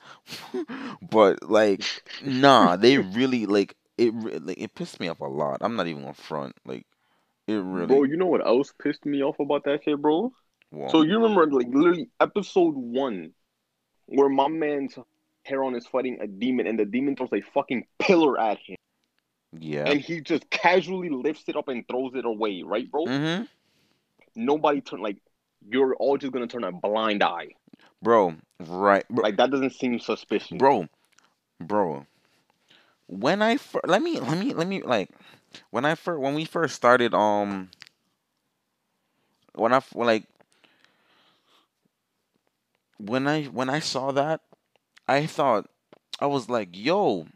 but 1.02 1.42
like, 1.48 1.86
nah, 2.20 2.76
they 2.76 2.98
really 2.98 3.46
like 3.46 3.74
it. 3.98 4.12
re- 4.14 4.38
Like, 4.38 4.58
it 4.60 4.74
pissed 4.74 5.00
me 5.00 5.08
off 5.08 5.20
a 5.20 5.24
lot. 5.26 5.58
I'm 5.62 5.76
not 5.76 5.86
even 5.86 6.02
gonna 6.02 6.14
front. 6.14 6.56
Like, 6.66 6.86
it 7.48 7.54
really. 7.54 8.02
bro. 8.02 8.04
You 8.04 8.16
know 8.16 8.26
what 8.26 8.46
else 8.46 8.72
pissed 8.82 9.04
me 9.04 9.22
off 9.22 9.38
about 9.38 9.64
that 9.64 9.82
shit, 9.84 10.00
bro? 10.00 10.32
So 10.90 11.02
you 11.02 11.14
remember 11.14 11.46
like 11.50 11.68
literally 11.68 12.08
episode 12.20 12.74
one, 12.74 13.32
where 14.06 14.28
my 14.28 14.48
man's 14.48 14.96
Heron 15.44 15.74
is 15.74 15.86
fighting 15.86 16.18
a 16.20 16.26
demon, 16.26 16.66
and 16.66 16.78
the 16.78 16.84
demon 16.84 17.16
throws 17.16 17.32
a 17.32 17.42
fucking 17.52 17.84
pillar 17.98 18.40
at 18.40 18.58
him, 18.58 18.76
yeah. 19.58 19.84
and 19.86 20.00
he 20.00 20.20
just 20.20 20.48
casually 20.50 21.10
lifts 21.10 21.44
it 21.48 21.56
up 21.56 21.68
and 21.68 21.86
throws 21.88 22.12
it 22.14 22.24
away, 22.24 22.62
right, 22.62 22.90
bro? 22.90 23.04
mm-hmm. 23.04 23.44
Nobody 24.34 24.80
turn 24.80 25.02
like 25.02 25.18
you're 25.68 25.94
all 25.96 26.16
just 26.16 26.32
gonna 26.32 26.46
turn 26.46 26.64
a 26.64 26.72
blind 26.72 27.22
eye. 27.22 27.48
Bro, 28.00 28.36
right, 28.60 29.04
bro, 29.10 29.22
Like 29.22 29.36
that 29.36 29.50
doesn't 29.50 29.74
seem 29.74 30.00
suspicious. 30.00 30.56
bro, 30.56 30.88
bro. 31.60 32.06
When 33.08 33.42
I 33.42 33.58
fir- 33.58 33.82
let 33.84 34.00
me 34.00 34.18
let 34.20 34.38
me 34.38 34.54
let 34.54 34.66
me 34.66 34.82
like 34.82 35.10
when 35.70 35.84
I 35.84 35.96
first 35.96 36.20
when 36.20 36.34
we 36.34 36.46
first 36.46 36.74
started 36.74 37.12
um 37.12 37.68
when 39.54 39.74
I 39.74 39.82
like 39.94 40.24
when 43.04 43.26
I 43.26 43.44
when 43.44 43.68
I 43.68 43.80
saw 43.80 44.12
that 44.12 44.40
I 45.08 45.26
thought 45.26 45.68
I 46.20 46.26
was 46.26 46.48
like 46.48 46.70
yo 46.72 47.26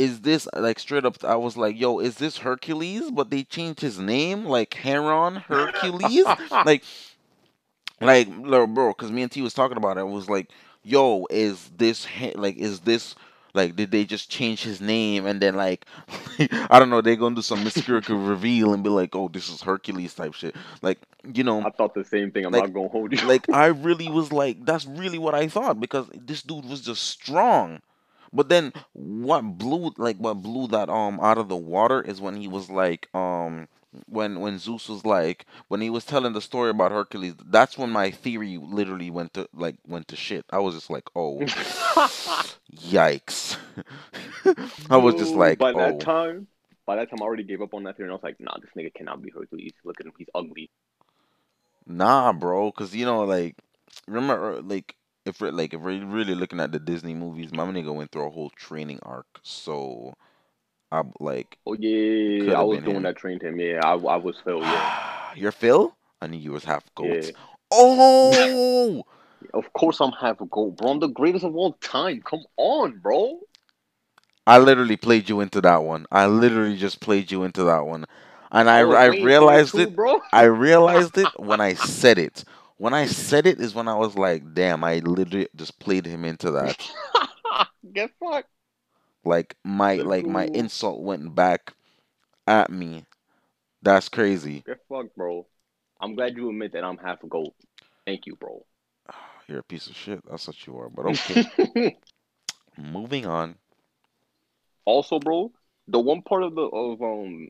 is 0.00 0.22
this 0.22 0.48
like 0.56 0.78
straight 0.78 1.04
up? 1.04 1.22
I 1.24 1.36
was 1.36 1.58
like, 1.58 1.78
yo, 1.78 1.98
is 1.98 2.16
this 2.16 2.38
Hercules? 2.38 3.10
But 3.10 3.30
they 3.30 3.42
changed 3.42 3.80
his 3.80 3.98
name, 3.98 4.46
like 4.46 4.72
Heron 4.72 5.36
Hercules, 5.36 6.24
like, 6.64 6.82
like, 8.00 8.28
bro, 8.30 8.94
because 8.94 9.12
me 9.12 9.22
and 9.22 9.30
T 9.30 9.42
was 9.42 9.52
talking 9.52 9.76
about 9.76 9.98
it. 9.98 10.00
I 10.00 10.04
was 10.04 10.30
like, 10.30 10.50
yo, 10.82 11.26
is 11.28 11.70
this 11.76 12.06
like, 12.34 12.56
is 12.56 12.80
this 12.80 13.14
like, 13.54 13.76
did 13.76 13.90
they 13.90 14.04
just 14.04 14.30
change 14.30 14.62
his 14.62 14.80
name 14.80 15.26
and 15.26 15.40
then 15.40 15.54
like, 15.56 15.86
I 16.70 16.78
don't 16.78 16.90
know, 16.90 17.00
they're 17.00 17.16
gonna 17.16 17.34
do 17.34 17.42
some 17.42 17.64
mystical 17.64 18.00
reveal 18.18 18.72
and 18.74 18.82
be 18.82 18.90
like, 18.90 19.14
oh, 19.14 19.28
this 19.28 19.48
is 19.48 19.62
Hercules 19.62 20.14
type 20.14 20.34
shit, 20.34 20.54
like, 20.82 20.98
you 21.34 21.44
know, 21.44 21.60
I 21.62 21.70
thought 21.70 21.94
the 21.94 22.04
same 22.04 22.30
thing. 22.30 22.44
I'm 22.46 22.52
Like- 22.52 22.64
not 22.64 22.72
gonna 22.74 22.88
hold 22.88 23.12
you. 23.12 23.26
like 23.26 23.48
I 23.50 23.66
really 23.86 24.08
was 24.08 24.32
like, 24.32 24.64
that's 24.64 24.86
really 24.86 25.18
what 25.18 25.34
I 25.34 25.48
thought 25.48 25.80
because 25.80 26.08
this 26.14 26.42
dude 26.42 26.64
was 26.66 26.80
just 26.80 27.02
strong. 27.04 27.80
But 28.32 28.48
then 28.48 28.72
what 28.92 29.42
blew 29.58 29.92
like 29.96 30.16
what 30.18 30.34
blew 30.34 30.68
that 30.68 30.88
um 30.88 31.18
out 31.20 31.36
of 31.38 31.48
the 31.48 31.56
water 31.56 32.00
is 32.00 32.20
when 32.20 32.36
he 32.36 32.46
was 32.46 32.70
like 32.70 33.08
um 33.14 33.66
when 34.06 34.40
when 34.40 34.58
Zeus 34.58 34.88
was 34.88 35.04
like 35.04 35.46
when 35.68 35.80
he 35.80 35.90
was 35.90 36.04
telling 36.04 36.32
the 36.32 36.40
story 36.40 36.70
about 36.70 36.92
Hercules. 36.92 37.34
That's 37.44 37.78
when 37.78 37.90
my 37.90 38.10
theory 38.10 38.58
literally 38.58 39.10
went 39.10 39.34
to 39.34 39.48
like 39.54 39.76
went 39.86 40.08
to 40.08 40.16
shit. 40.16 40.44
I 40.50 40.58
was 40.60 40.74
just 40.74 40.90
like, 40.90 41.08
oh 41.16 41.40
yikes. 42.74 43.56
I 44.90 44.96
was 44.96 45.14
just 45.16 45.34
Dude, 45.34 45.36
like, 45.36 45.58
by 45.58 45.72
oh 45.74 45.78
that 45.78 46.00
time, 46.00 46.48
by 46.86 46.96
that 46.96 47.10
time, 47.10 47.22
I 47.22 47.24
already 47.24 47.44
gave 47.44 47.62
up 47.62 47.74
on 47.74 47.84
that 47.84 47.96
theory, 47.96 48.08
and 48.08 48.12
I 48.12 48.16
was 48.16 48.22
like, 48.24 48.40
nah, 48.40 48.56
this 48.60 48.70
nigga 48.76 48.94
cannot 48.94 49.22
be 49.22 49.30
Hercules. 49.30 49.72
Look 49.84 50.00
at 50.00 50.06
him, 50.06 50.12
he's 50.18 50.28
ugly. 50.34 50.70
Nah, 51.86 52.32
bro, 52.32 52.70
because 52.70 52.94
you 52.94 53.04
know, 53.04 53.24
like, 53.24 53.56
remember, 54.06 54.62
like, 54.62 54.96
if 55.26 55.40
we're 55.40 55.50
like, 55.50 55.74
if 55.74 55.80
we're 55.80 56.04
really 56.04 56.34
looking 56.34 56.60
at 56.60 56.72
the 56.72 56.78
Disney 56.78 57.14
movies, 57.14 57.52
my 57.52 57.64
nigga 57.66 57.94
went 57.94 58.12
through 58.12 58.26
a 58.26 58.30
whole 58.30 58.50
training 58.50 59.00
arc. 59.02 59.40
So, 59.42 60.14
I 60.92 61.02
like, 61.20 61.58
Oh 61.66 61.74
yeah, 61.78 62.58
I 62.58 62.62
was 62.62 62.80
doing 62.80 62.96
him. 62.96 63.02
that 63.04 63.16
train 63.16 63.38
to 63.40 63.48
him. 63.48 63.60
Yeah, 63.60 63.80
I, 63.84 63.92
I 63.92 64.16
was 64.16 64.36
Phil. 64.44 64.60
Yeah, 64.60 65.32
you're 65.36 65.52
Phil. 65.52 65.96
I 66.20 66.26
knew 66.26 66.38
you 66.38 66.52
was 66.52 66.64
half 66.64 66.84
goat. 66.94 67.26
Yeah. 67.26 67.32
Oh, 67.70 69.04
of 69.54 69.72
course 69.72 70.00
I'm 70.00 70.12
half 70.12 70.40
a 70.40 70.46
goat, 70.46 70.76
bro. 70.76 70.90
I'm 70.90 71.00
the 71.00 71.08
greatest 71.08 71.44
of 71.44 71.54
all 71.54 71.74
time. 71.74 72.22
Come 72.22 72.42
on, 72.56 72.98
bro. 72.98 73.38
I 74.46 74.58
literally 74.58 74.96
played 74.96 75.28
you 75.28 75.40
into 75.40 75.60
that 75.60 75.84
one. 75.84 76.06
I 76.10 76.26
literally 76.26 76.76
just 76.76 77.00
played 77.00 77.30
you 77.30 77.44
into 77.44 77.64
that 77.64 77.86
one, 77.86 78.06
and 78.50 78.68
I 78.68 78.84
was 78.84 78.96
I 78.96 79.06
you 79.06 79.24
realized 79.24 79.72
too, 79.72 79.82
it. 79.82 79.94
bro. 79.94 80.20
I 80.32 80.44
realized 80.44 81.16
it 81.18 81.28
when 81.38 81.60
I 81.60 81.74
said 81.74 82.18
it. 82.18 82.44
When 82.78 82.94
I 82.94 83.06
said 83.06 83.46
it 83.46 83.60
is 83.60 83.74
when 83.74 83.88
I 83.88 83.94
was 83.94 84.16
like, 84.16 84.54
damn, 84.54 84.82
I 84.82 85.00
literally 85.00 85.48
just 85.54 85.78
played 85.78 86.06
him 86.06 86.24
into 86.24 86.50
that. 86.52 86.90
Get 87.92 88.10
fucked. 88.18 88.48
Like 89.24 89.56
my 89.64 89.96
like 89.96 90.26
my 90.26 90.46
insult 90.54 91.02
went 91.02 91.34
back 91.34 91.74
at 92.46 92.70
me. 92.70 93.04
That's 93.82 94.08
crazy. 94.08 94.62
Get 94.66 94.78
fucked, 94.88 95.16
bro. 95.16 95.46
I'm 96.00 96.14
glad 96.14 96.36
you 96.36 96.48
admit 96.48 96.72
that 96.72 96.84
I'm 96.84 96.96
half 96.98 97.22
a 97.22 97.26
goat. 97.26 97.54
Thank 98.06 98.26
you, 98.26 98.36
bro. 98.36 98.64
You're 99.48 99.58
a 99.60 99.62
piece 99.64 99.86
of 99.88 99.96
shit. 99.96 100.20
That's 100.28 100.46
what 100.46 100.66
you 100.66 100.78
are. 100.78 100.88
But 100.88 101.06
okay. 101.06 101.96
Moving 102.78 103.26
on. 103.26 103.56
also, 104.84 105.18
bro, 105.18 105.52
the 105.88 105.98
one 106.00 106.22
part 106.22 106.42
of 106.42 106.54
the 106.54 106.62
of 106.62 107.02
um 107.02 107.48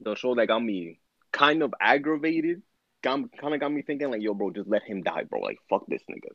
the 0.00 0.14
show 0.14 0.34
that 0.34 0.46
got 0.48 0.62
me 0.62 0.98
kind 1.32 1.62
of 1.62 1.72
aggravated, 1.80 2.62
got 3.02 3.20
kind 3.40 3.54
of 3.54 3.60
got 3.60 3.72
me 3.72 3.82
thinking 3.82 4.10
like, 4.10 4.22
yo, 4.22 4.34
bro, 4.34 4.50
just 4.50 4.68
let 4.68 4.82
him 4.82 5.02
die, 5.02 5.24
bro. 5.24 5.40
Like, 5.40 5.58
fuck 5.70 5.86
this 5.86 6.02
nigga. 6.10 6.30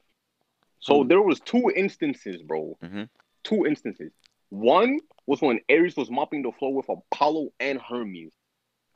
So 0.80 1.04
there 1.04 1.22
was 1.22 1.40
two 1.42 1.72
instances, 1.76 2.42
bro. 2.42 2.78
Mhm. 2.84 3.10
Two 3.44 3.66
instances. 3.66 4.12
One 4.50 5.00
was 5.28 5.42
when 5.42 5.60
Ares 5.70 5.96
was 5.96 6.10
mopping 6.12 6.42
the 6.44 6.52
floor 6.52 6.74
with 6.74 6.90
Apollo 6.90 7.50
and 7.60 7.80
Hermes. 7.82 8.34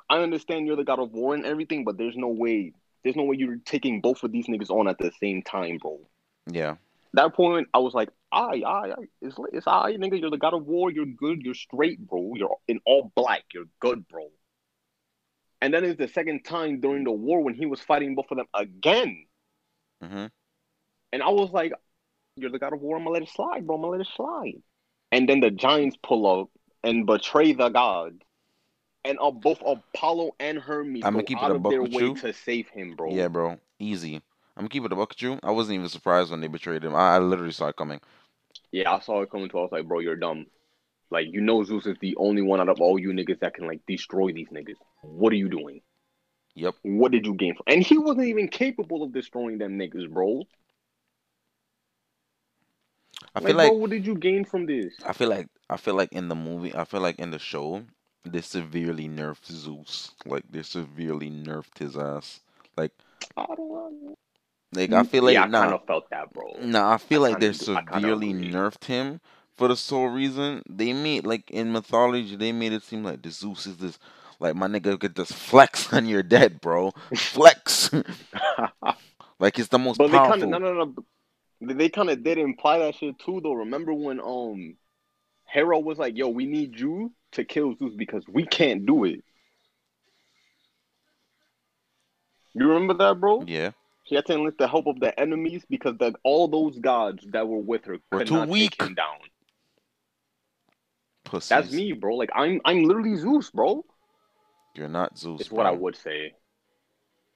I 0.09 0.19
understand 0.21 0.67
you're 0.67 0.75
the 0.75 0.83
god 0.83 0.99
of 0.99 1.11
war 1.11 1.33
and 1.33 1.45
everything, 1.45 1.83
but 1.85 1.97
there's 1.97 2.17
no 2.17 2.29
way, 2.29 2.73
there's 3.03 3.15
no 3.15 3.23
way 3.23 3.35
you're 3.37 3.57
taking 3.65 4.01
both 4.01 4.23
of 4.23 4.31
these 4.31 4.47
niggas 4.47 4.69
on 4.69 4.87
at 4.87 4.97
the 4.99 5.11
same 5.19 5.41
time, 5.41 5.77
bro 5.77 5.99
Yeah. 6.51 6.77
that 7.13 7.33
point, 7.33 7.67
I 7.73 7.79
was 7.79 7.93
like, 7.93 8.09
"I, 8.31 8.61
I, 8.65 8.93
it's 9.21 9.37
it's 9.53 9.67
I, 9.67 9.93
nigga. 9.93 10.19
You're 10.19 10.29
the 10.31 10.37
god 10.37 10.53
of 10.53 10.65
war. 10.65 10.91
You're 10.91 11.05
good. 11.05 11.41
You're 11.43 11.53
straight, 11.55 11.99
bro. 12.05 12.33
You're 12.35 12.57
in 12.67 12.79
all 12.85 13.11
black. 13.15 13.43
You're 13.53 13.69
good, 13.79 14.07
bro." 14.07 14.29
And 15.61 15.73
then 15.73 15.83
it's 15.83 15.97
the 15.97 16.07
second 16.07 16.43
time 16.43 16.79
during 16.81 17.03
the 17.03 17.11
war 17.11 17.41
when 17.41 17.53
he 17.55 17.65
was 17.65 17.81
fighting 17.81 18.15
both 18.15 18.31
of 18.31 18.37
them 18.37 18.47
again, 18.53 19.27
hmm 20.01 20.27
and 21.11 21.21
I 21.23 21.29
was 21.29 21.51
like, 21.51 21.73
"You're 22.35 22.51
the 22.51 22.59
god 22.59 22.73
of 22.73 22.81
war. 22.81 22.97
I'm 22.97 23.03
gonna 23.03 23.13
let 23.13 23.23
it 23.23 23.29
slide, 23.29 23.65
bro. 23.65 23.75
I'm 23.75 23.81
gonna 23.81 23.91
let 23.93 24.01
it 24.01 24.13
slide." 24.15 24.61
And 25.11 25.29
then 25.29 25.39
the 25.39 25.51
giants 25.51 25.97
pull 26.01 26.41
up 26.41 26.49
and 26.83 27.05
betray 27.05 27.53
the 27.53 27.69
gods, 27.69 28.21
and 29.03 29.17
uh, 29.21 29.31
both 29.31 29.61
Apollo 29.65 30.35
and 30.39 30.57
Hermes 30.57 31.03
I'ma 31.05 31.19
go 31.19 31.25
keep 31.25 31.41
it 31.41 31.51
a 31.51 31.59
buck 31.59 31.71
their 31.71 31.81
with 31.83 31.93
way 31.93 32.03
you. 32.03 32.15
to 32.15 32.33
save 32.33 32.67
him, 32.69 32.95
bro. 32.95 33.11
Yeah, 33.11 33.27
bro. 33.27 33.59
Easy. 33.79 34.15
I'm 34.15 34.61
gonna 34.61 34.69
keep 34.69 34.85
it 34.85 34.91
a 34.91 34.95
buck 34.95 35.09
with 35.09 35.21
you. 35.21 35.39
I 35.43 35.51
wasn't 35.51 35.75
even 35.75 35.89
surprised 35.89 36.31
when 36.31 36.41
they 36.41 36.47
betrayed 36.47 36.83
him. 36.83 36.95
I, 36.95 37.15
I 37.15 37.19
literally 37.19 37.51
saw 37.51 37.67
it 37.67 37.75
coming. 37.75 38.01
Yeah, 38.71 38.91
I 38.91 38.99
saw 38.99 39.21
it 39.21 39.31
coming 39.31 39.49
to. 39.49 39.59
I 39.59 39.61
was 39.61 39.71
like, 39.71 39.87
bro, 39.87 39.99
you're 39.99 40.15
dumb. 40.15 40.47
Like, 41.11 41.27
you 41.29 41.41
know, 41.41 41.63
Zeus 41.63 41.85
is 41.85 41.97
the 42.01 42.15
only 42.17 42.41
one 42.41 42.59
out 42.59 42.69
of 42.69 42.81
all 42.81 42.97
you 42.97 43.09
niggas 43.09 43.39
that 43.39 43.53
can 43.53 43.67
like 43.67 43.81
destroy 43.87 44.31
these 44.33 44.49
niggas. 44.49 44.75
What 45.01 45.31
are 45.33 45.37
you 45.37 45.49
doing? 45.49 45.81
Yep. 46.55 46.75
What 46.83 47.11
did 47.11 47.25
you 47.25 47.35
gain 47.35 47.55
from? 47.55 47.65
And 47.67 47.83
he 47.83 47.97
wasn't 47.97 48.27
even 48.27 48.47
capable 48.47 49.03
of 49.03 49.13
destroying 49.13 49.57
them 49.57 49.77
niggas, 49.77 50.09
bro. 50.09 50.43
I 53.35 53.39
Like, 53.39 53.55
feel 53.55 53.55
like 53.55 53.73
bro, 53.73 53.73
what 53.73 53.91
did 53.91 54.05
you 54.05 54.15
gain 54.15 54.43
from 54.45 54.65
this? 54.65 54.93
I 55.05 55.13
feel 55.13 55.29
like 55.29 55.47
I 55.69 55.77
feel 55.77 55.95
like 55.95 56.11
in 56.11 56.27
the 56.27 56.35
movie, 56.35 56.75
I 56.75 56.83
feel 56.85 57.01
like 57.01 57.17
in 57.19 57.31
the 57.31 57.39
show, 57.39 57.85
they 58.25 58.41
severely 58.41 59.07
nerfed 59.07 59.45
Zeus. 59.51 60.11
Like 60.25 60.43
they 60.49 60.63
severely 60.63 61.29
nerfed 61.31 61.77
his 61.79 61.97
ass. 61.97 62.41
Like 62.77 62.91
I 63.37 63.45
don't 63.55 63.69
know. 63.69 64.15
like 64.73 64.93
I 64.93 65.03
mm, 65.03 65.03
feel 65.03 65.23
like 65.23 65.37
yeah, 65.37 65.43
I 65.43 65.47
nah, 65.47 65.73
kind 65.73 65.73
of 65.73 65.85
felt 65.87 66.09
that, 66.11 66.33
bro. 66.33 66.61
nah, 66.61 66.93
I 66.93 66.97
feel 66.97 67.21
I 67.21 67.21
like 67.21 67.39
they 67.39 67.51
kinda 67.51 67.83
kinda 67.91 68.09
severely 68.09 68.33
nerfed 68.33 68.85
him 68.85 69.21
for 69.55 69.67
the 69.69 69.75
sole 69.75 70.07
reason 70.09 70.63
they 70.69 70.93
made 70.93 71.25
like 71.25 71.49
in 71.51 71.71
mythology 71.71 72.35
they 72.35 72.51
made 72.51 72.73
it 72.73 72.83
seem 72.83 73.03
like 73.03 73.21
the 73.21 73.31
Zeus 73.31 73.67
is 73.67 73.77
this 73.77 73.99
like 74.39 74.55
my 74.55 74.67
nigga 74.67 74.99
could 74.99 75.15
just 75.15 75.33
flex 75.33 75.93
on 75.93 76.05
your 76.07 76.23
dead, 76.23 76.61
bro. 76.61 76.93
Flex. 77.13 77.91
like 79.39 79.59
it's 79.59 79.69
the 79.69 79.79
most 79.79 80.05
but 80.07 80.11
they 80.11 80.19
powerful. 80.19 80.53
of 80.53 80.59
no, 80.61 80.73
no, 80.73 80.73
no. 80.73 81.05
They 81.61 81.89
kind 81.89 82.09
of 82.09 82.23
did 82.23 82.37
imply 82.37 82.79
that 82.79 82.95
shit 82.95 83.17
too, 83.19 83.39
though. 83.41 83.53
Remember 83.53 83.93
when 83.93 84.19
um, 84.19 84.75
Hera 85.45 85.79
was 85.79 85.97
like, 85.97 86.17
"Yo, 86.17 86.29
we 86.29 86.45
need 86.45 86.79
you 86.79 87.13
to 87.33 87.45
kill 87.45 87.75
Zeus 87.75 87.95
because 87.95 88.25
we 88.27 88.45
can't 88.45 88.85
do 88.85 89.05
it." 89.05 89.23
You 92.53 92.69
remember 92.69 92.93
that, 92.95 93.19
bro? 93.19 93.43
Yeah. 93.45 93.71
She 94.05 94.15
had 94.15 94.25
to 94.27 94.33
enlist 94.33 94.59
the 94.59 94.67
help 94.67 94.87
of 94.87 94.99
the 94.99 95.19
enemies 95.19 95.63
because 95.69 95.97
the, 95.97 96.13
all 96.23 96.47
those 96.47 96.79
gods 96.79 97.25
that 97.31 97.47
were 97.47 97.59
with 97.59 97.85
her 97.85 97.97
Were 98.11 98.23
too 98.23 98.45
weak. 98.45 98.77
down. 98.77 99.17
Pussies. 101.23 101.49
That's 101.49 101.71
me, 101.71 101.91
bro. 101.91 102.15
Like 102.15 102.29
I'm, 102.33 102.61
I'm 102.63 102.83
literally 102.83 103.15
Zeus, 103.15 103.49
bro. 103.49 103.83
You're 104.75 104.89
not 104.89 105.17
Zeus. 105.17 105.41
It's 105.41 105.51
what 105.51 105.65
I 105.65 105.71
would 105.71 105.95
say. 105.97 106.33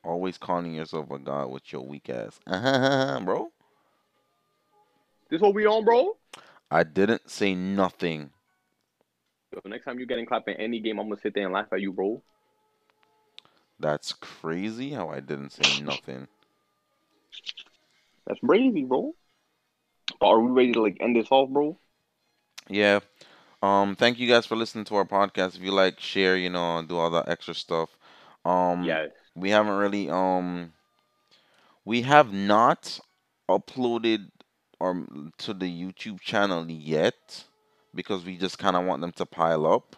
Always 0.04 0.38
calling 0.38 0.74
yourself 0.74 1.10
a 1.12 1.20
god 1.20 1.52
with 1.52 1.74
your 1.74 1.82
weak 1.82 2.10
ass. 2.10 2.40
Uh-huh, 2.48 3.20
bro. 3.26 3.52
This 5.30 5.42
what 5.42 5.54
we 5.54 5.68
on, 5.68 5.86
bro. 5.86 6.18
I 6.72 6.84
didn't 6.84 7.30
say 7.30 7.54
nothing. 7.54 8.32
Yo, 9.54 9.62
next 9.66 9.86
time 9.86 10.00
you 10.00 10.06
getting 10.06 10.26
clapped 10.26 10.48
in 10.48 10.56
any 10.56 10.80
game, 10.80 11.00
I'm 11.00 11.08
gonna 11.10 11.22
sit 11.22 11.34
there 11.34 11.46
and 11.46 11.54
laugh 11.54 11.68
at 11.72 11.82
you, 11.82 11.94
bro. 11.94 12.22
That's 13.80 14.14
crazy 14.14 14.90
how 14.92 15.10
I 15.10 15.20
didn't 15.20 15.52
say 15.52 15.84
nothing. 15.84 16.28
That's 18.26 18.40
crazy, 18.42 18.84
bro. 18.84 19.14
But 20.20 20.28
are 20.28 20.40
we 20.40 20.52
ready 20.52 20.74
to 20.74 20.82
like 20.82 20.98
end 21.00 21.16
this 21.16 21.28
off, 21.32 21.50
bro? 21.50 21.78
Yeah. 22.68 23.00
Um, 23.62 23.96
thank 23.96 24.20
you 24.20 24.28
guys 24.28 24.46
for 24.46 24.56
listening 24.56 24.86
to 24.86 24.96
our 24.96 25.06
podcast. 25.06 25.56
If 25.56 25.62
you 25.62 25.72
like, 25.72 26.00
share, 26.00 26.38
you 26.38 26.50
know, 26.50 26.84
do 26.88 26.98
all 26.98 27.10
that 27.12 27.30
extra 27.30 27.54
stuff. 27.54 27.90
Um, 28.46 28.84
yes. 28.84 29.10
we 29.36 29.50
haven't 29.50 29.74
really 29.76 30.10
um 30.10 30.74
we 31.86 32.04
have 32.04 32.32
not 32.32 33.00
uploaded 33.50 34.30
or 34.80 35.06
to 35.40 35.54
the 35.54 35.66
YouTube 35.66 36.20
channel 36.22 36.70
yet 36.70 37.44
because 37.94 38.24
we 38.26 38.38
just 38.38 38.58
kind 38.58 38.76
of 38.76 38.86
want 38.86 39.02
them 39.02 39.12
to 39.14 39.26
pile 39.26 39.66
up. 39.66 39.96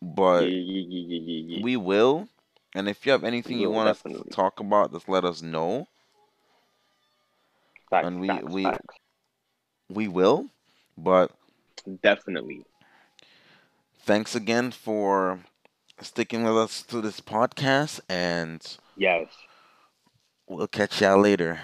But 0.00 0.42
yeah, 0.48 0.56
yeah, 0.58 0.84
yeah, 0.88 1.20
yeah, 1.20 1.56
yeah. 1.56 1.62
we 1.64 1.76
will. 1.76 2.28
And 2.74 2.88
if 2.88 3.04
you 3.06 3.12
have 3.12 3.24
anything 3.24 3.58
you 3.58 3.70
want 3.70 3.88
us 3.88 4.02
to 4.02 4.22
talk 4.30 4.60
about, 4.60 4.92
just 4.92 5.08
let 5.08 5.24
us 5.24 5.42
know. 5.42 5.88
Facts, 7.90 8.06
and 8.06 8.20
we- 8.20 8.28
facts, 8.28 8.44
we- 8.52 8.62
facts. 8.64 8.94
We 9.88 10.06
will. 10.06 10.50
But 10.98 11.30
definitely. 12.02 12.64
thanks 14.04 14.34
again 14.34 14.70
for 14.70 15.40
sticking 16.00 16.44
with 16.44 16.56
us 16.56 16.82
to 16.82 17.00
this 17.00 17.20
podcast 17.20 18.00
and 18.08 18.76
Yes. 18.96 19.28
we'll 20.46 20.66
catch 20.68 21.00
y'all 21.00 21.18
later 21.20 21.60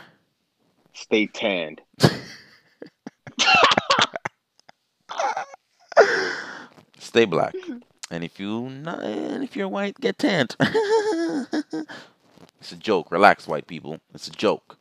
stay 0.95 1.27
tanned. 1.27 1.81
stay 6.99 7.25
black. 7.25 7.55
And 8.11 8.25
if 8.25 8.39
you 8.39 8.69
not, 8.71 9.03
and 9.03 9.43
if 9.43 9.57
you're 9.57 9.69
white, 9.69 9.99
get 10.01 10.19
tanned. 10.19 10.57
it's 10.61 12.73
a 12.73 12.77
joke. 12.77 13.11
Relax, 13.11 13.47
white 13.47 13.66
people. 13.66 14.01
It's 14.15 14.29
a 14.29 14.33
joke. 14.33 14.79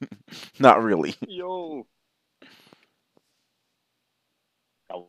not 0.58 0.82
really. 0.82 1.14
Yo. 1.26 1.86
That 4.88 4.98
was 4.98 5.06